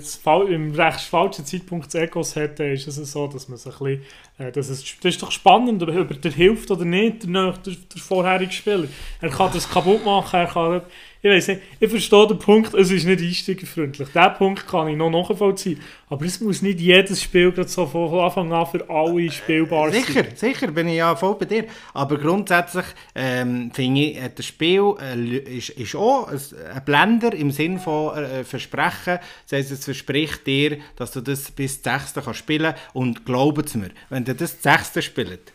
[0.49, 4.03] im recht falschen Zeitpunkt das hat, dann ist es so, dass man sich ein bisschen,
[4.43, 8.03] äh, dass es, das ist doch spannend, ob er hilft oder nicht, der, der, der
[8.03, 8.89] vorherige Spieler.
[9.21, 10.83] Er kann das kaputt machen, er kann
[11.25, 14.09] ich weiß nicht, ich verstehe den Punkt, es ist nicht einsteigerfreundlich.
[14.09, 15.79] Diesen Punkt kann ich noch nachvollziehen.
[16.09, 20.03] Aber es muss nicht jedes Spiel gerade so von Anfang an für alle spielbar sein.
[20.03, 21.67] Sicher, sicher, bin ich ja voll bei dir.
[21.95, 22.85] Aber grundsätzlich
[23.15, 28.43] ähm, finde ich, das Spiel äh, ist, ist auch ein Blender im Sinn von äh,
[28.43, 29.21] Versprechen.
[29.49, 32.15] Das heisst, es verspricht dir, dass du das bis zum 6.
[32.15, 35.05] kannst spielen Und glaubt mir, wenn du das 6.
[35.05, 35.53] spielst,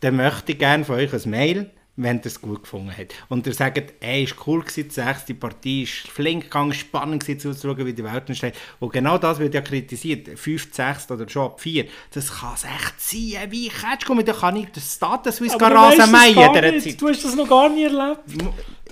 [0.00, 3.14] dann möchte ich gerne von euch ein Mail wenn ihr es gut gefunden habt.
[3.28, 7.38] Und ihr sagt, ey, ist cool gewesen, die sechste Partie ist flink gegangen, spannend gewesen
[7.38, 8.54] zuzuschauen, wie die Welt entsteht.
[8.80, 10.38] Und genau das wird ja kritisiert.
[10.38, 11.86] 5, 6 oder schon ab 4.
[12.12, 16.10] Das kann es echt sein, wie catch kommen, da kann ich das Status Swiss Rasen
[16.10, 16.96] mähen.
[16.96, 18.20] Du hast das noch gar nie erlebt.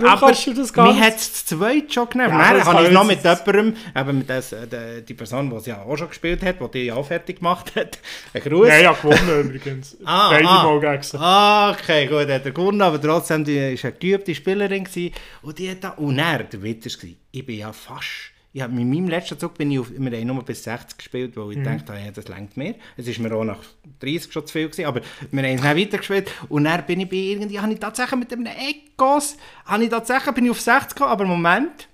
[0.05, 2.33] Aber mir hat es das zweite schon genervt.
[2.33, 5.67] Ja, Dann habe ich noch mit jemandem, eben mit das, äh, die Person, die es
[5.67, 7.99] ja auch schon gespielt hat, die die auch fertig gemacht hat,
[8.35, 8.69] ein Gruß.
[8.69, 9.97] Nein, ja, gewonnen übrigens.
[10.05, 13.85] ah, Beide ah, Mal gegen ah, okay, gut, hat er gewonnen, aber trotzdem, die war
[13.85, 16.91] eine geübte Spielerin gewesen, und die hat da, und er, der Witter
[17.33, 20.27] ich bin ja fast ich habe mit meinem letzten Zug bin ich auf, wir haben
[20.27, 21.65] nur bis 60 gespielt, weil ich mhm.
[21.65, 22.75] dachte, ja, das längt mehr.
[22.97, 23.61] Es war mir auch nach
[24.01, 25.01] 30 schon zu viel gewesen, aber
[25.31, 28.33] wir haben es dann weitergespielt und dann bin ich bei irgendwie, habe ich tatsächlich mit
[28.33, 31.89] einem Ecos, habe ich tatsächlich, bin ich auf 60 gekommen, aber im Moment,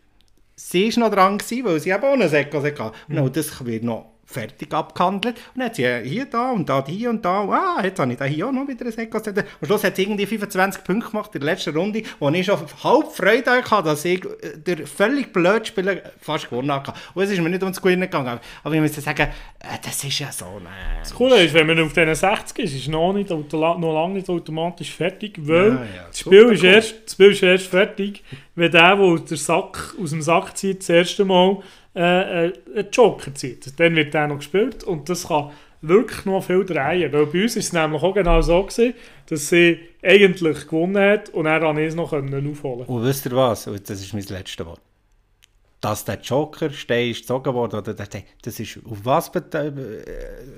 [0.57, 2.93] sie war noch dran gewesen, weil sie eben auch einen Ecos hatte.
[3.07, 3.19] Mhm.
[3.19, 5.37] Und das wird noch fertig abgehandelt.
[5.55, 7.49] Und dann hat sie hier, da und da, hier und da.
[7.49, 9.27] Ah, jetzt habe ich da hier auch noch wieder ein Sekos.
[9.27, 12.59] Am Schluss hat sie irgendwie 25 Punkte gemacht in der letzten Runde, wo ich schon
[12.85, 16.93] halb Freude hatte, dass ich äh, der völlig blöd Spieler fast gewonnen habe.
[17.15, 18.39] Und es ist mir nicht ums Gewinnen gegangen.
[18.63, 19.29] Aber ich muss sagen,
[19.61, 20.45] äh, das ist ja so...
[20.45, 24.15] Äh, das Coole ist, wenn man auf diesen 60 ist, ist noch, nicht, noch lange
[24.15, 28.23] nicht automatisch fertig, weil ja, ja, das, Spiel ist erst, das Spiel ist erst fertig,
[28.55, 31.63] wenn der, der den Sack aus dem Sack zieht, das erste Mal
[31.99, 33.79] äh, äh, einen Joker zieht.
[33.81, 37.13] Dann wird der noch gespielt und das kann wirklich noch viel drehen.
[37.13, 38.95] Weil bei uns war es nämlich auch genau so, gewesen,
[39.27, 43.65] dass sie eigentlich gewonnen hat und er dann es noch aufholen Und wisst ihr was?
[43.65, 44.81] Das ist mein letztes Wort.
[45.81, 48.07] Dass der Joker steht, ist gezogen worden, oder der,
[48.43, 49.73] das ist auf was, äh,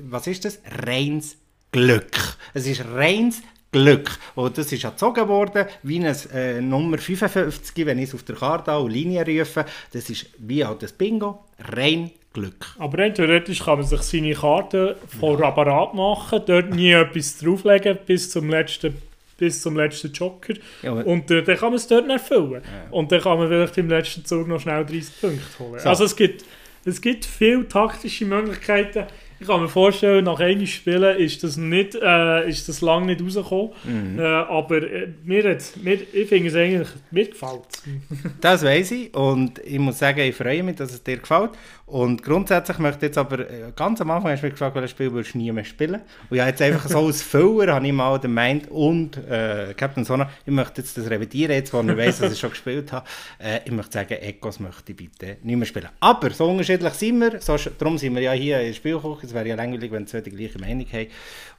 [0.02, 0.60] was ist das?
[0.86, 1.38] Reins
[1.72, 2.36] Glück.
[2.52, 3.42] Es ist reins
[3.72, 4.18] Glück.
[4.34, 8.36] Und das ist gezogen worden wie eine äh, Nummer 55, wenn ich es auf der
[8.36, 9.64] Karte und Linie rufe.
[9.92, 12.74] Das ist wie auch das Bingo, rein Glück.
[12.78, 15.48] Aber rein theoretisch kann man sich seine Karte vor ja.
[15.48, 18.96] Apparat machen, dort nie etwas drauflegen bis zum letzten
[19.40, 20.52] bis zum letzten Joker.
[20.82, 22.62] Ja, und äh, dann kann man es dort erfüllen.
[22.62, 22.90] Ja.
[22.90, 25.80] Und dann kann man vielleicht im letzten Zug noch schnell 30 Punkte holen.
[25.80, 25.88] So.
[25.88, 26.44] Also es gibt,
[26.84, 29.06] es gibt viele taktische Möglichkeiten.
[29.40, 33.22] Ich kann mir vorstellen, nach einem Spielen ist das, nicht, äh, ist das lange nicht
[33.22, 33.70] rausgekommen.
[33.84, 34.18] Mhm.
[34.18, 37.62] Äh, aber äh, mir, mir, ich finde es eigentlich, mir gefällt
[38.42, 41.52] Das weiß ich und ich muss sagen, ich freue mich, dass es dir gefällt.
[41.90, 44.92] Und grundsätzlich möchte ich jetzt aber, äh, ganz am Anfang hast du mich gefragt, welches
[44.92, 46.00] Spiel würdest du nie mehr spielen?
[46.28, 50.04] Und ja, jetzt einfach so als Füller habe ich mal den Mind und äh, Captain
[50.04, 53.04] Sona, ich möchte jetzt das revidieren, jetzt wo ich weiß, dass ich schon gespielt habe.
[53.40, 55.88] Äh, ich möchte sagen, Echos möchte ich bitte nicht mehr spielen.
[55.98, 59.34] Aber so unterschiedlich sind wir, so, darum sind wir ja hier in der Spielküche, es
[59.34, 61.08] wäre ja langweilig, wenn wir die gleiche Meinung haben.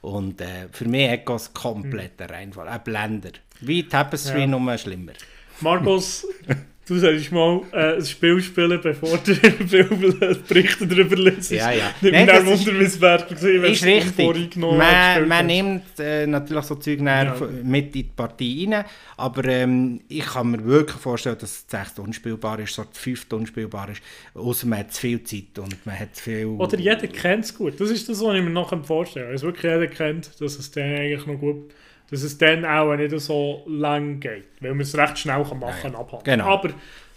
[0.00, 2.26] Und äh, für mich Echos komplett mhm.
[2.26, 3.32] Reinfall, ein Blender.
[3.60, 4.46] Wie Tapestry, ja.
[4.46, 5.12] nur schlimmer.
[5.60, 6.26] Markus,
[6.84, 9.34] Du solltest mal äh, ein Spiel spielen, bevor du
[10.48, 11.52] Berichte darüber liest.
[11.52, 11.94] Ja, ja.
[12.00, 14.56] Nicht Nein, mehr Wundermisswert gesehen, wenn ist richtig.
[14.56, 17.36] Man, man nimmt äh, natürlich so Zeug ja.
[17.62, 18.84] mit in die Partie rein,
[19.16, 23.90] aber ähm, ich kann mir wirklich vorstellen, dass das 6 unspielbar ist, so 5 unspielbar
[23.90, 24.02] ist,
[24.34, 26.46] außer man hat zu viel Zeit und man hat viel...
[26.46, 27.80] Oder jeder kennt es gut.
[27.80, 29.28] Das ist das, was ich mir nachher vorstelle.
[29.28, 31.72] Also wirklich jeder kennt, dass es dann eigentlich noch gut
[32.12, 35.94] dass es dann auch nicht so lang geht, weil man es recht schnell kann machen
[35.94, 36.20] kann.
[36.22, 36.44] Genau.
[36.44, 36.68] Aber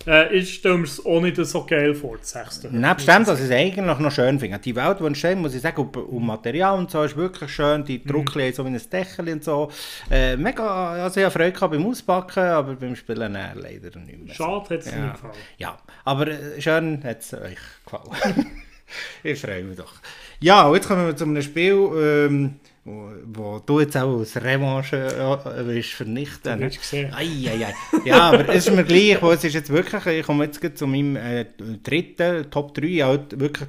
[0.08, 2.74] äh, ich stelle mir es auch nicht so geil vor, das sechste.
[2.74, 4.58] Nebst dem, dass ich es eigentlich noch schön finde.
[4.58, 7.84] Die Welt, die entsteht, muss ich sagen, um, um Material und so, ist wirklich schön.
[7.84, 8.08] Die mhm.
[8.08, 9.70] Druckchen so wie ein Deckel und so.
[10.10, 14.26] Äh, mega, also ich habe Freude gehabt beim Auspacken, aber beim Spielen äh, leider nicht
[14.26, 14.34] mehr.
[14.34, 14.98] Schade hat es ja.
[14.98, 15.34] nicht gefallen.
[15.58, 18.46] Ja, aber äh, schön hat es euch gefallen.
[19.24, 19.96] ich freue mich doch.
[20.40, 24.36] Ja, und jetzt kommen wir zu einem Spiel, ähm, wo, wo du jetzt auch als
[24.38, 26.62] Revanche äh, willst vernichten.
[26.62, 27.14] Das gesehen.
[27.14, 27.74] Ei, ei, ei.
[28.06, 31.16] Ja, aber es ist mir gleich, es ist jetzt wirklich, ich komme jetzt zu meinem
[31.16, 31.46] äh,
[31.84, 33.68] dritten Top 3, halt wirklich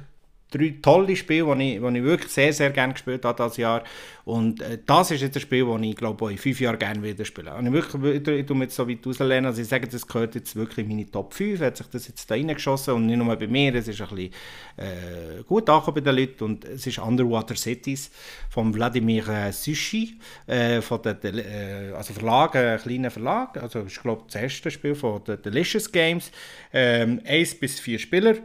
[0.49, 3.83] drei tolle Spiele, die ich, ich wirklich sehr, sehr gerne gespielt habe dieses Jahr.
[4.25, 7.23] Und äh, das ist jetzt ein Spiel, das ich glaube in fünf Jahren gerne wieder
[7.23, 7.47] spielen.
[7.47, 10.55] Und ich wirklich, ich tue jetzt so weit rauslehnen, also ich sage, das gehört jetzt
[10.55, 13.47] wirklich in meine Top 5, hat sich das jetzt da reingeschossen und nicht nur bei
[13.47, 14.31] mir, es ist ein bisschen
[14.77, 18.11] äh, gut angekommen bei den Leuten und es ist Underwater Cities
[18.49, 24.01] von Wladimir äh, Sushi, äh, von der, äh, also Verlag, ein kleiner Verlag, also ich
[24.01, 26.31] glaube das erste Spiel von den Delicious Games,
[26.73, 28.35] ähm, 1 bis 4 Spieler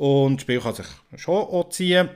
[0.00, 0.86] und das Spiel kann sich
[1.16, 2.08] schon auch ziehen.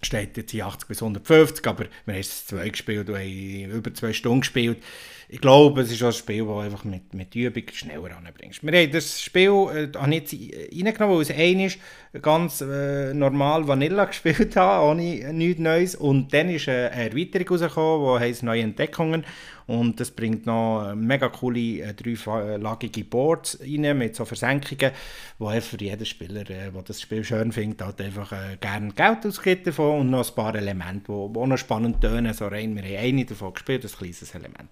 [0.00, 3.92] Steht jetzt hier 80 bis 150, aber wir haben es zwei gespielt und haben über
[3.92, 4.82] zwei Stunden gespielt.
[5.28, 8.62] Ich glaube, es ist auch ein Spiel, das einfach mit, mit Übung schneller anbringst.
[8.62, 14.56] Wir haben das Spiel äh, nicht reingenommen, weil es ein ganz äh, normal Vanilla gespielt
[14.56, 15.94] habe, ohne nichts Neues.
[15.94, 19.26] Und dann ist eine Erweiterung rausgekommen, die heisst Neue Entdeckungen.
[19.72, 24.90] Und das bringt noch mega coole äh, dreilagige Boards rein mit so Versenkungen,
[25.38, 29.24] wo für jeden Spieler, äh, der das Spiel schön findet, halt einfach äh, gerne Geld
[29.24, 32.34] ausgibt davon und noch ein paar Elemente, die noch spannend tönen.
[32.34, 34.68] So rein, wir haben eine davon gespielt, ein kleines Element.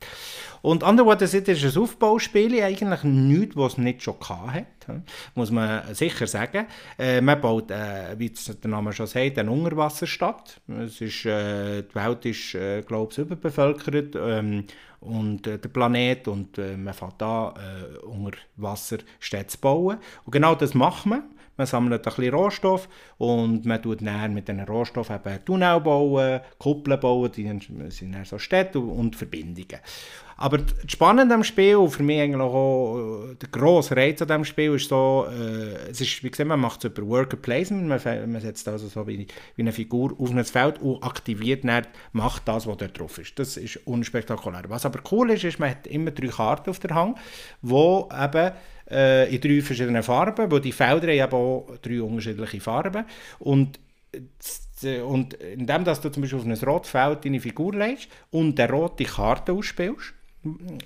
[0.61, 4.67] Und Underwater City ist ein Aufbauspiel, eigentlich nichts, was es nicht schon hatte,
[5.35, 6.67] muss man sicher sagen.
[6.99, 10.61] Äh, man baut, äh, wie der Name schon sagt, eine Unterwasserstadt.
[10.85, 14.17] Es ist, äh, die Welt ist, äh, glaube ich, überbevölkert.
[14.17, 14.65] Ähm,
[15.01, 19.99] und äh, der Planet und äh, man fängt an, äh, unter Wasser Städte zu bauen.
[20.25, 21.23] Und genau das macht man.
[21.61, 22.89] Man sammelt ein bisschen Rohstoff
[23.19, 27.47] und man tut dann mit diesen Rohstoffen eben Tunnel bauen, Kuppeln bauen, die
[27.91, 29.79] sind dann so Städte und Verbindungen.
[30.39, 34.47] Aber das Spannende am Spiel, für mich eigentlich auch äh, der grosse Reiz an diesem
[34.47, 38.33] Spiel, ist so, äh, es ist, wie gesagt, man macht es über Worker Placement, man,
[38.33, 42.49] man setzt also so wie, wie eine Figur auf ein Feld und aktiviert dann, macht
[42.49, 43.39] das, was dort drauf ist.
[43.39, 44.63] Das ist unspektakulär.
[44.69, 47.19] Was aber cool ist, ist, man hat immer drei Karten auf der Hand,
[47.61, 48.53] wo eben
[48.91, 53.05] äh, in drei verschiedenen Farben, wo die Felder haben eben auch drei unterschiedliche Farben
[53.39, 53.79] und
[55.05, 58.73] und indem dass du zum Beispiel auf ein rotes Feld deine Figur legst und eine
[58.73, 60.15] rote Karte ausspielst,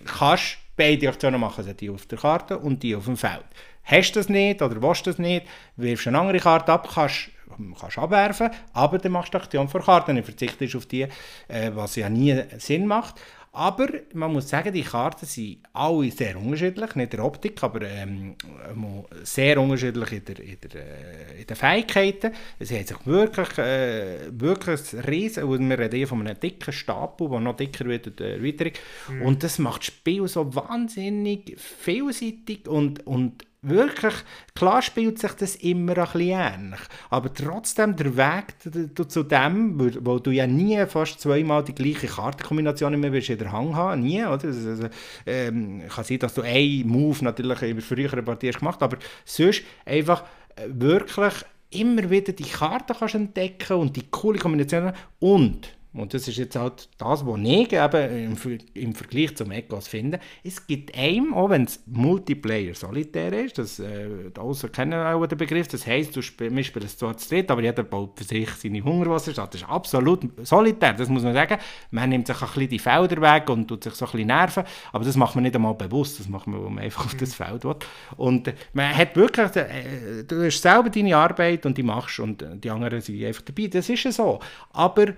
[0.05, 3.45] kannst beide Aktionen machen, also die auf der Karte und die auf dem Feld.
[3.85, 5.47] Hast du das nicht oder willst du das nicht,
[5.77, 7.31] wirfst eine andere Karte ab, kannst
[7.79, 11.03] kannst abwerfen, aber dann machst du die Aktion vor Karten, dann verzichtest auf die,
[11.49, 13.21] äh, was ja nie Sinn macht.
[13.57, 17.83] Aber man muss sagen, die Karten sind alle sehr unterschiedlich, nicht in der Optik, aber
[17.83, 18.35] ähm,
[19.23, 22.33] sehr unterschiedlich in, der, in, der, äh, in den Fähigkeiten.
[22.59, 27.29] Es hat sich wirklich, äh, wirklich riesen, und wir reden hier von einem dicken Stapel,
[27.31, 28.73] der noch dicker wird in der Erweiterung.
[29.09, 29.23] Mhm.
[29.23, 34.15] Und das macht das Spiel so wahnsinnig vielseitig und, und wirklich,
[34.55, 40.19] klar spielt sich das immer ein bisschen ähnlich, aber trotzdem der Weg zu dem, wo
[40.19, 44.45] du ja nie fast zweimal die gleiche Kartenkombination immer in der Hand haben, nie, oder?
[44.45, 44.89] Also,
[45.27, 50.25] ähm, kann sein, dass du einen Move natürlich in früheren Partien gemacht aber sonst einfach
[50.57, 51.35] äh, wirklich
[51.71, 56.57] immer wieder die Karten kannst entdecken und die coole Kombinationen und und das ist jetzt
[56.57, 60.19] halt das, was ich eben im, im Vergleich zum Ecos finde.
[60.43, 65.39] Es gibt einem, auch wenn es Multiplayer solitär ist, das, äh, die kennen auch den
[65.39, 68.25] Begriff, das heisst, du spiel, wir spielen es zwar zu dritt, aber jeder baut für
[68.25, 69.55] sich seine Hungerwasserstadt.
[69.55, 71.59] Das ist absolut solitär, das muss man sagen.
[71.93, 74.65] Man nimmt sich ein bisschen die Felder weg und tut sich so ein bisschen nerven,
[74.91, 77.35] aber das macht man nicht einmal bewusst, das macht man, weil man einfach auf das
[77.35, 77.77] Feld will.
[78.17, 82.45] Und äh, man hat wirklich, äh, du hast selber deine Arbeit und die machst und
[82.53, 84.41] die anderen sind einfach dabei, das ist ja so.
[84.73, 85.15] Aber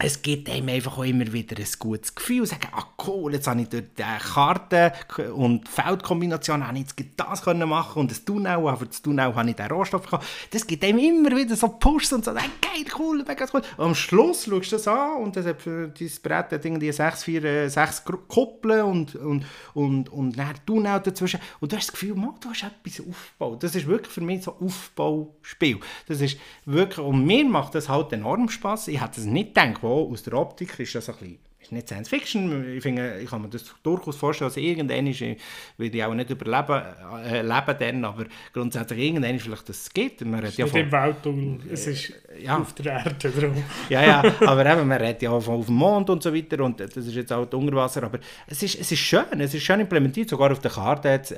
[0.00, 3.62] es gibt einem einfach auch immer wieder ein gutes Gefühl, sagen, ah cool, jetzt habe
[3.62, 4.92] ich durch die Karten
[5.32, 9.50] und Feldkombination habe ich jetzt das können machen und das Tunnel, aber das Tunnel habe
[9.50, 10.24] ich den Rohstoff gehabt.
[10.52, 13.60] Das gibt einem immer wieder so Push und so, hey, geil, cool, mega cool.
[13.76, 16.92] Und am Schluss schaust du das an und das hat für dieses Brett hat irgendwie
[16.92, 21.92] sechs, vier, sechs Kuppeln und, und, und, und dann Tunnel dazwischen und du hast das
[21.92, 23.64] Gefühl, man, du hast etwas aufgebaut.
[23.64, 25.80] Das ist wirklich für mich so ein Aufbauspiel.
[26.06, 28.86] Das ist wirklich, und mir macht das halt enorm Spaß.
[28.86, 31.38] Ich hätte es nicht gedacht, aus der Optik ist das ein bisschen
[31.68, 32.76] ist nicht Science Fiction.
[32.76, 36.30] Ich, finde, ich kann mir das durchaus vorstellen, dass irgendwann ist, will ich auch nicht
[36.30, 36.82] überleben
[37.24, 40.24] äh, leben dann, aber grundsätzlich irgendwann ist vielleicht das geht.
[40.24, 42.58] Man es ist ja nicht im Weltall, es ist äh, ja.
[42.58, 43.52] auf der Erde drum.
[43.88, 46.80] ja, ja, aber eben, man redet ja von auf dem Mond und so weiter und
[46.80, 49.80] das ist jetzt auch unter Wasser, aber es ist, es ist schön, es ist schön
[49.80, 51.30] implementiert, sogar auf der Karte hat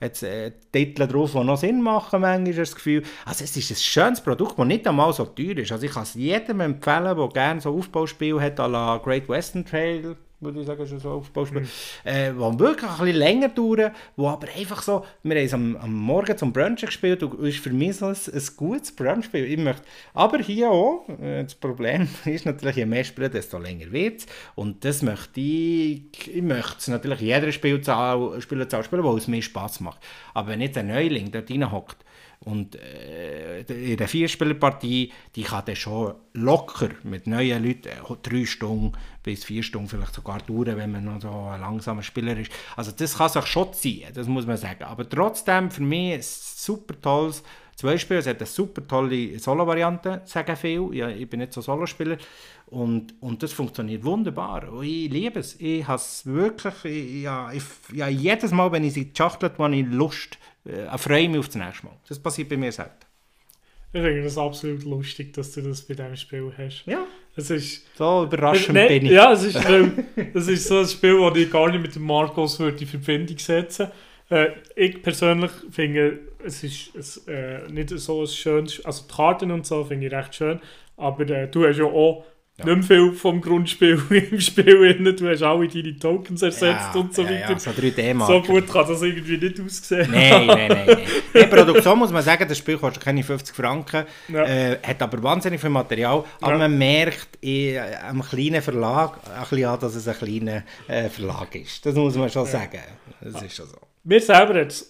[0.00, 3.02] es äh, Titel drauf, die noch Sinn machen, manchmal das Gefühl.
[3.24, 5.72] Also es ist ein schönes Produkt, das nicht einmal so teuer ist.
[5.72, 9.63] Also ich kann es jedem empfehlen, der gerne so Aufbauspiel hat, à la Great Western
[9.64, 11.68] Trail, würde ich sagen, schon so Aufbauspiel, mhm.
[12.04, 15.76] äh, die wirklich ein bisschen länger dauern, wo aber einfach so, wir haben es am,
[15.76, 19.44] am Morgen zum Brunch gespielt und ist für mich so ein, ein gutes Brunchspiel.
[19.44, 23.90] Ich möchte, aber hier auch, äh, das Problem ist natürlich, je mehr spielen, desto länger
[23.90, 29.28] wird es und das möchte ich, ich möchte natürlich jeder Spielzahl, Spielzahl spielen, wo es
[29.28, 30.00] mir Spaß macht.
[30.34, 32.03] Aber wenn jetzt ein Neuling dort reinhockt,
[32.44, 38.44] und äh, in der Vierspielerpartie, die kann dann schon locker mit neuen Leuten äh, drei
[38.44, 38.92] Stunden
[39.22, 42.52] bis vier Stunden vielleicht sogar dauern, wenn man noch so ein langsamer Spieler ist.
[42.76, 44.84] Also das kann sich schon ziehen, das muss man sagen.
[44.84, 47.42] Aber trotzdem, für mich ein super tolles
[47.76, 48.18] Zweispiel.
[48.18, 51.12] Es hat eine super tolle Solo-Variante, sagen viele.
[51.12, 52.18] Ich bin nicht so Solospieler.
[52.66, 54.72] Und, und das funktioniert wunderbar.
[54.72, 55.60] Und ich liebe es.
[55.60, 57.62] Ich habe es wirklich, ich, ja, ich,
[57.92, 61.56] ja, jedes Mal, wenn ich sie schachtelt, habe ich Lust, äh, freue mich auf das
[61.56, 61.96] nächste Mal.
[62.08, 63.04] Das passiert bei mir selten.
[63.92, 66.84] Ich finde das absolut lustig, dass du das bei diesem Spiel hast.
[66.86, 67.06] Ja.
[67.36, 69.12] Es ist, so überraschend äh, bin ich.
[69.12, 69.56] Ja, es ist,
[70.34, 73.38] es ist so ein Spiel, das ich gar nicht mit dem Markus würde in Verbindung
[73.38, 73.88] setzen
[74.30, 78.84] äh, Ich persönlich finde, es ist es, äh, nicht so ein schönes...
[78.84, 80.60] Also die Karten und so finde ich recht schön,
[80.96, 82.24] aber äh, du hast ja auch
[82.58, 82.66] ja.
[82.66, 84.00] Nicht mehr viel vom Grundspiel
[84.30, 85.14] im Spiel.
[85.14, 87.50] Du hast alle deine Tokens ersetzt ja, und so weiter.
[87.50, 90.08] Ja, so 3D So gut kann das irgendwie nicht aussehen.
[90.12, 90.86] Nein, nein, nein.
[90.86, 90.98] nein.
[91.34, 95.60] Die Produktion muss man sagen, das Spiel kostet keine 50 Franken, äh, hat aber wahnsinnig
[95.60, 96.24] viel Material.
[96.40, 101.08] Aber man merkt eh, am kleinen Verlag ein bisschen an, dass es ein kleiner äh,
[101.08, 101.84] Verlag ist.
[101.84, 102.80] Das muss man schon sagen.
[103.20, 103.78] Das ist schon so.
[104.04, 104.84] Mir selber hat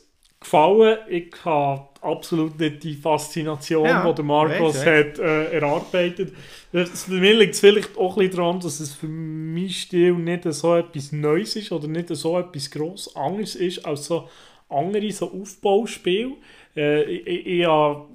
[0.45, 0.99] gefallen.
[1.09, 6.33] Ich habe absolut nicht die Faszination, ja, die der Markus weiss, hat äh, erarbeitet.
[6.71, 10.45] Für mich liegt es vielleicht auch ein bisschen daran, dass es für meinen Stil nicht
[10.45, 14.29] so etwas Neues ist oder nicht so etwas gross anderes ist als so
[14.69, 16.33] andere so Aufbauspiele.
[16.77, 18.07] Äh, ich, ich, habe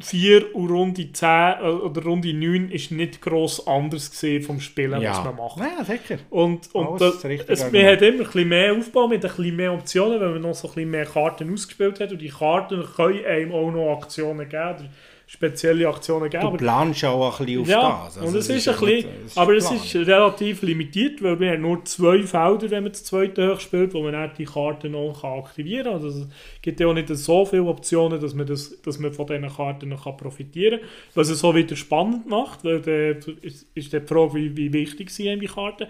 [0.00, 5.00] 4 und Runde 10 äh, oder Runde 9 ist nicht gross anders gesehen vom Spielen,
[5.00, 5.10] ja.
[5.10, 5.58] was man macht.
[5.58, 6.18] Ja, sicher.
[6.30, 9.72] Und, und das, es, man hat immer ein bisschen mehr Aufbau, mit ein bisschen mehr
[9.72, 13.24] Optionen, weil man noch so ein bisschen mehr Karten ausgespielt hat und die Karten können
[13.24, 14.88] einem auch noch Aktionen geben
[15.34, 16.44] spezielle Aktionen geben.
[16.44, 18.18] Du planst auch ein bisschen auf ja, das.
[18.18, 21.50] Also und es ist, ist ein bisschen, nicht, aber es ist relativ limitiert, weil wir
[21.50, 24.88] haben nur zwei Felder, wenn man das zweite hoch spielt, wo man dann die Karte
[24.88, 25.94] noch aktivieren kann.
[25.94, 26.28] Also es
[26.62, 29.88] gibt ja auch nicht so viele Optionen, dass man, das, dass man von diesen Karten
[29.88, 30.88] noch profitieren kann.
[31.14, 35.40] Was es so wieder spannend macht, weil ist, ist die Frage, wie, wie wichtig sind
[35.40, 35.88] die Karten.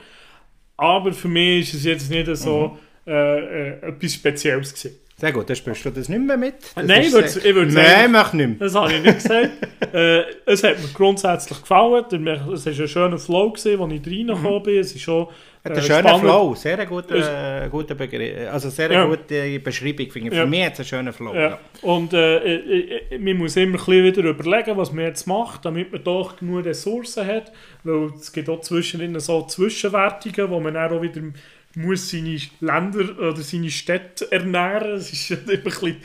[0.79, 3.13] Aber für mich ist es jetzt nicht so mhm.
[3.13, 5.04] äh, äh, etwas Spezielles gewesen.
[5.25, 6.57] Sehr gut, dann spielst du das nicht mehr mit.
[6.75, 7.73] Das Nein, ich würde, sagen...
[7.73, 8.57] Nein, mach nicht mehr.
[8.59, 9.53] Das habe ich nicht gesagt.
[9.95, 12.05] äh, es hat mir grundsätzlich gefallen.
[12.53, 14.81] Es war ein schöner Flow, gewesen, als ich reingekommen bin.
[14.81, 15.29] Es ist schon...
[15.63, 19.07] Äh, ein schöner Flow, sehr guter, äh, guter Begriff, also sehr ja.
[19.07, 20.11] gute Beschreibung.
[20.11, 20.35] Finde ich.
[20.35, 20.47] Für ja.
[20.47, 21.35] mich hat es einen schönen Flow.
[21.35, 21.41] Ja.
[21.41, 21.59] Ja.
[21.81, 25.91] Und äh, äh, man muss immer ein bisschen wieder überlegen, was man jetzt macht, damit
[25.91, 27.51] man doch genug Ressourcen hat.
[27.83, 31.23] Weil es gibt auch zwischendrin so Zwischenwertungen, wo man dann auch wieder
[31.77, 34.93] muss seine Länder oder seine Städte ernähren.
[34.93, 35.97] Das ist, immer ein bisschen,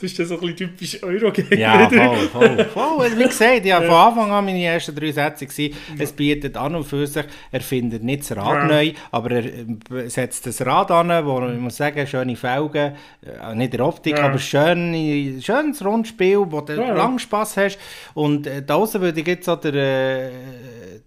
[0.00, 3.18] das ist so ein bisschen typisch euro Ja, voll, voll, voll.
[3.18, 6.84] Wie gesagt, ja, von Anfang an meine ersten drei Sätze waren, es bietet an und
[6.84, 8.64] für sich, er findet nicht das Rad ja.
[8.66, 13.54] neu, aber er äh, setzt das Rad an, wo ich muss sagen, schöne Felgen, äh,
[13.54, 14.24] nicht der Optik, ja.
[14.24, 16.92] aber schöne, schönes Rundspiel, wo du ja.
[16.92, 17.78] lang Spass hast.
[18.14, 20.30] Und äh, da würde ich jetzt so der, äh,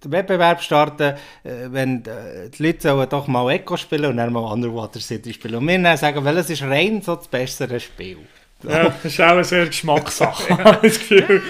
[0.03, 1.13] den Wettbewerb starten,
[1.43, 5.55] wenn die Leute sollen doch mal Eco spielen und dann mal Underwater City spielen.
[5.55, 8.18] Und wir sagen, weil es ist rein so das bessere Spiel.
[8.64, 10.73] Ja, das ist auch eine sehr Geschmackssache, ja.
[10.81, 11.41] das Gefühl.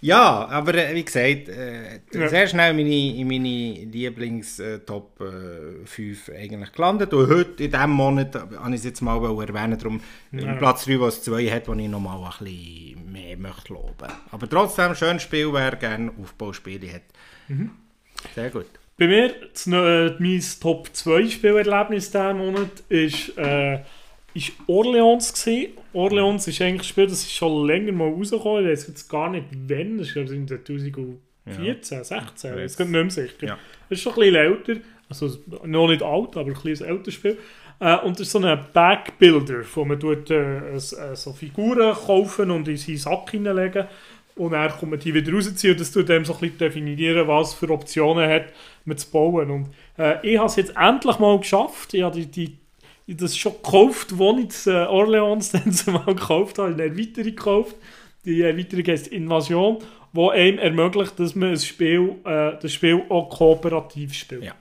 [0.00, 2.28] Ja, aber äh, wie gesagt, äh, ja.
[2.28, 7.14] sehr schnell meine, in meine Lieblings-Top äh, 5 eigentlich gelandet.
[7.14, 10.00] Und heute, in diesem Monat, habe ich es jetzt mal erwähnen, darum
[10.32, 10.54] ja.
[10.54, 14.12] Platz 3, was 2 hat, wo ich noch mal ein bisschen mehr möchte loben.
[14.30, 17.02] Aber trotzdem, schönes Spiel, wer gerne Aufbauspiele hat.
[17.48, 17.70] Mhm.
[18.34, 18.66] Sehr gut.
[18.98, 23.80] Bei mir, das, äh, mein Top 2 Spielerlebnis diesen Monat ist, äh,
[24.32, 25.72] ist Orleans gewesen.
[25.92, 28.64] Orleans ist eigentlich ein Spiel, das ist schon länger mal rausgekommen.
[28.64, 31.18] Ich weiß jetzt gar nicht wann, das ist in 2014,
[31.98, 32.04] ja.
[32.04, 33.46] 16, ja, jetzt nicht mehr sicher.
[33.46, 33.58] Ja.
[33.88, 34.74] Das ist schon ein bisschen älter,
[35.10, 37.36] also noch nicht alt, aber ein bisschen älteres Spiel.
[37.80, 42.50] Äh, und das ist so ein Backbuilder, wo man tut, äh, äh, so Figuren kaufen
[42.50, 43.86] und in seinen Sack hineinlegen
[44.36, 47.54] und dann man die wieder rausziehen und das tut dem so ein bisschen definieren, was
[47.54, 48.52] für Optionen hat
[48.86, 49.50] man zu bauen.
[49.50, 49.68] Und
[49.98, 51.94] äh, ich habe es jetzt endlich mal geschafft.
[51.94, 52.26] Ich habe die,
[53.06, 57.24] die das schon gekauft, als ich das äh, Orleans dann mal gekauft habe, eine Erweiterung
[57.24, 57.76] gekauft.
[58.24, 59.78] Die Erweiterung heißt Invasion,
[60.12, 64.44] die einem ermöglicht, dass man das Spiel, äh, das Spiel auch kooperativ spielt.
[64.44, 64.54] Ja.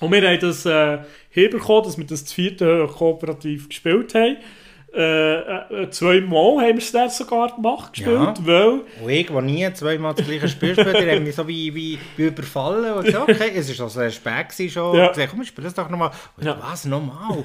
[0.00, 0.98] Und wir haben das äh,
[1.30, 4.36] hinbekommen, dass wir das vierte kooperativ gespielt haben.
[4.94, 8.34] Äh, äh, zweimal haben wir es dann sogar gemacht, gespielt, ja.
[8.40, 8.80] weil...
[9.02, 11.98] Und ich, der nie zweimal das gleiche Spiel gespielt habe, haben mich so wie, wie,
[12.16, 15.08] wie überfallen und gesagt, okay, es war also spät schon, ja.
[15.08, 16.10] gesagt, komm, spiel das doch nochmal.
[16.40, 16.56] Ja.
[16.60, 17.42] was, nochmal?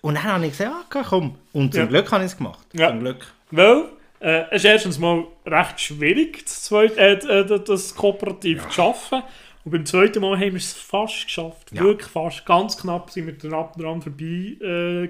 [0.00, 1.36] und, dann habe ich gesagt, okay, komm.
[1.52, 1.86] Und zum ja.
[1.88, 2.88] Glück habe ich es gemacht, ja.
[2.88, 3.26] zum Glück.
[3.52, 3.84] Weil,
[4.18, 9.22] äh, es ist erstens mal recht schwierig, das, zweite, äh, äh das kooperativ zu schaffen.
[9.64, 11.70] Und beim zweiten Mal haben wir es fast geschafft.
[11.72, 11.82] Ja.
[11.82, 12.46] Wirklich fast.
[12.46, 15.06] Ganz knapp sind wir dran vorbei äh.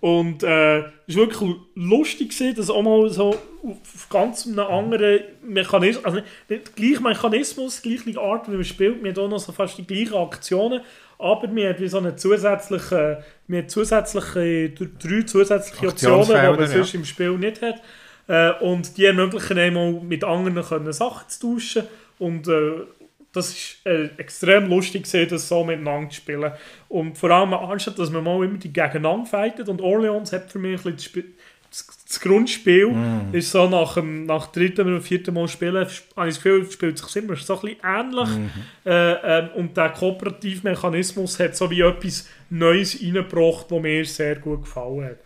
[0.00, 5.20] Und äh, es war wirklich lustig, gewesen, dass auch mal so auf ganz einem anderen
[5.42, 9.52] Mechanismus, also nicht gleicher Mechanismus, gleiche Art, wie man spielt, wir haben auch noch so
[9.52, 10.80] fast die gleichen Aktionen,
[11.18, 16.94] aber wir haben wie so eine zusätzliche, haben zusätzliche, drei zusätzliche Optionen, die man sonst
[16.94, 16.98] ja.
[16.98, 17.82] im Spiel nicht hat.
[18.26, 21.82] Äh, und die ermöglichen einem auch mit anderen können Sachen zu tauschen
[22.18, 22.86] und äh,
[23.32, 26.52] das ist äh, extrem lustig das so miteinander zu spielen.
[26.88, 30.58] Und vor allem anstatt, dass man mal immer die gegeneinander fightet und Orleans hat für
[30.58, 31.34] mich ein bisschen
[31.70, 33.28] das, das Grundspiel mm.
[33.32, 36.98] ist so nach dem nach dritten oder vierten Mal spielen, habe ich das Gefühl, spielt
[36.98, 38.28] sich immer so ein bisschen ähnlich.
[38.28, 38.88] Mm.
[38.88, 44.62] Äh, äh, und der Kooperativmechanismus hat so wie etwas Neues reingebracht, was mir sehr gut
[44.62, 45.18] gefallen hat.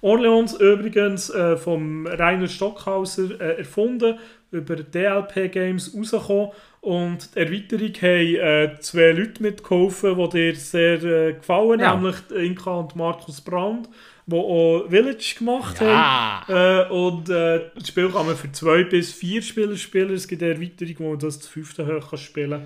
[0.00, 4.18] Orleans übrigens äh, vom Rainer Stockhauser äh, erfunden,
[4.50, 6.50] über DLP Games rausgekommen
[6.80, 11.94] und die Erweiterung haben äh, zwei Leute mitgeholfen, die dir sehr äh, gefallen ja.
[11.94, 13.88] nämlich Inka und Markus Brand,
[14.26, 16.46] die auch Village gemacht ja.
[16.48, 16.88] haben.
[16.88, 20.14] Äh, und äh, das Spiel kann man für zwei bis vier Spieler spielen.
[20.14, 22.62] Es gibt eine Erweiterung, wo man das zu fünften hoch kann spielen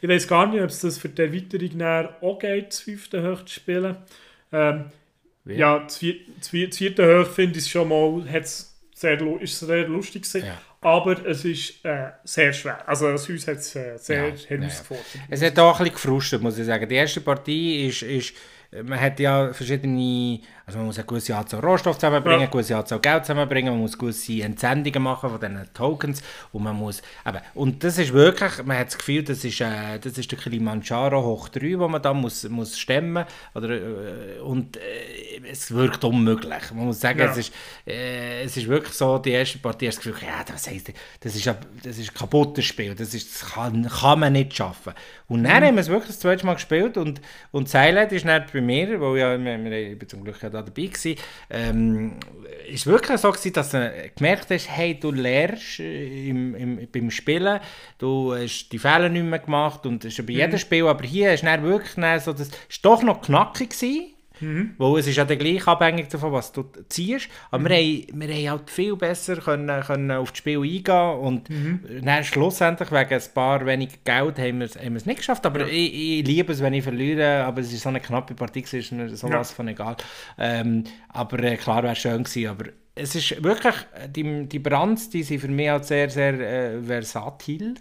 [0.00, 3.44] Ich weiß gar nicht, ob es das für die Erweiterung auch geht, zu fünften hoch
[3.44, 3.96] zu spielen.
[4.50, 4.86] Ähm,
[5.44, 10.46] ja, das vierte hoch finde ich schon mal, hat's sehr, ist sehr lustig gewesen.
[10.46, 12.88] Ja aber es ist äh, sehr schwer.
[12.88, 15.06] Also das Haus hat es äh, sehr ja, herausgefordert.
[15.14, 15.20] Ja.
[15.28, 16.88] Es hat auch ein bisschen gefrustet, muss ich sagen.
[16.88, 18.34] Die erste Partie ist, ist
[18.70, 23.00] man hat ja verschiedene also man muss eine gewisse Anzahl Rohstoff zusammenbringen, eine gewisse Anzahl
[23.00, 26.22] Geld zusammenbringen, man muss gewisse Entsendungen machen von diesen Tokens
[26.52, 29.98] und man muss, eben, und das ist wirklich, man hat das Gefühl, das ist, äh,
[29.98, 33.24] das ist der Kilimanjaro hoch 3, wo man da muss, muss stemmen
[33.54, 36.70] oder, äh, und äh, es wirkt unmöglich.
[36.74, 37.30] Man muss sagen, ja.
[37.30, 37.54] es, ist,
[37.86, 41.34] äh, es ist wirklich so, die erste Partie hast das Gefühl, ja, das, heisst, das,
[41.34, 41.46] ist,
[41.82, 44.92] das ist ein kaputtes Spiel, das, ist, das kann, kann man nicht schaffen.
[45.28, 45.66] Und dann mhm.
[45.66, 47.20] haben wir es wirklich das zweite Mal gespielt und,
[47.52, 50.42] und das Highlight ist nicht bei mir, weil ja, wir, wir, ich bin zum Glück
[50.42, 51.16] ja da dabei gewesen.
[51.50, 52.16] Ähm,
[52.66, 57.10] ist wirklich so gewesen, dass du gemerkt hast, hey, du lernst äh, im, im, beim
[57.10, 57.60] Spielen,
[57.98, 60.38] du hast die Fehler nicht mehr gemacht und das ist bei mhm.
[60.38, 64.74] jedem Spiel, aber hier ist es wirklich so, das ist doch noch knackig gewesen Mhm.
[64.78, 67.28] Weil es ist ja dann gleich abhängig davon, was du ziehst.
[67.50, 67.68] Aber mhm.
[67.68, 71.80] wir, haben, wir haben halt viel besser können, können auf das Spiel eingehen und mhm.
[72.02, 75.46] dann schlussendlich wegen ein paar wenig Geld haben wir, haben wir es nicht geschafft.
[75.46, 75.66] Aber ja.
[75.66, 78.72] ich, ich, liebe es, wenn ich verliere, aber es ist so eine knappe Partie, es
[78.72, 79.56] ist mir sowas ja.
[79.56, 79.96] von egal.
[80.38, 82.64] Ähm, aber äh, klar wäre es schön gewesen, aber
[82.98, 83.74] es ist wirklich,
[84.14, 87.74] die, die Brands, die sind für mich halt sehr, sehr äh, versatil,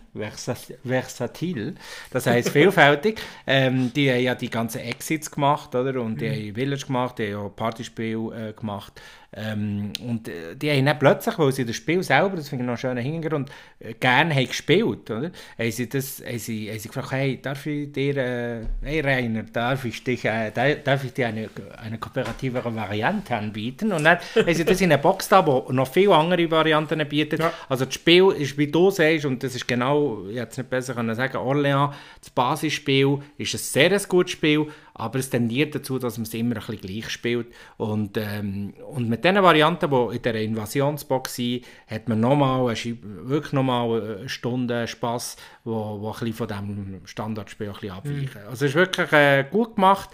[0.84, 1.76] versatil,
[2.12, 3.20] das heisst vielfältig.
[3.48, 6.02] ähm, die haben ja die ganzen Exits gemacht, oder?
[6.02, 6.34] Und die mhm.
[6.34, 9.02] haben Village gemacht, die haben auch Partyspiel äh, gemacht.
[9.38, 12.66] Ähm, und äh, die haben dann plötzlich, weil sie das Spiel selber, das finde ich
[12.66, 15.32] noch einen schönen Hintergrund, äh, gerne haben gespielt, oder?
[15.60, 19.44] Haben sie, das, haben sie, haben sie gefragt, hey, darf ich dir, äh, hey Rainer,
[19.44, 20.52] darf ich, dich, äh,
[20.84, 23.92] darf ich dir eine, eine kooperativere Variante anbieten?
[23.92, 27.40] Und dann haben sie das in einer Box da, wo noch viele andere Varianten bietet.
[27.40, 27.54] Ja.
[27.70, 30.70] Also das Spiel ist, wie du sagst, und das ist genau, ich hätte es nicht
[30.70, 34.68] besser können sagen, Orléans, das Basisspiel ist ein sehr gutes Spiel,
[34.98, 37.48] aber es tendiert dazu, dass man es immer ein bisschen gleich spielt.
[37.78, 43.54] Und, ähm, und mit diesen Varianten, die in der Invasionsbox waren, hat man nochmal wirklich
[43.54, 48.42] nochmal eine Stunde Spass, wo, wo ein bisschen von diesem Standardspiel ein bisschen abweichen.
[48.44, 48.50] Mhm.
[48.50, 50.10] Also es ist wirklich äh, gut gemacht.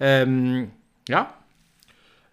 [0.00, 0.72] Ähm,
[1.08, 1.32] ja.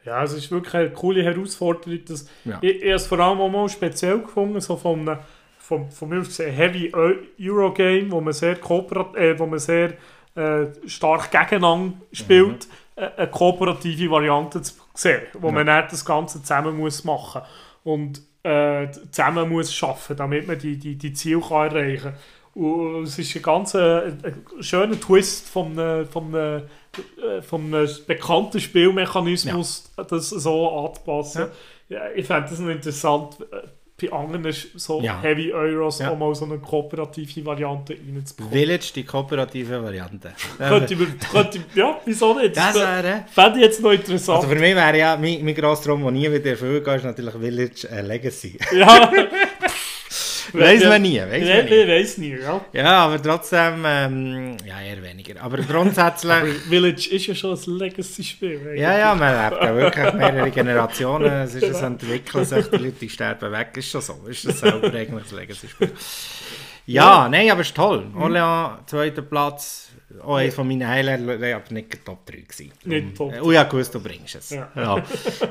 [0.05, 2.03] Ja, es ist wirklich eine coole Herausforderung.
[2.05, 2.57] Dass ja.
[2.61, 5.19] Ich, ich habe es vor allem auch mal speziell gefunden, so von einem
[5.63, 6.91] von, von mir aus Heavy
[7.39, 9.93] Eurogame, wo man sehr, kooperat äh, wo man sehr
[10.35, 13.03] äh, stark gegeneinander spielt, mhm.
[13.17, 15.53] eine kooperative Variante zu sehen, wo ja.
[15.53, 17.41] man dann das Ganze zusammen muss machen
[17.83, 22.15] und äh, zusammen muss schaffen, damit man die, die, die Ziele kann erreichen kann.
[22.55, 26.63] Und es ist ein ganz äh, ein schöner Twist von einem, von einem,
[27.17, 30.03] äh, von einem bekannten Spielmechanismus, ja.
[30.03, 31.47] das so anzupassen.
[31.89, 32.11] Ja.
[32.15, 33.67] Ich fände das interessant, äh,
[34.01, 35.21] bei anderen so ja.
[35.21, 36.09] Heavy Euros ja.
[36.11, 38.51] auch mal so eine kooperative Variante reinzubekommen.
[38.51, 40.33] Village, die kooperative Variante.
[40.57, 40.95] könnte,
[41.31, 42.57] könnte, ja, wieso nicht?
[42.57, 43.25] Das wäre...
[43.31, 44.37] Fände ich jetzt noch interessant.
[44.37, 47.33] Also für mich wäre ja, mein, mein grosser Traum, der nie wieder erfüllt ist natürlich
[47.33, 48.57] Village äh, Legacy.
[48.75, 49.11] Ja.
[50.53, 51.15] weiß man nie.
[51.15, 51.87] Ja, man nie.
[51.87, 52.65] Weiß nie, ja.
[52.73, 55.41] Ja, aber trotzdem, ähm, ja, eher weniger.
[55.41, 56.31] Aber grundsätzlich.
[56.31, 58.75] aber Village ist ja schon ein Legacy-Spiel.
[58.75, 61.31] Ja, ja, man lebt ja wirklich mehrere Generationen.
[61.31, 63.69] Es ist ein Entwickeln sich, die Leute sterben weg.
[63.77, 64.19] Ist schon so.
[64.27, 65.91] Ist das selber eigentlich ein Legacy-Spiel.
[66.85, 68.07] Ja, ja, nein, aber es ist toll.
[68.15, 72.71] Orléans, zweiter Platz auch eines von meinen Highlights, aber nicht Top 3 gewesen.
[72.85, 73.41] Nicht Top 3.
[73.41, 74.49] Oh ja, gewusst, du bringst es.
[74.51, 74.69] Ja.
[74.75, 75.03] Ja.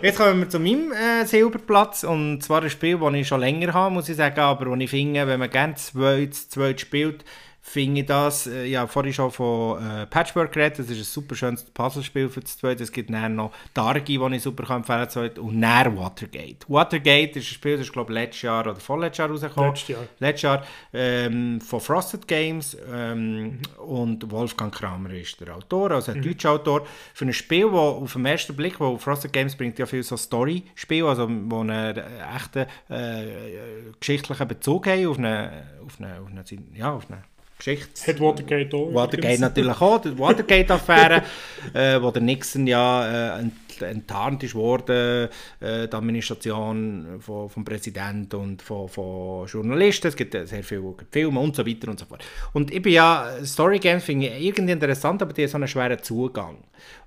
[0.03, 3.73] Jetzt kommen wir zu meinem äh, Silberplatz und zwar ein Spiel, das ich schon länger
[3.73, 7.25] habe, muss ich sagen, aber wo ich finde, wenn man gerne zweit, zweit spielt,
[7.65, 11.37] finde ich das, äh, ja, vorhin schon von äh, Patchwork geredet, das ist ein super
[11.37, 12.83] schönes Puzzlespiel für das zweite.
[12.83, 16.69] Es gibt dann noch Dargi, das ich super empfehlen kann, und dann Watergate.
[16.69, 19.71] Watergate ist ein Spiel, das ist, glaube ich, letztes Jahr oder vorletztes Jahr rausgekommen.
[19.71, 20.03] Letztes Jahr.
[20.19, 23.61] Letztes Jahr, ähm, von Frosted Games ähm, mhm.
[23.79, 26.23] und Wolfgang Kramer ist der Autor, also ein mhm.
[26.25, 26.85] deutscher Autor,
[27.15, 30.17] für ein Spiel, das auf den ersten Blick, wo Frosted Games bringt ja viel so
[30.17, 31.97] Story-Spiel, also wo einen
[32.35, 36.45] echten äh, geschichtlichen Bezug haben auf eine, auf eine, auf eine,
[36.75, 37.23] ja, auf eine
[37.63, 38.13] Geschichte.
[38.13, 38.93] Hat Watergate auch.
[38.93, 41.23] Watergate natürlich auch, die Watergate-Affäre,
[41.75, 43.45] äh, wo der Nixon ja äh,
[43.81, 45.29] enttarnt ist worden,
[45.61, 50.09] äh, die Administration von, vom Präsidenten und von, von Journalisten.
[50.09, 52.25] Es gibt sehr viele Filme und so weiter und so fort.
[52.53, 55.69] Und ich bin ja, Story Games finde ich irgendwie interessant, aber die haben so einen
[55.69, 56.59] schweren Zugang,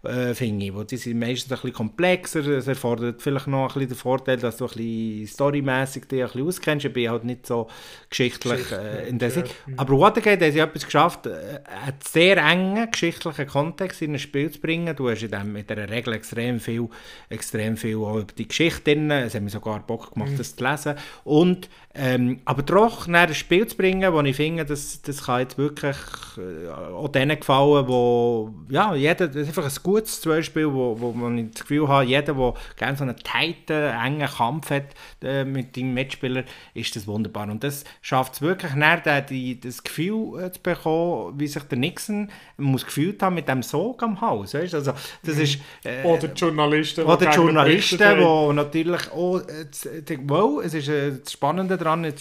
[0.03, 0.73] äh, finde ich.
[0.73, 4.37] Wo die sind meistens ein bisschen komplexer, es erfordert vielleicht noch ein bisschen den Vorteil,
[4.37, 6.85] dass du ein bisschen storymässig dich ein bisschen auskennst.
[6.85, 7.67] Ich bin halt nicht so
[8.09, 9.43] geschichtlich äh, in der ja.
[9.77, 14.51] Aber Watergate hat sie etwas geschafft, äh, einen sehr engen geschichtlichen Kontext in ein Spiel
[14.51, 14.95] zu bringen.
[14.95, 16.89] Du hast in, dem, in dieser Regel extrem viel,
[17.29, 19.11] extrem viel auch über die Geschichte drin.
[19.11, 20.37] Es hat mir sogar Bock gemacht, mhm.
[20.37, 20.95] das zu lesen.
[21.23, 25.57] Und, ähm, aber doch ein Spiel zu bringen, wo ich finde, das, das kann jetzt
[25.57, 25.95] wirklich
[26.37, 31.13] äh, auch denen gefallen, wo, ja, jeder, das ist einfach ein gutes Zweispiel, wo, wo
[31.13, 34.87] man das Gefühl hat, jeder, der gerne so einen tighten, engen Kampf hat
[35.23, 36.43] äh, mit dem Mitspieler,
[36.73, 37.49] ist das wunderbar.
[37.49, 41.77] Und das schafft es wirklich, dann, die, das Gefühl äh, zu bekommen, wie sich der
[41.77, 44.53] Nixon muss gefühlt haben mit dem Sog am Hals.
[44.53, 44.75] Weißt?
[44.75, 44.91] Also,
[45.23, 45.41] das mhm.
[45.41, 47.05] ist, äh, Oder Journalisten.
[47.05, 52.11] Oder Journalisten, die natürlich auch, äh, wow, es ist äh, das Spannende daran, äh,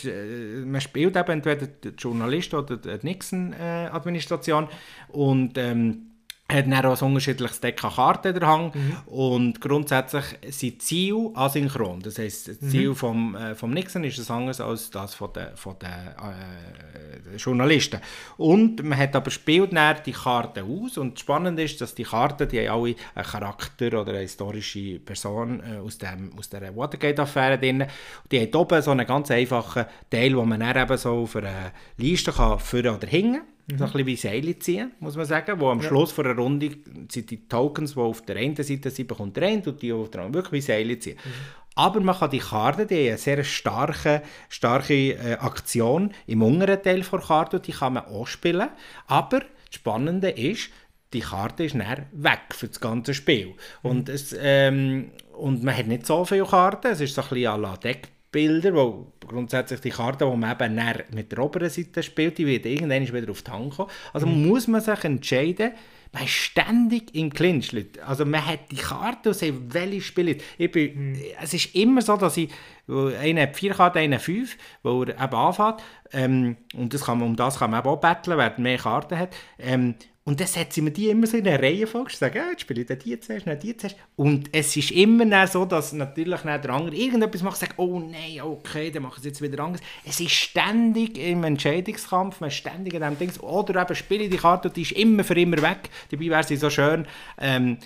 [0.64, 4.68] man spielt eben entweder den Journalist oder die Nixon-Administration
[5.08, 6.13] und ähm,
[6.52, 8.96] hat dann auch ein unterschiedliches Deck an Karten der Hang mhm.
[9.06, 12.00] und grundsätzlich sind Ziele asynchron.
[12.00, 12.96] Das heisst, das Ziel mhm.
[12.96, 17.98] vom, äh, vom Nixon ist ein anderes als das von den, von den äh, Journalisten.
[18.36, 22.46] Und man hat aber spielt dann die Karten aus und spannend ist, dass die Karten,
[22.46, 27.58] die haben alle einen Charakter oder eine historische Person äh, aus, dem, aus der Watergate-Affäre
[27.58, 27.86] drin.
[28.30, 31.72] Die haben oben so einen ganz einfachen Teil, wo man dann eben so auf einer
[31.96, 33.53] Liste kann führen oder hängen kann.
[33.66, 33.78] Mhm.
[33.78, 35.60] So ein bisschen wie Seile ziehen, muss man sagen.
[35.60, 35.88] Wo am ja.
[35.88, 36.70] Schluss von einer Runde
[37.10, 40.10] sind die Tokens, die auf der einen Seite sind, bekommt der eine und die auf
[40.10, 40.34] der anderen.
[40.34, 41.16] Wirklich wie Seile ziehen.
[41.24, 41.30] Mhm.
[41.76, 46.82] Aber man kann die Karte, die haben eine sehr starke, starke äh, Aktion im unteren
[46.82, 48.68] Teil der Karte, die kann man auch spielen.
[49.06, 50.70] Aber das Spannende ist,
[51.12, 53.54] die Karte ist dann weg für das ganze Spiel.
[53.82, 53.90] Mhm.
[53.90, 57.52] Und, es, ähm, und man hat nicht so viele Karten, es ist so ein bisschen
[57.52, 62.02] à la Deck Bilder, wo grundsätzlich die Karte, die man eben mit der oberen Seite
[62.02, 63.90] spielt, die wird irgendwann wieder auf die Hand kommen.
[64.12, 64.48] Also mhm.
[64.48, 65.70] muss man sich entscheiden,
[66.12, 67.72] man ist ständig im Clinch.
[68.04, 70.42] Also man hat die Karte und sagt, welche spielt.
[70.58, 71.20] Ich bin, mhm.
[71.40, 72.50] Es ist immer so, dass ich,
[72.88, 75.76] einer hat vier Karten, einer fünf, wo er eben anfängt.
[76.12, 79.16] Ähm, und das kann man, um das kann man eben auch betteln, wer mehr Karten
[79.16, 79.36] hat.
[79.60, 79.94] Ähm,
[80.26, 82.80] und dann setzen wir die immer so in eine Reihe vor, sagen, ja, jetzt spiele
[82.80, 83.96] ich die zuerst, dann die zuerst.
[84.16, 88.40] Und es ist immer so, dass natürlich dann der andere irgendetwas macht, sagt, oh nein,
[88.40, 89.82] okay, dann machen sie jetzt wieder anders.
[90.02, 93.38] Es ist ständig im Entscheidungskampf, man ist ständig an dem Ding.
[93.40, 95.90] Oder eben spiele ich die Karte und die ist immer für immer weg.
[96.10, 97.06] Dabei wäre sie so schön.
[97.38, 97.76] Ähm,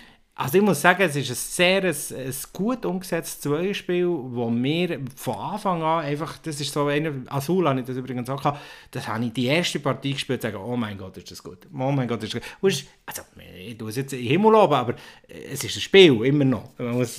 [0.40, 5.01] also ich muss sagen, es ist ein sehr ein, ein gut umgesetztes Zweispiel, wo mir
[5.16, 8.60] von Anfang an einfach, das ist so einer, Azul habe ich das übrigens auch gehabt,
[8.93, 11.66] das habe ich die erste Partie gespielt und sage, oh mein Gott, ist das gut,
[11.74, 12.70] oh mein Gott, ist das gut.
[12.70, 13.23] Ist, also,
[13.59, 14.94] ich tue es jetzt den Himmel oben, aber
[15.27, 16.70] es ist ein Spiel, immer noch.
[16.78, 17.19] aber es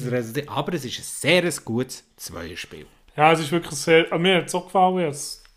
[0.86, 2.86] ist ein sehr gutes Zweispiel.
[3.18, 5.14] Ja, es ist wirklich sehr, mir hat es auch gefallen,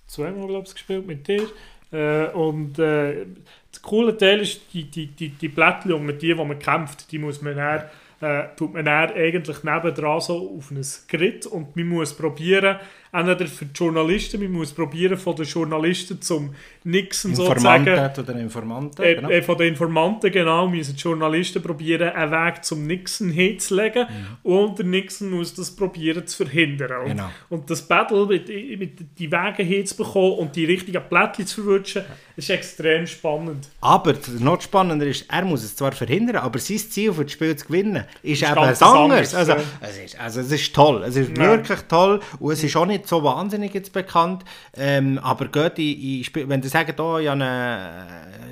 [0.09, 1.49] zweimal, glaube ich, gespielt mit dir.
[1.93, 3.27] Äh, und äh,
[3.73, 7.43] das coole Teil ist, die, die, die, die Blättchen, mit denen man kämpft, die muss
[7.43, 7.85] man dann,
[8.21, 12.77] äh, tut man dann eigentlich nebendran so auf ein Grid und man muss probieren,
[13.13, 17.87] entweder für die Journalisten, man muss probieren von den Journalisten zum Nixon sozusagen.
[17.87, 19.05] oder Informanten.
[19.05, 19.29] Äh, genau.
[19.29, 24.51] Äh, von den Informanten, genau, müssen die Journalisten probieren, einen Weg zum Nixon hinzulegen mhm.
[24.51, 27.03] und der Nixon muss das probieren zu verhindern.
[27.03, 27.31] Und, genau.
[27.51, 32.49] und das Battle mit, mit die Wege hinzubekommen und die richtigen Plättchen zu verwutschen, ist
[32.49, 33.69] extrem spannend.
[33.83, 37.55] Aber noch spannender ist, er muss es zwar verhindern, aber sein Ziel für das Spiel
[37.57, 38.83] zu gewinnen ist, ist eben anders.
[38.83, 39.35] anders.
[39.35, 41.45] Also, es ist, also es ist toll, es ist ja.
[41.45, 44.45] wirklich toll und es ist auch nicht so wahnsinnig jetzt bekannt,
[44.77, 48.07] ähm, aber geht in, in wenn du sagst, oh, ich eine,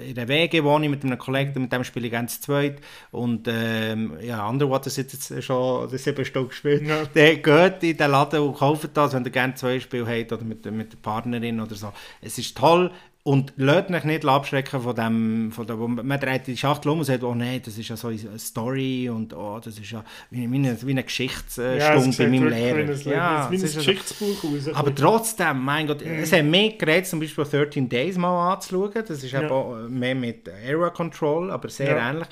[0.07, 3.49] in der WG wohne ich mit einem Kollegen, mit dem spiele ich ganz zweit und
[3.49, 7.05] ähm, ja, Underwater sind jetzt schon sieben Stunden gespielt, ja.
[7.15, 10.45] der geht in den Laden und kauft das, wenn er gerne zwei Spiele hat oder
[10.45, 11.93] mit, mit der Partnerin oder so.
[12.21, 12.91] Es ist toll,
[13.23, 17.05] und lasst euch nicht abschrecken von dem, von der, man dreht die Schachtel um und
[17.05, 20.51] sagt, oh nein, das ist ja so eine Story und oh, das ist ja wie,
[20.51, 22.93] wie eine, wie eine Geschichtsstunde ja, bei meinem Lehrer.
[23.05, 24.69] Ja, wie ein Geschichtsbuch raus.
[24.73, 26.21] Aber trotzdem, mein Gott, mhm.
[26.23, 29.43] es hat mehr geredet, zum Beispiel 13 Days mal anzuschauen, das ist ja.
[29.43, 32.11] eben mehr mit Area Control, aber sehr ja.
[32.11, 32.29] ähnlich.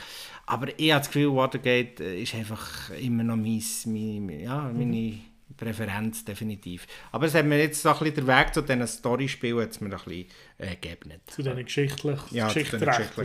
[0.46, 4.96] Aber ich habe das Gefühl, Watergate ist einfach immer noch mein, mein, ja, meine...
[4.96, 5.20] Mhm
[5.58, 6.86] Präferenz definitiv.
[7.12, 9.90] Aber es hat mir jetzt so ein bisschen der Weg zu diesen Storyspielen jetzt mir
[9.90, 10.26] ein bisschen
[10.58, 11.20] äh, gegeben.
[11.26, 12.80] Zu diesen geschichtlich, ja, geschichtlich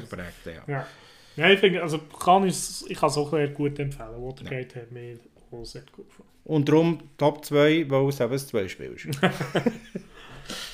[0.10, 0.64] prägten, ja.
[0.68, 0.88] ja.
[1.36, 2.56] Ja, ich finde, also kann ich,
[2.88, 4.22] ich kann es auch sehr gut empfehlen.
[4.22, 4.82] Watergate ja.
[4.82, 5.18] hat mir
[5.52, 6.30] auch sehr gut gefallen.
[6.46, 9.08] Und darum Top 2, weil es eben ein 2 Spiel ist.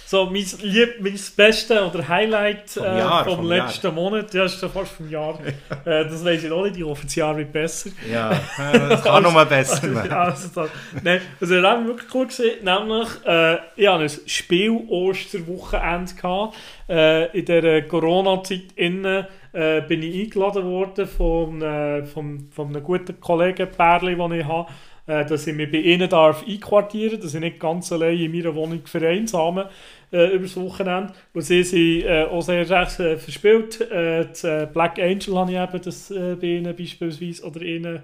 [0.10, 3.94] So, mein, lieb, mein Beste oder Highlight vom, äh, vom, vom letzten Jahr.
[3.94, 5.38] Monat, ja, ist ja fast vom Jahr.
[5.86, 7.91] äh, das weiß ich auch nicht, ich hoffe, das Jahr wird besser.
[8.11, 10.11] Ja, das kann noch mal besser werden.
[10.11, 10.72] also, das,
[11.03, 16.53] nein, also, das habe wirklich cool gesehen, nämlich, äh, ich hatte ein Spiel-Osterwochenende.
[16.90, 22.84] Äh, in der Corona-Zeit innen äh, bin ich eingeladen worden von, äh, von, von einem
[22.84, 24.65] guten Kollegen, Perli, den ich habe
[25.10, 28.31] äh, dass ich mich bei ihnen darf einquartieren darf, dass ich nicht ganz allein in
[28.31, 29.69] meiner Wohnung vereinsame
[30.11, 31.14] äh, über das Wochenende.
[31.34, 33.81] Und sie sind äh, auch sehr recht äh, verspielt.
[33.81, 37.99] Äh, das, äh, Black Angel habe ich eben das äh, bei ihnen beispielsweise oder ihnen,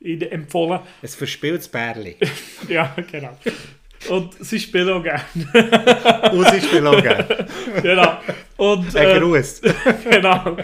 [0.00, 0.80] ihnen empfohlen.
[1.02, 2.16] Ein verspieltes Bärli.
[2.68, 3.36] ja, genau.
[4.08, 5.22] Und sie spielen auch gerne.
[6.32, 7.46] Und sie spielen auch gerne.
[7.82, 8.18] genau.
[8.56, 9.60] Und, äh, Ein Gruß.
[10.10, 10.56] genau.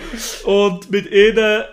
[0.44, 1.64] Und mit ihnen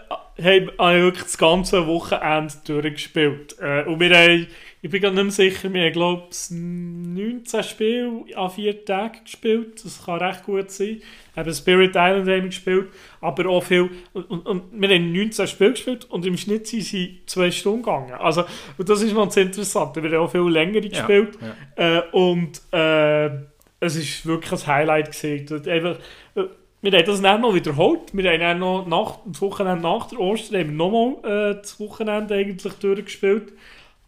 [0.41, 3.55] habe ich wirklich das ganze Wochenende durchgespielt.
[3.59, 4.47] Äh, und wir haben,
[4.83, 9.23] ich bin gar nicht mehr sicher, wir haben glaube ich 19 Spiele an vier Tagen
[9.23, 9.81] gespielt.
[9.83, 11.01] Das kann recht gut sein.
[11.37, 12.87] Eben Spirit Island haben wir gespielt,
[13.21, 13.89] aber auch viel.
[14.11, 17.81] Und, und, und wir haben 19 Spiele gespielt und im Schnitt sind sie zwei Stunden
[17.81, 18.11] gegangen.
[18.11, 18.43] Also,
[18.77, 19.95] und das ist noch interessant.
[19.95, 21.37] Wir haben auch viel länger gespielt.
[21.39, 21.99] Ja, ja.
[21.99, 23.27] Äh, und äh,
[23.79, 25.47] es war wirklich ein Highlight gesehen.
[25.65, 25.97] Einfach,
[26.35, 26.43] äh,
[26.81, 28.01] wir haben das dann noch wiederholt.
[28.11, 31.79] Wir haben dann noch nach, das Wochenende nach der Ostern haben wir nochmal äh, das
[31.79, 33.53] Wochenende eigentlich durchgespielt.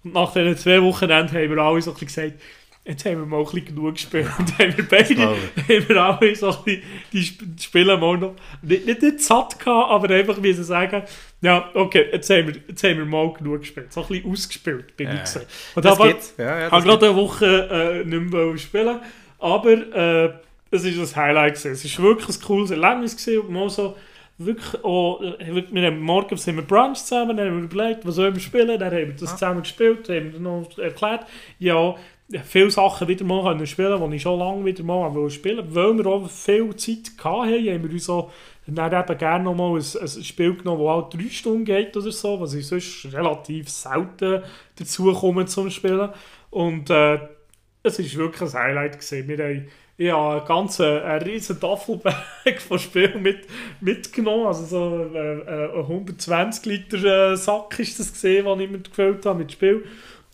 [0.06, 2.41] Nach diesen zwei Wochenenden haben wir alle so ein bisschen gesagt,
[2.86, 4.30] jetzt haben wir mal ein bisschen genug gespielt.
[4.38, 8.86] Und haben wir beide, haben wir alle so ein bisschen die Spiele mal noch, nicht,
[8.86, 11.03] nicht, nicht satt gehabt, aber einfach wie sie sagen,
[11.41, 13.91] ja, okay, jetzt haben wir, jetzt haben wir mal genug gespielt.
[13.91, 15.15] So ein bisschen ausgespielt, bin ja.
[15.15, 15.48] ich gesagt.
[15.76, 18.99] Und das aber, Ja, ja, habe gerade eine Woche äh, nicht mehr spielen
[19.38, 20.34] aber äh,
[20.72, 21.72] das ist ein Highlight gewesen.
[21.72, 23.95] Es war wirklich ein cooles Erlebnis gewesen und mal so
[24.38, 28.16] wirklich auch, äh, wir haben morgens sind wir Brunch zusammen, dann haben wir überlegt, was
[28.16, 31.26] sollen wir spielen, dann haben wir das zusammen gespielt, haben wir noch erklärt,
[31.60, 31.95] ja,
[32.44, 35.98] viele Sachen wieder mal können spielen, die ich schon lange wieder mal spielen wollte, weil
[35.98, 38.32] wir auch viel Zeit hatten, haben wir uns auch
[38.68, 42.12] dann eben gerne noch mal ein, ein Spiel genommen, das auch drei Stunden geht oder
[42.12, 44.41] so, was ich sonst relativ selten
[44.76, 46.10] dazu komme zum Spielen.
[46.49, 47.20] Und äh,
[47.84, 49.28] es war wirklich ein Highlight gewesen.
[49.28, 53.47] Wir haben ich habe einen ganzen einen riesen Taffelberg von Spielen mit,
[53.80, 54.47] mitgenommen.
[54.47, 59.26] Also so äh, ein 120 Liter äh, Sack ist das gesehen, den ich mir gefüllt
[59.26, 59.85] habe mit Spiel.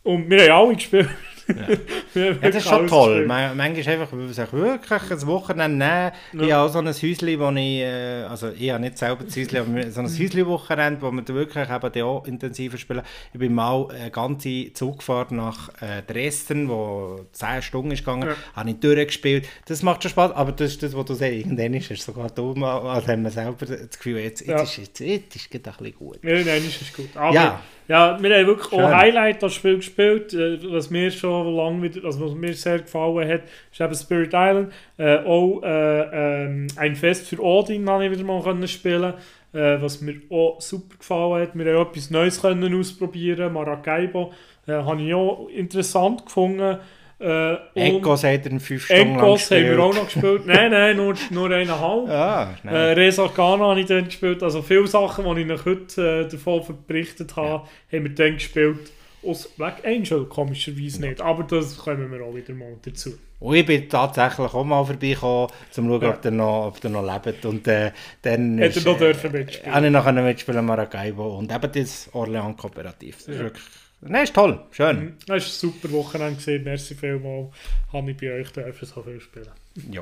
[0.04, 1.10] Und wir haben alle gespielt.
[1.56, 2.22] Ja.
[2.22, 3.26] ja, das ist schon toll.
[3.26, 6.12] Man, manchmal einfach sich wirklich ein Wochenende nehmen.
[6.34, 6.42] Ja.
[6.42, 9.36] Ich habe auch so ein Häuschen, wo ich, äh, also ich habe nicht selber das
[9.36, 13.02] Häuschen, aber so ein Häuschen-Wochenende, wo wir wirklich eben auch intensiver spielen.
[13.34, 18.36] Ich bin mal eine ganze Zugfahrt nach äh, Dresden, wo 10 Stunden ist gegangen, ja.
[18.56, 19.48] habe ich durchgespielt.
[19.66, 22.30] Das macht schon Spaß, aber das ist das, was du sagst, irgendwann ist es sogar
[22.30, 24.62] dumm, also haben wir selber das Gefühl, jetzt, jetzt, ja.
[24.62, 26.20] ist, jetzt, jetzt ist es ein bisschen gut.
[26.24, 27.16] Ja, nein, ist es gut.
[27.16, 27.62] Aber ja.
[27.92, 28.80] Ja, wir haben wirklich Schön.
[28.80, 32.80] auch Highlight das Spiel gespielt, äh, was mir schon lange wieder, also was mir sehr
[32.80, 34.72] gefallen hat, ist eben Spirit Island.
[34.98, 39.14] Äh, auch äh, ähm, ein Fest für Odin habe ich wieder mal können spielen
[39.52, 41.58] äh, was mir auch super gefallen hat.
[41.58, 44.32] Wir haben etwas Neues können ausprobieren, Maracaibo,
[44.68, 46.78] äh, habe ich auch interessant gefunden.
[47.22, 50.46] Äh, Enkos hat er fünf Stunden Enkos haben wir auch noch gespielt.
[50.48, 52.10] nein, nein, nur, nur eineinhalb.
[52.12, 54.42] Ah, äh, Reza Ghana habe ich dann gespielt.
[54.42, 57.98] Also viele Sachen, die ich noch heute äh, davon berichtet habe, ja.
[57.98, 58.92] haben wir dann gespielt.
[59.24, 61.10] Aus Black Angel komischerweise ja.
[61.10, 61.22] nicht.
[61.22, 63.12] Aber das kommen wir auch wieder mal dazu.
[63.40, 66.10] Und ich bin tatsächlich auch mal vorbeigekommen, um zu schauen, ja.
[66.10, 67.46] ob, der noch, ob der noch lebt.
[67.46, 67.92] Und äh,
[68.24, 69.76] dann Hätte er noch dürfen mitspielen.
[69.76, 71.38] Habe ich noch mitspielen Maracaibo.
[71.38, 73.18] Und eben das Orléans Kooperativ.
[73.18, 73.44] Das ist ja.
[73.44, 73.64] wirklich
[74.02, 75.00] Nein, ist toll, schön.
[75.00, 75.14] Mhm.
[75.20, 76.64] Das war ein super Wochenende, gewesen.
[76.64, 77.54] merci vielmals.
[77.94, 79.50] Habe ich bei euch dürfen so viel spielen.
[79.92, 80.02] ja.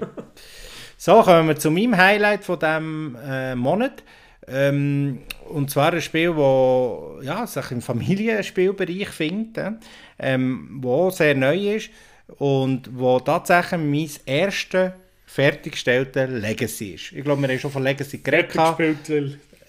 [0.97, 4.03] So, kommen wir zu meinem Highlight von diesem äh, Monat.
[4.47, 5.19] Ähm,
[5.49, 9.75] und zwar ein Spiel, das ja, sich im Familienspielbereich findet,
[10.17, 11.89] ähm, wo sehr neu ist
[12.37, 14.91] und wo tatsächlich mein erstes
[15.25, 17.11] fertiggestellte Legacy ist.
[17.11, 18.51] Ich glaube, wir haben schon von Legacy geredet.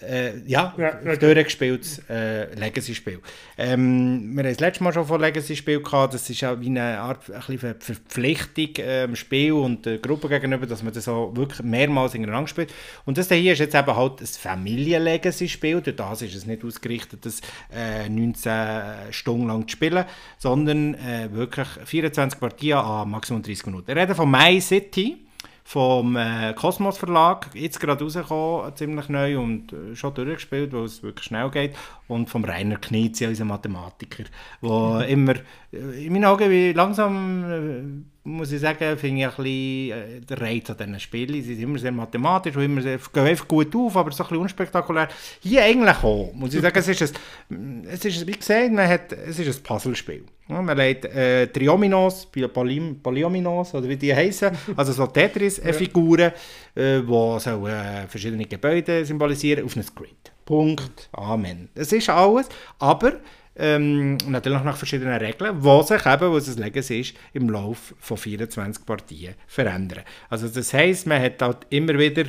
[0.01, 1.17] Äh, ja, ja okay.
[1.17, 3.19] durchgespieltes äh, Legacy-Spiel.
[3.57, 6.13] Ähm, wir haben das letzte Mal schon von Legacy-Spiel gehabt.
[6.13, 10.83] Das ist auch wie eine Art ein Verpflichtung ähm, Spiel und der Gruppe gegenüber, dass
[10.83, 12.73] man das auch wirklich mehrmals in Rang spielt.
[13.05, 15.81] Und das hier ist jetzt eben halt ein Familien-Legacy-Spiel.
[15.81, 17.41] Durch das ist es nicht ausgerichtet, das
[17.73, 20.05] äh, 19 Stunden lang zu spielen,
[20.37, 23.87] sondern äh, wirklich 24 Partien an maximal 30 Minuten.
[23.87, 25.25] Wir reden von My City
[25.71, 31.01] vom äh, Kosmos Verlag, jetzt gerade rausgekommen, ziemlich neu und äh, schon durchgespielt, weil es
[31.01, 31.77] wirklich schnell geht.
[32.09, 34.25] Und vom Rainer Knizia, unser Mathematiker,
[34.61, 35.35] der immer,
[35.71, 40.21] äh, in meinen Augen, wie langsam, äh, muss ich sagen, finde ich ein bisschen äh,
[40.21, 41.33] der Reiz an diesen Spielen.
[41.41, 44.29] Sie sind immer sehr mathematisch und immer sehr, gehen einfach gut auf, aber so ein
[44.29, 45.07] bisschen unspektakulär.
[45.41, 47.19] Hier eigentlich auch, muss ich sagen, es ist
[47.49, 50.23] ein, es ist, wie gesagt, man hat, es ist ein Puzzlespiel.
[50.47, 56.31] Ja, man legt äh, Triominos, Polyominos oder wie die heißen, also so Tetris-Figuren,
[56.75, 60.31] äh, die so, äh, verschiedene Gebäude symbolisieren, auf einem Grid.
[60.45, 61.09] Punkt.
[61.13, 61.69] Amen.
[61.73, 63.13] Das ist alles, aber
[63.55, 68.17] ähm, natürlich nach verschiedenen Regeln, die sich eben, was es Legacy ist, im Laufe von
[68.17, 70.03] 24 Partien verändern.
[70.29, 72.25] Also das heisst, man hat halt immer wieder,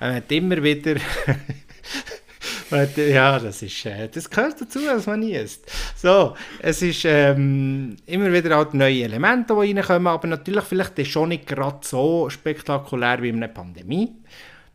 [0.00, 0.96] man hat immer wieder
[2.96, 5.70] ja, das ist, äh, das gehört dazu, dass man nie isst.
[5.96, 11.30] So, es ist ähm, immer wieder halt neue Elemente, die reinkommen, aber natürlich vielleicht schon
[11.30, 14.12] nicht gerade so spektakulär wie in einer Pandemie.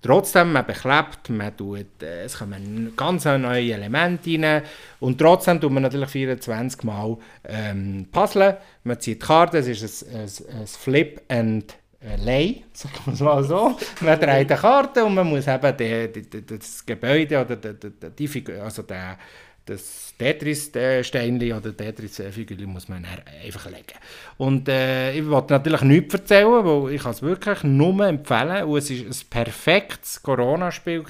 [0.04, 4.62] Trotzdem, man beklebt, man tut, äh, es kommen ganz neue Elemente rein
[5.00, 7.18] und trotzdem tut man natürlich 24 Mal
[7.48, 8.58] ähm, puzzeln.
[8.84, 11.78] Man zieht Karten, es ist ein, ein, ein Flip and
[12.18, 13.78] Lei, sagen wir es mal so.
[14.02, 18.52] Man dreht eine Karte und man muss eben die, die, das Gebäude oder die, die,
[18.60, 19.18] also der,
[19.66, 23.06] das Tetris-Steinchen oder Tetris-Figur muss man
[23.44, 23.98] einfach legen.
[24.38, 28.90] Und äh, ich wollte natürlich nichts erzählen, weil ich es wirklich nur empfehlen und es
[28.90, 31.04] war ein perfektes Corona-Spiel.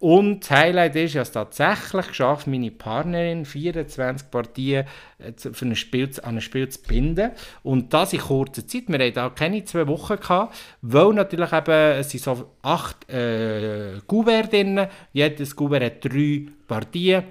[0.00, 4.86] Und das Highlight ist, ich habe es tatsächlich geschafft, meine Partnerin 24 Partien
[5.18, 7.32] äh, für ein Spiel, an ein Spiel zu binden.
[7.62, 8.84] Und das in kurzer Zeit.
[8.88, 14.00] Wir hatten da keine zwei Wochen, gehabt, weil natürlich eben, es sind so acht äh,
[14.06, 14.86] Kuverts drin.
[15.12, 17.24] Jedes Kuvert hat drei Partien.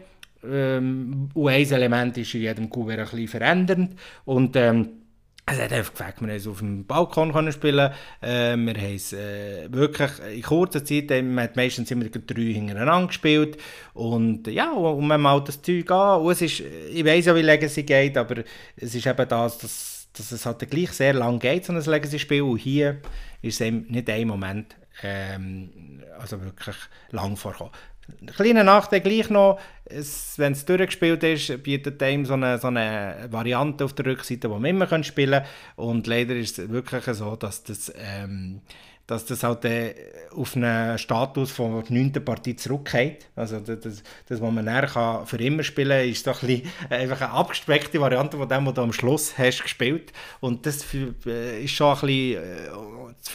[0.44, 3.96] Ähm, ein Element ist in jedem Kuvert ein bisschen verändernd.
[4.26, 4.90] Und ähm,
[5.52, 7.92] es hat einfach gefällt, wir haben es auf dem Balkon können spielen
[8.22, 12.54] äh, wir haben es äh, wirklich in kurzer Zeit, äh, man hat meistens immer drei
[12.54, 13.58] hintereinander gespielt
[13.94, 17.42] und ja, und man malt das Zeug an und es ist, ich weiß ja, wie
[17.42, 18.44] Legacy geht, aber
[18.76, 22.44] es ist eben das, dass, dass es halt gleich sehr lang geht, so ein Legacy-Spiel
[22.44, 23.02] und hier
[23.42, 26.76] ist es eben nicht ein Moment ähm, also wirklich
[27.12, 27.72] lang vorkommen.
[28.36, 29.60] Kleiner Nachteil gleich noch,
[29.90, 34.48] wenn es durchgespielt ist, bietet einem so eine, so eine Variante auf der Rückseite, die
[34.48, 35.86] man immer spielen kann.
[35.86, 38.62] Und leider ist es wirklich so, dass das ähm,
[39.10, 39.96] dass das halt äh,
[40.36, 42.24] auf einen Status von der 9.
[42.24, 43.26] Partie zurückgeht.
[43.36, 46.72] Also das, das, das was man näher für immer spielen kann, ist doch ein bisschen,
[46.92, 50.14] einfach eine abgespeckte Variante von dem, was du am Schluss hast gespielt.
[50.42, 50.86] Und das
[51.26, 52.44] äh, ist schon ein bisschen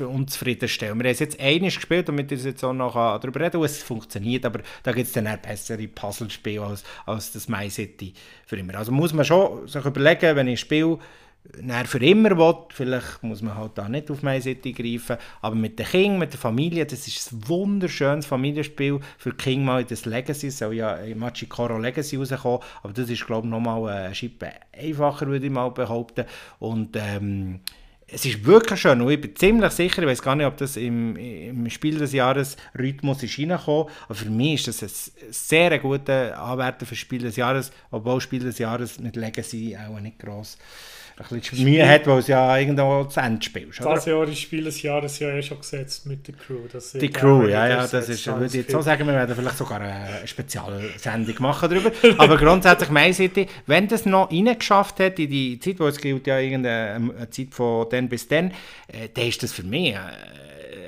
[0.01, 1.03] äh, unzufriedenstellend.
[1.03, 3.83] Wir haben es jetzt einiges gespielt, damit ich jetzt auch noch darüber reden kann, es
[3.83, 8.15] funktioniert, aber da gibt es dann eher bessere Puzzlespiele als, als das My City
[8.47, 8.77] für immer.
[8.77, 10.61] Also muss man schon sich überlegen, wenn ich
[11.61, 15.55] spiele, für immer will, vielleicht muss man halt da nicht auf meine Seite greifen, aber
[15.55, 19.83] mit den Kindern, mit der Familie, das ist ein wunderschönes Familienspiel für die Kinder mal
[19.83, 23.89] in das Legacy, soll ja in Machikoro Legacy rauskommen, aber das ist glaube ich nochmal
[23.89, 26.25] eine Schippe einfacher, würde ich mal behaupten.
[26.61, 27.61] Und ähm,
[28.07, 30.77] es ist wirklich schön und ich bin ziemlich sicher, ich weiß gar nicht, ob das
[30.77, 35.79] im, im Spiel des Jahres Rhythmus ist reingekommen, aber für mich ist das ein sehr
[35.79, 40.57] guter Anwärter für Spiel des Jahres, obwohl Spiel des Jahres mit Legacy auch nicht gross
[41.17, 43.81] ein bisschen Mühe hat, weil es ja irgendwo zu Ende spielst.
[43.81, 43.95] Oder?
[43.95, 46.61] Das Jahr ist Spiel des Jahres ja eh schon gesetzt mit der Crew.
[46.95, 49.81] die Crew, ja, ja, das ist, würde ich jetzt so sagen, wir werden vielleicht sogar
[49.81, 51.93] eine Spezialsendung machen darüber.
[52.19, 56.27] Aber grundsätzlich My City, wenn das noch reingeschafft hat in die Zeit, wo es gilt
[56.27, 58.51] ja irgendeine Zeit von dann bis dann,
[58.89, 59.95] äh, dann ist das für mich...
[59.95, 59.99] Äh,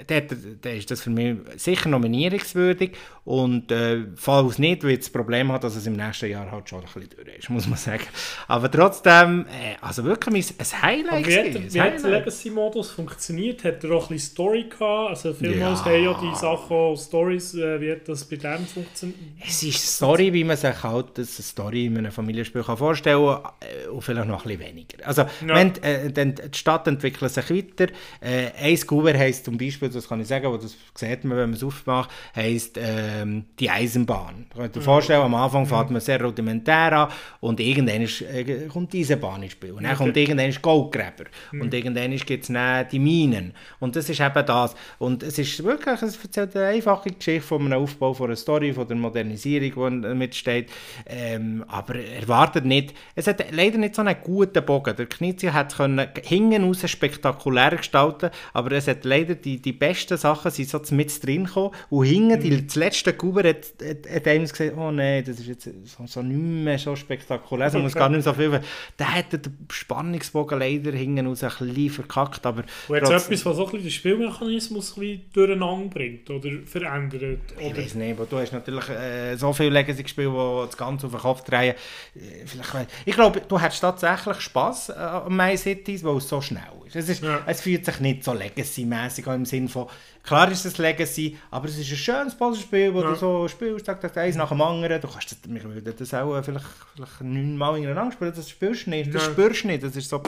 [0.07, 2.93] dann ist das für mich sicher nominierungswürdig.
[3.25, 6.79] Und äh, falls nicht, weil das Problem hat, dass es im nächsten Jahr halt schon
[6.79, 8.05] ein bisschen durch ist, muss man sagen.
[8.47, 11.13] Aber trotzdem, äh, also wirklich ein Highlight.
[11.13, 13.65] Aber wie hat, wie hat der Legacy-Modus funktioniert?
[13.65, 15.11] Hat er auch ein bisschen Story gehabt?
[15.11, 15.87] Also vielmals ja.
[15.87, 19.19] haben ja die Sachen Stories, äh, wie hat das bei dem funktioniert?
[19.45, 23.53] Es ist Story, wie man sich halt eine Story in einem Familienspiel kann vorstellen kann,
[23.61, 25.05] äh, und vielleicht noch ein bisschen weniger.
[25.05, 25.31] Also, ja.
[25.49, 27.93] wenn, äh, dann, die Stadt entwickelt sich weiter.
[28.21, 31.51] Äh, ein Scoober heisst zum Beispiel, das kann ich sagen, wo das sieht man, wenn
[31.51, 34.47] man es aufmacht, heisst ähm, die Eisenbahn.
[34.51, 35.67] Ich kann dir vorstellen, am Anfang mhm.
[35.67, 37.09] fährt man sehr rudimentär an
[37.41, 39.73] und irgendwann ist, äh, kommt die Eisenbahn ins Spiel.
[39.73, 40.05] Und dann okay.
[40.05, 41.25] kommt irgendwann Goldgräber.
[41.53, 41.61] Mhm.
[41.61, 43.53] Und irgendwann gibt es die Minen.
[43.81, 44.75] Und das ist eben das.
[44.99, 48.73] Und es ist wirklich, es erzählt eine einfache Geschichte von einem Aufbau von einer Story,
[48.73, 50.71] von der Modernisierung, die damit steht.
[51.07, 54.95] Ähm, aber erwartet nicht, es hat leider nicht so einen guten Bogen.
[54.97, 60.17] Der Knizia hat es hinten raus spektakulär gestalten, aber es hat leider die, die besten
[60.17, 62.67] Sachen sind so mit drin gekommen und hinten, die, mhm.
[62.67, 66.23] das letzte Guber hat, hat, hat einem gesagt, oh nein, das ist jetzt so, so
[66.23, 67.85] nicht mehr so spektakulär, so, okay.
[67.85, 68.61] muss gar nicht so viel,
[68.99, 72.65] der hat den Spannungsbogen leider hinten raus ein bisschen verkackt, aber...
[72.89, 77.23] Und jetzt etwas, was auch ein bisschen den Spielmechanismus ein bisschen durcheinander bringt oder verändert?
[77.23, 77.67] Oder?
[77.67, 81.07] Ich weiß nicht, aber du hast natürlich äh, so viele Legacy gespielt, die das Ganze
[81.07, 81.75] auf den Kopf drehen.
[82.15, 86.41] Äh, vielleicht, ich glaube, du hast tatsächlich Spass äh, an My Cities, weil es so
[86.41, 86.97] schnell ist.
[86.97, 87.41] Es, ist, ja.
[87.47, 89.87] es fühlt sich nicht so Legacy-mäßig im Sinn von,
[90.23, 93.11] klar ist es Legacy, aber es ist ein schönes Puzzlespiel, wo ja.
[93.11, 95.01] du so spielst, Tag, Tag, eins nach dem anderen.
[95.01, 99.27] Du kannst das, das auch vielleicht, vielleicht neunmal hintereinander spielen, das spürst du nicht, das
[99.27, 99.33] ja.
[99.33, 99.83] spürst du nicht.
[99.83, 100.23] Das ist so,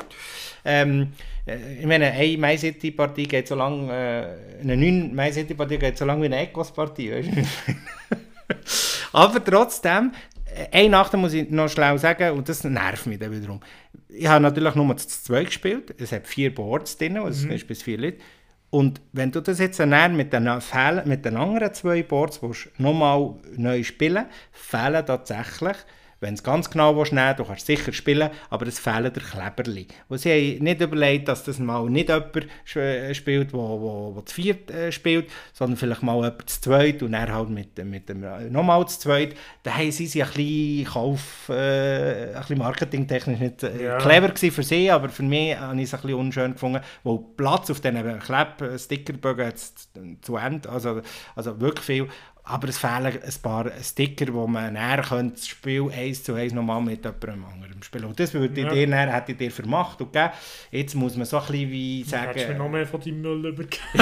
[0.64, 1.12] ähm,
[1.46, 5.54] äh, ich meine, eine My City Partie geht so lang, äh, eine 9 My City
[5.54, 7.42] Partie geht so lang wie eine Ecos Partie, weißt du?
[9.12, 10.12] aber trotzdem,
[10.44, 13.60] äh, eine Nacht muss ich noch schlau sagen, und das nervt mich dann wiederum.
[14.08, 17.52] Ich habe natürlich nur das 2 gespielt, es hat vier Boards drin, also mhm.
[17.52, 18.18] es ist bis vier Leute.
[18.70, 20.50] Und wenn du das jetzt dann mit den,
[21.04, 22.40] mit den anderen zwei Boards
[22.76, 25.76] nochmal neu spielen fehlen tatsächlich
[26.20, 29.86] wenn es ganz genau willst, nehmen du kannst sicher spielen, aber es fehlen der Kleberli.
[30.10, 32.46] Sie haben nicht überlegt, dass das mal nicht jemand
[32.76, 36.60] äh, spielt, der wo, wo, wo zu viert äh, spielt, sondern vielleicht mal jemand zu
[36.60, 39.36] zweit und er halt mit, mit dem äh, nochmal zu zweit.
[39.62, 43.98] Da haben sie sich ein bisschen Kauf, äh, ein bisschen marketingtechnisch nicht ja.
[43.98, 47.18] clever gewesen für sie, aber für mich habe ich es ein bisschen unschön gefunden, weil
[47.36, 49.52] Platz auf diesen Kleb-Stickerbögen
[50.22, 51.02] zu Ende, also,
[51.36, 52.08] also wirklich viel
[52.48, 56.54] aber es fehlen ein paar Sticker, wo man näher könnte das Spiel eins zu eins
[56.54, 58.06] nochmal mit jemandem anderem spielen.
[58.06, 58.70] Und das würde ja.
[58.70, 60.00] dir näher, hätte ich dir vermacht.
[60.00, 60.30] Okay?
[60.70, 62.28] Jetzt muss man so ein bisschen wie sagen...
[62.28, 63.82] Hättest du mir noch mehr von deinem Müll übergeben?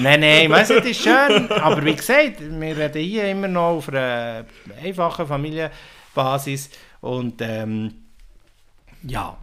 [0.00, 1.50] nein, nein, weißt du, das ist schön.
[1.50, 4.44] Aber wie gesagt, wir reden hier immer noch auf einer
[4.82, 6.70] einfachen Familienbasis.
[7.00, 7.94] Und ähm,
[9.02, 9.36] ja,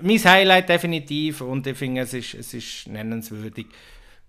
[0.00, 1.40] mein Highlight definitiv.
[1.40, 3.66] Und ich finde, es ist, es ist nennenswürdig.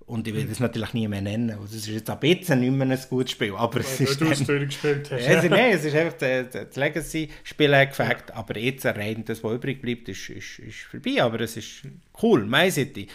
[0.09, 1.51] Und ich will das natürlich nie mehr nennen.
[1.51, 3.53] Also es ist jetzt ein bisschen nicht mehr ein gutes Spiel.
[3.55, 4.19] Aber es ist.
[4.19, 5.27] Du es durchgespielt hast.
[5.27, 8.31] Also, nein, es ist einfach das, Legacy-Spiel gefällt.
[8.33, 11.21] Aber jetzt rein das, was übrig bleibt, ist, ist, ist vorbei.
[11.21, 11.83] Aber es ist
[12.23, 12.43] cool.
[12.43, 13.07] My City.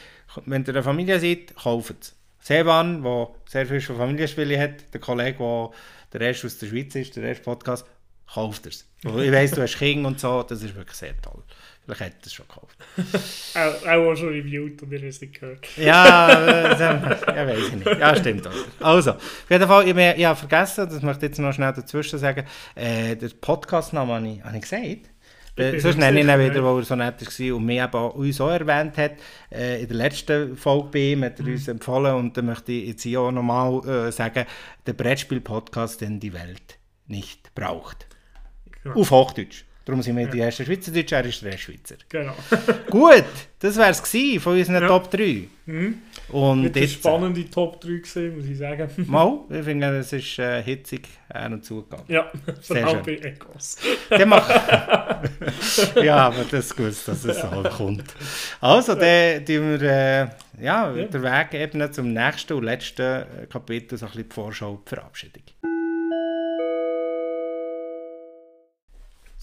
[0.47, 2.15] Wenn ihr eine Familie seid, kauft es.
[2.39, 5.71] Seban, der sehr viele Familienspiele hat, der Kollege, der
[6.13, 7.87] der erste aus der Schweiz ist, der erste Podcast,
[8.33, 8.87] kauft es.
[9.03, 11.43] Ich weiss, du hast Kinder und so, das ist wirklich sehr toll.
[11.85, 12.79] Vielleicht hätte er es schon gekauft.
[13.55, 15.67] auch, auch schon reviewed und ihr habt es nicht gehört.
[15.77, 17.87] ja, ja, weiß ich nicht.
[17.99, 18.47] Ja, stimmt.
[18.47, 18.53] Auch.
[18.81, 22.19] Also, auf jeden Fall, ich, ich habe vergessen, das möchte ich jetzt noch schnell dazwischen
[22.19, 22.45] sagen,
[22.75, 25.11] äh, der Podcast-Name habe ich, habe ich gesagt.
[25.57, 28.41] Äh, sonst nenne ich ihn wieder, weil er so nett war und mich eben uns
[28.41, 29.13] auch erwähnt hat.
[29.53, 31.53] Äh, in der letzten Folge bei ihm hat er mhm.
[31.53, 34.47] uns empfohlen und dann möchte ich jetzt hier auch nochmal äh, sagen,
[34.87, 38.09] der Brettspiel-Podcast, den die Welt nicht braucht.
[38.83, 39.01] Genau.
[39.01, 39.65] Auf Hochdeutsch.
[39.85, 40.31] Darum sind wir ja.
[40.31, 41.97] die ersten Schweizerdeutschen, er ist der erste Schweizer.
[42.09, 42.33] Genau.
[42.91, 43.25] Gut,
[43.59, 44.01] das wäre es
[44.43, 44.89] von unseren ja.
[44.89, 45.45] Top 3.
[45.67, 45.99] Mhm.
[46.29, 48.89] Und eine spannende Top 3 gesehen, muss ich sagen.
[49.07, 52.07] Mal, ich finde, es ist äh, hitzig her und zugegangen.
[52.09, 52.33] Ja,
[52.63, 53.77] vor allem bei Ecos.
[56.03, 58.15] ja, aber das ist gut, dass es so kommt.
[58.63, 60.29] Also, dann tun wir äh,
[60.63, 61.05] ja, ja.
[61.05, 65.43] den Weg eben zum nächsten und letzten Kapitel, so ein bisschen die Vorschau, die Verabschiedung.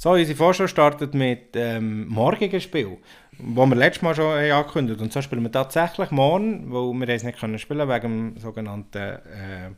[0.03, 2.97] So, unsere Vorschau startet mit ähm, morgigen Spiel,
[3.37, 5.05] wo wir letztes Mal schon haben angekündigt haben.
[5.05, 8.97] Und so spielen wir tatsächlich morgen, weil wir es nicht können spielen wegen dem sogenannten
[8.97, 9.69] äh,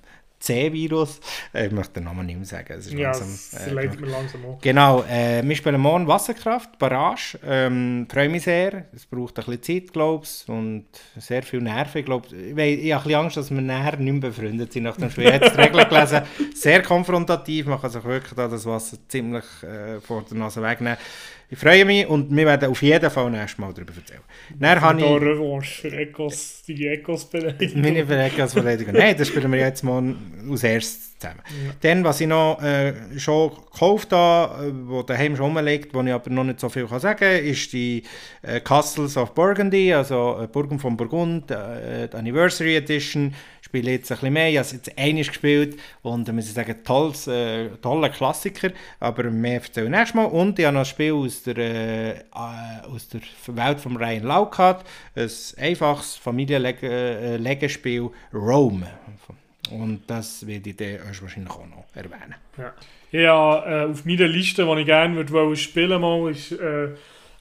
[0.43, 1.21] C-Virus.
[1.53, 2.73] Äh, ich möchte den Namen nicht mehr sagen.
[2.77, 4.59] Es ist ja, langsam, es äh, leidet mir langsam auch.
[4.59, 7.39] Genau, äh, wir spielen morgen Wasserkraft, Barrage.
[7.47, 8.85] Ähm, freue mich sehr.
[8.93, 10.85] Es braucht ein bisschen Zeit, glaube ich, und
[11.17, 11.99] sehr viel Nerven.
[11.99, 14.83] Ich, glaub, ich, ich habe ein bisschen Angst, dass wir nachher nicht mehr befreundet sind
[14.83, 15.27] nach dem Spiel.
[15.27, 16.21] Ich habe die Regeln gelesen.
[16.53, 20.97] Sehr konfrontativ, man kann sich wirklich da das Wasser ziemlich äh, vor der Nase wegnehmen.
[21.49, 24.21] Ich freue mich und wir werden auf jeden Fall nächstes Mal darüber erzählen.
[24.57, 25.05] Dann habe ich...
[25.05, 27.81] Revanche für Ecos, die Ecos-Beleidigung.
[27.81, 28.93] Meine für Ecos-Beleidigung.
[28.93, 30.15] Nein, das spielen wir jetzt mal
[30.49, 31.41] als erstes zusammen.
[31.65, 31.73] Ja.
[31.81, 36.11] Dann, was ich noch äh, schon gekauft habe, äh, wo daheim schon rumliegt, wo ich
[36.11, 38.03] aber noch nicht so viel kann sagen kann, ist die
[38.41, 43.33] äh, Castles of Burgundy, also äh, Burgen von Burgund, äh, die Anniversary Edition
[43.73, 44.49] spiele jetzt ein bisschen mehr.
[44.49, 48.69] Ich habe es jetzt einmal gespielt und muss ich sagen, tolles, äh, toller Klassiker,
[48.99, 50.25] aber mehr erzähle ich nächstes Mal.
[50.25, 52.23] Und ich habe noch ein Spiel aus der, äh,
[52.87, 54.83] aus der Welt von Ryan Laukat,
[55.15, 58.87] ein einfaches Familienlegespiel Rome.
[59.71, 62.35] Und das werde ich dann wahrscheinlich auch noch erwähnen.
[62.57, 62.73] Ja,
[63.11, 66.89] ja äh, auf meiner Liste, die ich gerne würde spielen mal, ist äh,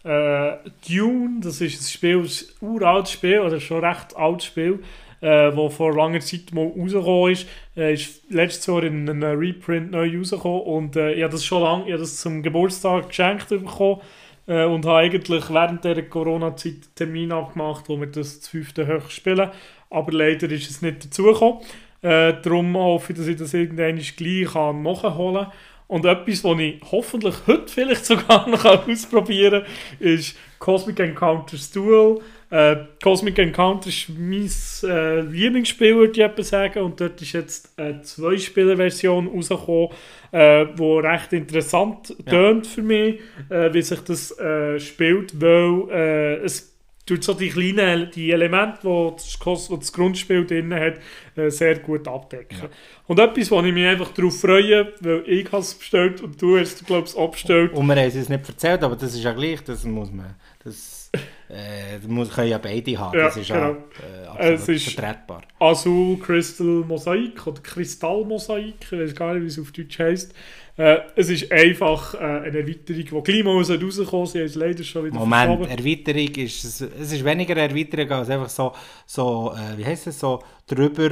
[0.05, 0.59] äh,
[0.89, 1.41] Dune.
[1.43, 2.29] Das ist ein Spiel, ein
[2.61, 4.81] uraltes Spiel, oder schon recht altes Spiel
[5.23, 7.47] äh, wo vor langer Zeit mal rausgekommen ist.
[7.77, 11.63] Äh, ist letztes Jahr in einem Reprint neu rausgekommen und äh, ich habe das schon
[11.63, 14.01] lange, ich das zum Geburtstag geschenkt bekommen
[14.47, 19.11] äh, und habe eigentlich während der Corona-Zeit Termin abgemacht, wo wir das zu fünften hoch
[19.11, 19.51] spielen.
[19.91, 21.61] Aber leider ist es nicht dazugekommen.
[22.03, 25.53] Äh, darum hoffe ich, dass ich das irgendwann gleich nachholen kann.
[25.89, 32.21] Und etwas, was ich hoffentlich heute vielleicht sogar noch ausprobieren kann, ist Cosmic Encounters Duel.
[32.53, 34.51] Äh, Cosmic Encounter ist mein
[34.85, 36.83] äh, Lieblingsspiel, würde ich sagen.
[36.83, 39.89] Und dort ist jetzt eine Zwei-Spieler-Version rausgekommen,
[40.33, 42.61] äh, die recht interessant ja.
[42.63, 46.72] für mich, äh, wie sich das äh, spielt, weil äh, es
[47.07, 49.13] tut so die kleinen die Elemente, die
[49.45, 50.95] das, das Grundspiel drin hat,
[51.37, 52.59] äh, sehr gut abdecken.
[52.63, 52.69] Ja.
[53.07, 56.89] Und etwas, wo ich mich einfach darauf freue, weil ich es bestellt und du hast
[56.89, 57.73] es, abgestellt.
[57.73, 60.35] Und wir haben es nicht erzählt, aber das ist ja gleich, das muss man...
[60.65, 61.11] Das
[61.53, 63.61] äh, muss, können ja beide haben, ja, das ist genau.
[63.61, 65.43] ja äh, absolut es vertretbar.
[65.59, 70.35] Azul Crystal Mosaik oder Kristallmosaik, ich weiß gar nicht, wie es auf Deutsch heisst.
[70.79, 75.05] Äh, es ist einfach äh, eine Erweiterung, die gleich mal rauskommen sie ist leider schon
[75.05, 76.81] wieder Moment, Erweiterung ist, es
[77.13, 78.73] ist weniger Erweiterung als einfach so,
[79.05, 81.11] so äh, wie heisst es, so drüber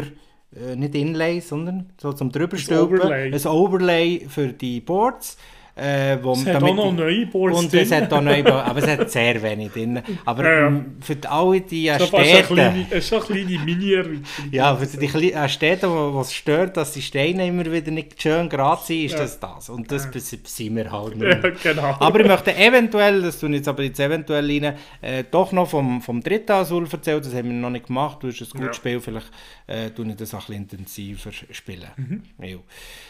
[0.56, 3.02] äh, nicht Inlay, sondern so zum drüberstülpen.
[3.02, 5.36] Ein Overlay für die Boards.
[5.76, 8.78] Äh, wo, es hat auch noch neue Boards Und es hat auch neue Boards, aber
[8.80, 10.02] es hat sehr wenig drin.
[10.24, 12.86] Aber ja, für alle die so Städte...
[12.90, 17.02] Es ist eine kleine mini Ja, für die kleinen Städte, wo es stört, dass die
[17.02, 19.18] Steine immer wieder nicht schön gerade sind, ist ja.
[19.20, 19.68] das das.
[19.68, 20.20] Und das ja.
[20.44, 21.44] sind wir halt nicht.
[21.44, 21.96] Ja, genau.
[21.98, 25.68] Aber ich möchte eventuell, das tue ich jetzt aber jetzt eventuell rein, äh, doch noch
[25.68, 28.76] vom, vom dritten Azul erzählen, das haben wir noch nicht gemacht, du hast ein gutes
[28.76, 29.30] Spiel, vielleicht
[29.66, 31.90] äh, tue ich das auch ein bisschen intensiver spielen.
[31.96, 32.22] Mhm.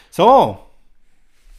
[0.09, 0.59] So,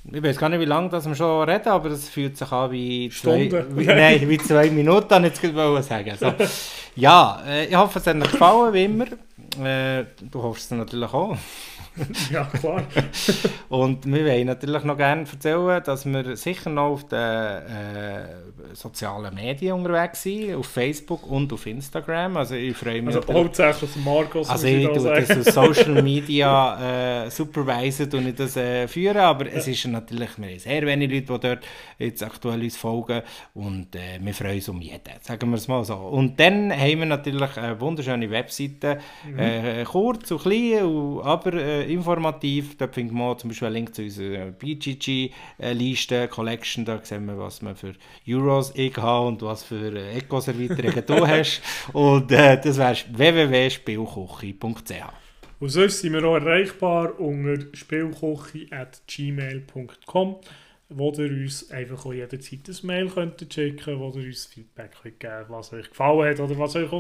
[0.05, 2.70] ich weiß gar nicht, wie lange das wir schon reden, aber es fühlt sich an
[2.70, 6.16] wie zwei, wie, nein, wie zwei Minuten, jetzt wollte sagen.
[6.19, 6.33] So.
[6.95, 9.07] Ja, äh, ich hoffe, es hat euch gefallen, wie immer.
[9.65, 11.39] Äh, du hoffst es natürlich auch.
[12.31, 12.82] ja, klar.
[13.69, 18.24] und wir wollen natürlich noch gerne erzählen, dass wir sicher noch auf den äh,
[18.73, 22.36] sozialen Medien unterwegs sind, auf Facebook und auf Instagram.
[22.39, 23.14] Also ich freue mich.
[23.14, 24.48] Also hauptsächlich Markus.
[24.48, 29.47] Also ich tue das auf Social Media äh, supervisen und ich das äh, führen, aber
[29.47, 29.52] ja.
[29.55, 31.59] es ist natürlich, wir sehr wenige Leute, die dort
[31.98, 33.23] jetzt aktuell uns folgen
[33.55, 35.94] und äh, wir freuen uns um jeden, sagen wir es mal so.
[35.94, 39.39] Und dann haben wir natürlich eine wunderschöne Webseite, mhm.
[39.39, 41.52] Äh, kurz und klein, aber
[41.82, 42.76] äh, informativ.
[42.76, 46.84] Dort findet man zum Beispiel einen Link zu unserer BGG-Liste, Collection.
[46.84, 47.94] Da sehen wir, was man für
[48.28, 51.62] Euros ich habe und was für äh, Ecos-Erweiterungen du hast.
[51.92, 54.92] Und äh, das wäre www.spielkochi.ch.
[55.60, 60.36] Und sonst sind wir auch erreichbar unter spielkochi.gmail.com
[60.94, 65.20] wo ihr uns einfach auch jederzeit ein Mail könnt schicken wo ihr uns Feedback könnt
[65.20, 66.90] geben was euch gefallen hat oder was euch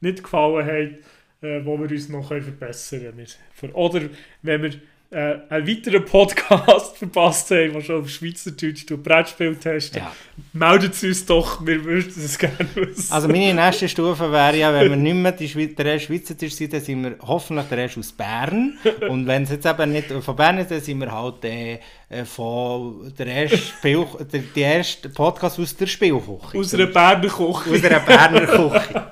[0.00, 1.04] nicht gefallen hat
[1.42, 3.14] äh, wo wir uns noch verbessern
[3.60, 3.72] können.
[3.72, 4.02] Oder
[4.42, 4.72] wenn wir
[5.12, 10.12] äh, einen weiteren Podcast verpasst haben, der schon auf Schweizerdeutsch Brettspiel testen, ja.
[10.52, 13.12] meldet es uns doch, wir würden es gerne wissen.
[13.12, 16.72] Also meine nächste Stufe wäre ja, wenn wir nicht mehr die Schwe der Schweizerdeutsch sind,
[16.72, 18.78] dann sind wir hoffentlich der Rest aus Bern.
[19.08, 23.12] Und wenn es jetzt eben nicht von Bern ist, dann sind wir halt äh, von
[23.18, 26.58] der erste, Spiel, der, der erste Podcast aus der Spielküche.
[26.58, 27.42] Aus einer Berner Küche.
[27.42, 29.06] Aus einer Berner Küche.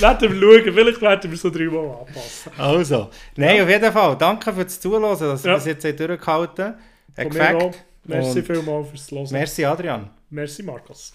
[0.00, 2.52] werden wir schauen, vielleicht werden wir so dreimal anpassen.
[2.58, 3.62] Also, nein, ja.
[3.62, 5.52] auf jeden Fall, danke fürs Zuhören, also dass ja.
[5.52, 6.74] du bis jetzt hast durchgehalten
[7.16, 7.72] hast.
[8.04, 9.32] Merci vielmals fürs Losen.
[9.32, 10.10] Merci Adrian.
[10.30, 11.14] Merci Markus.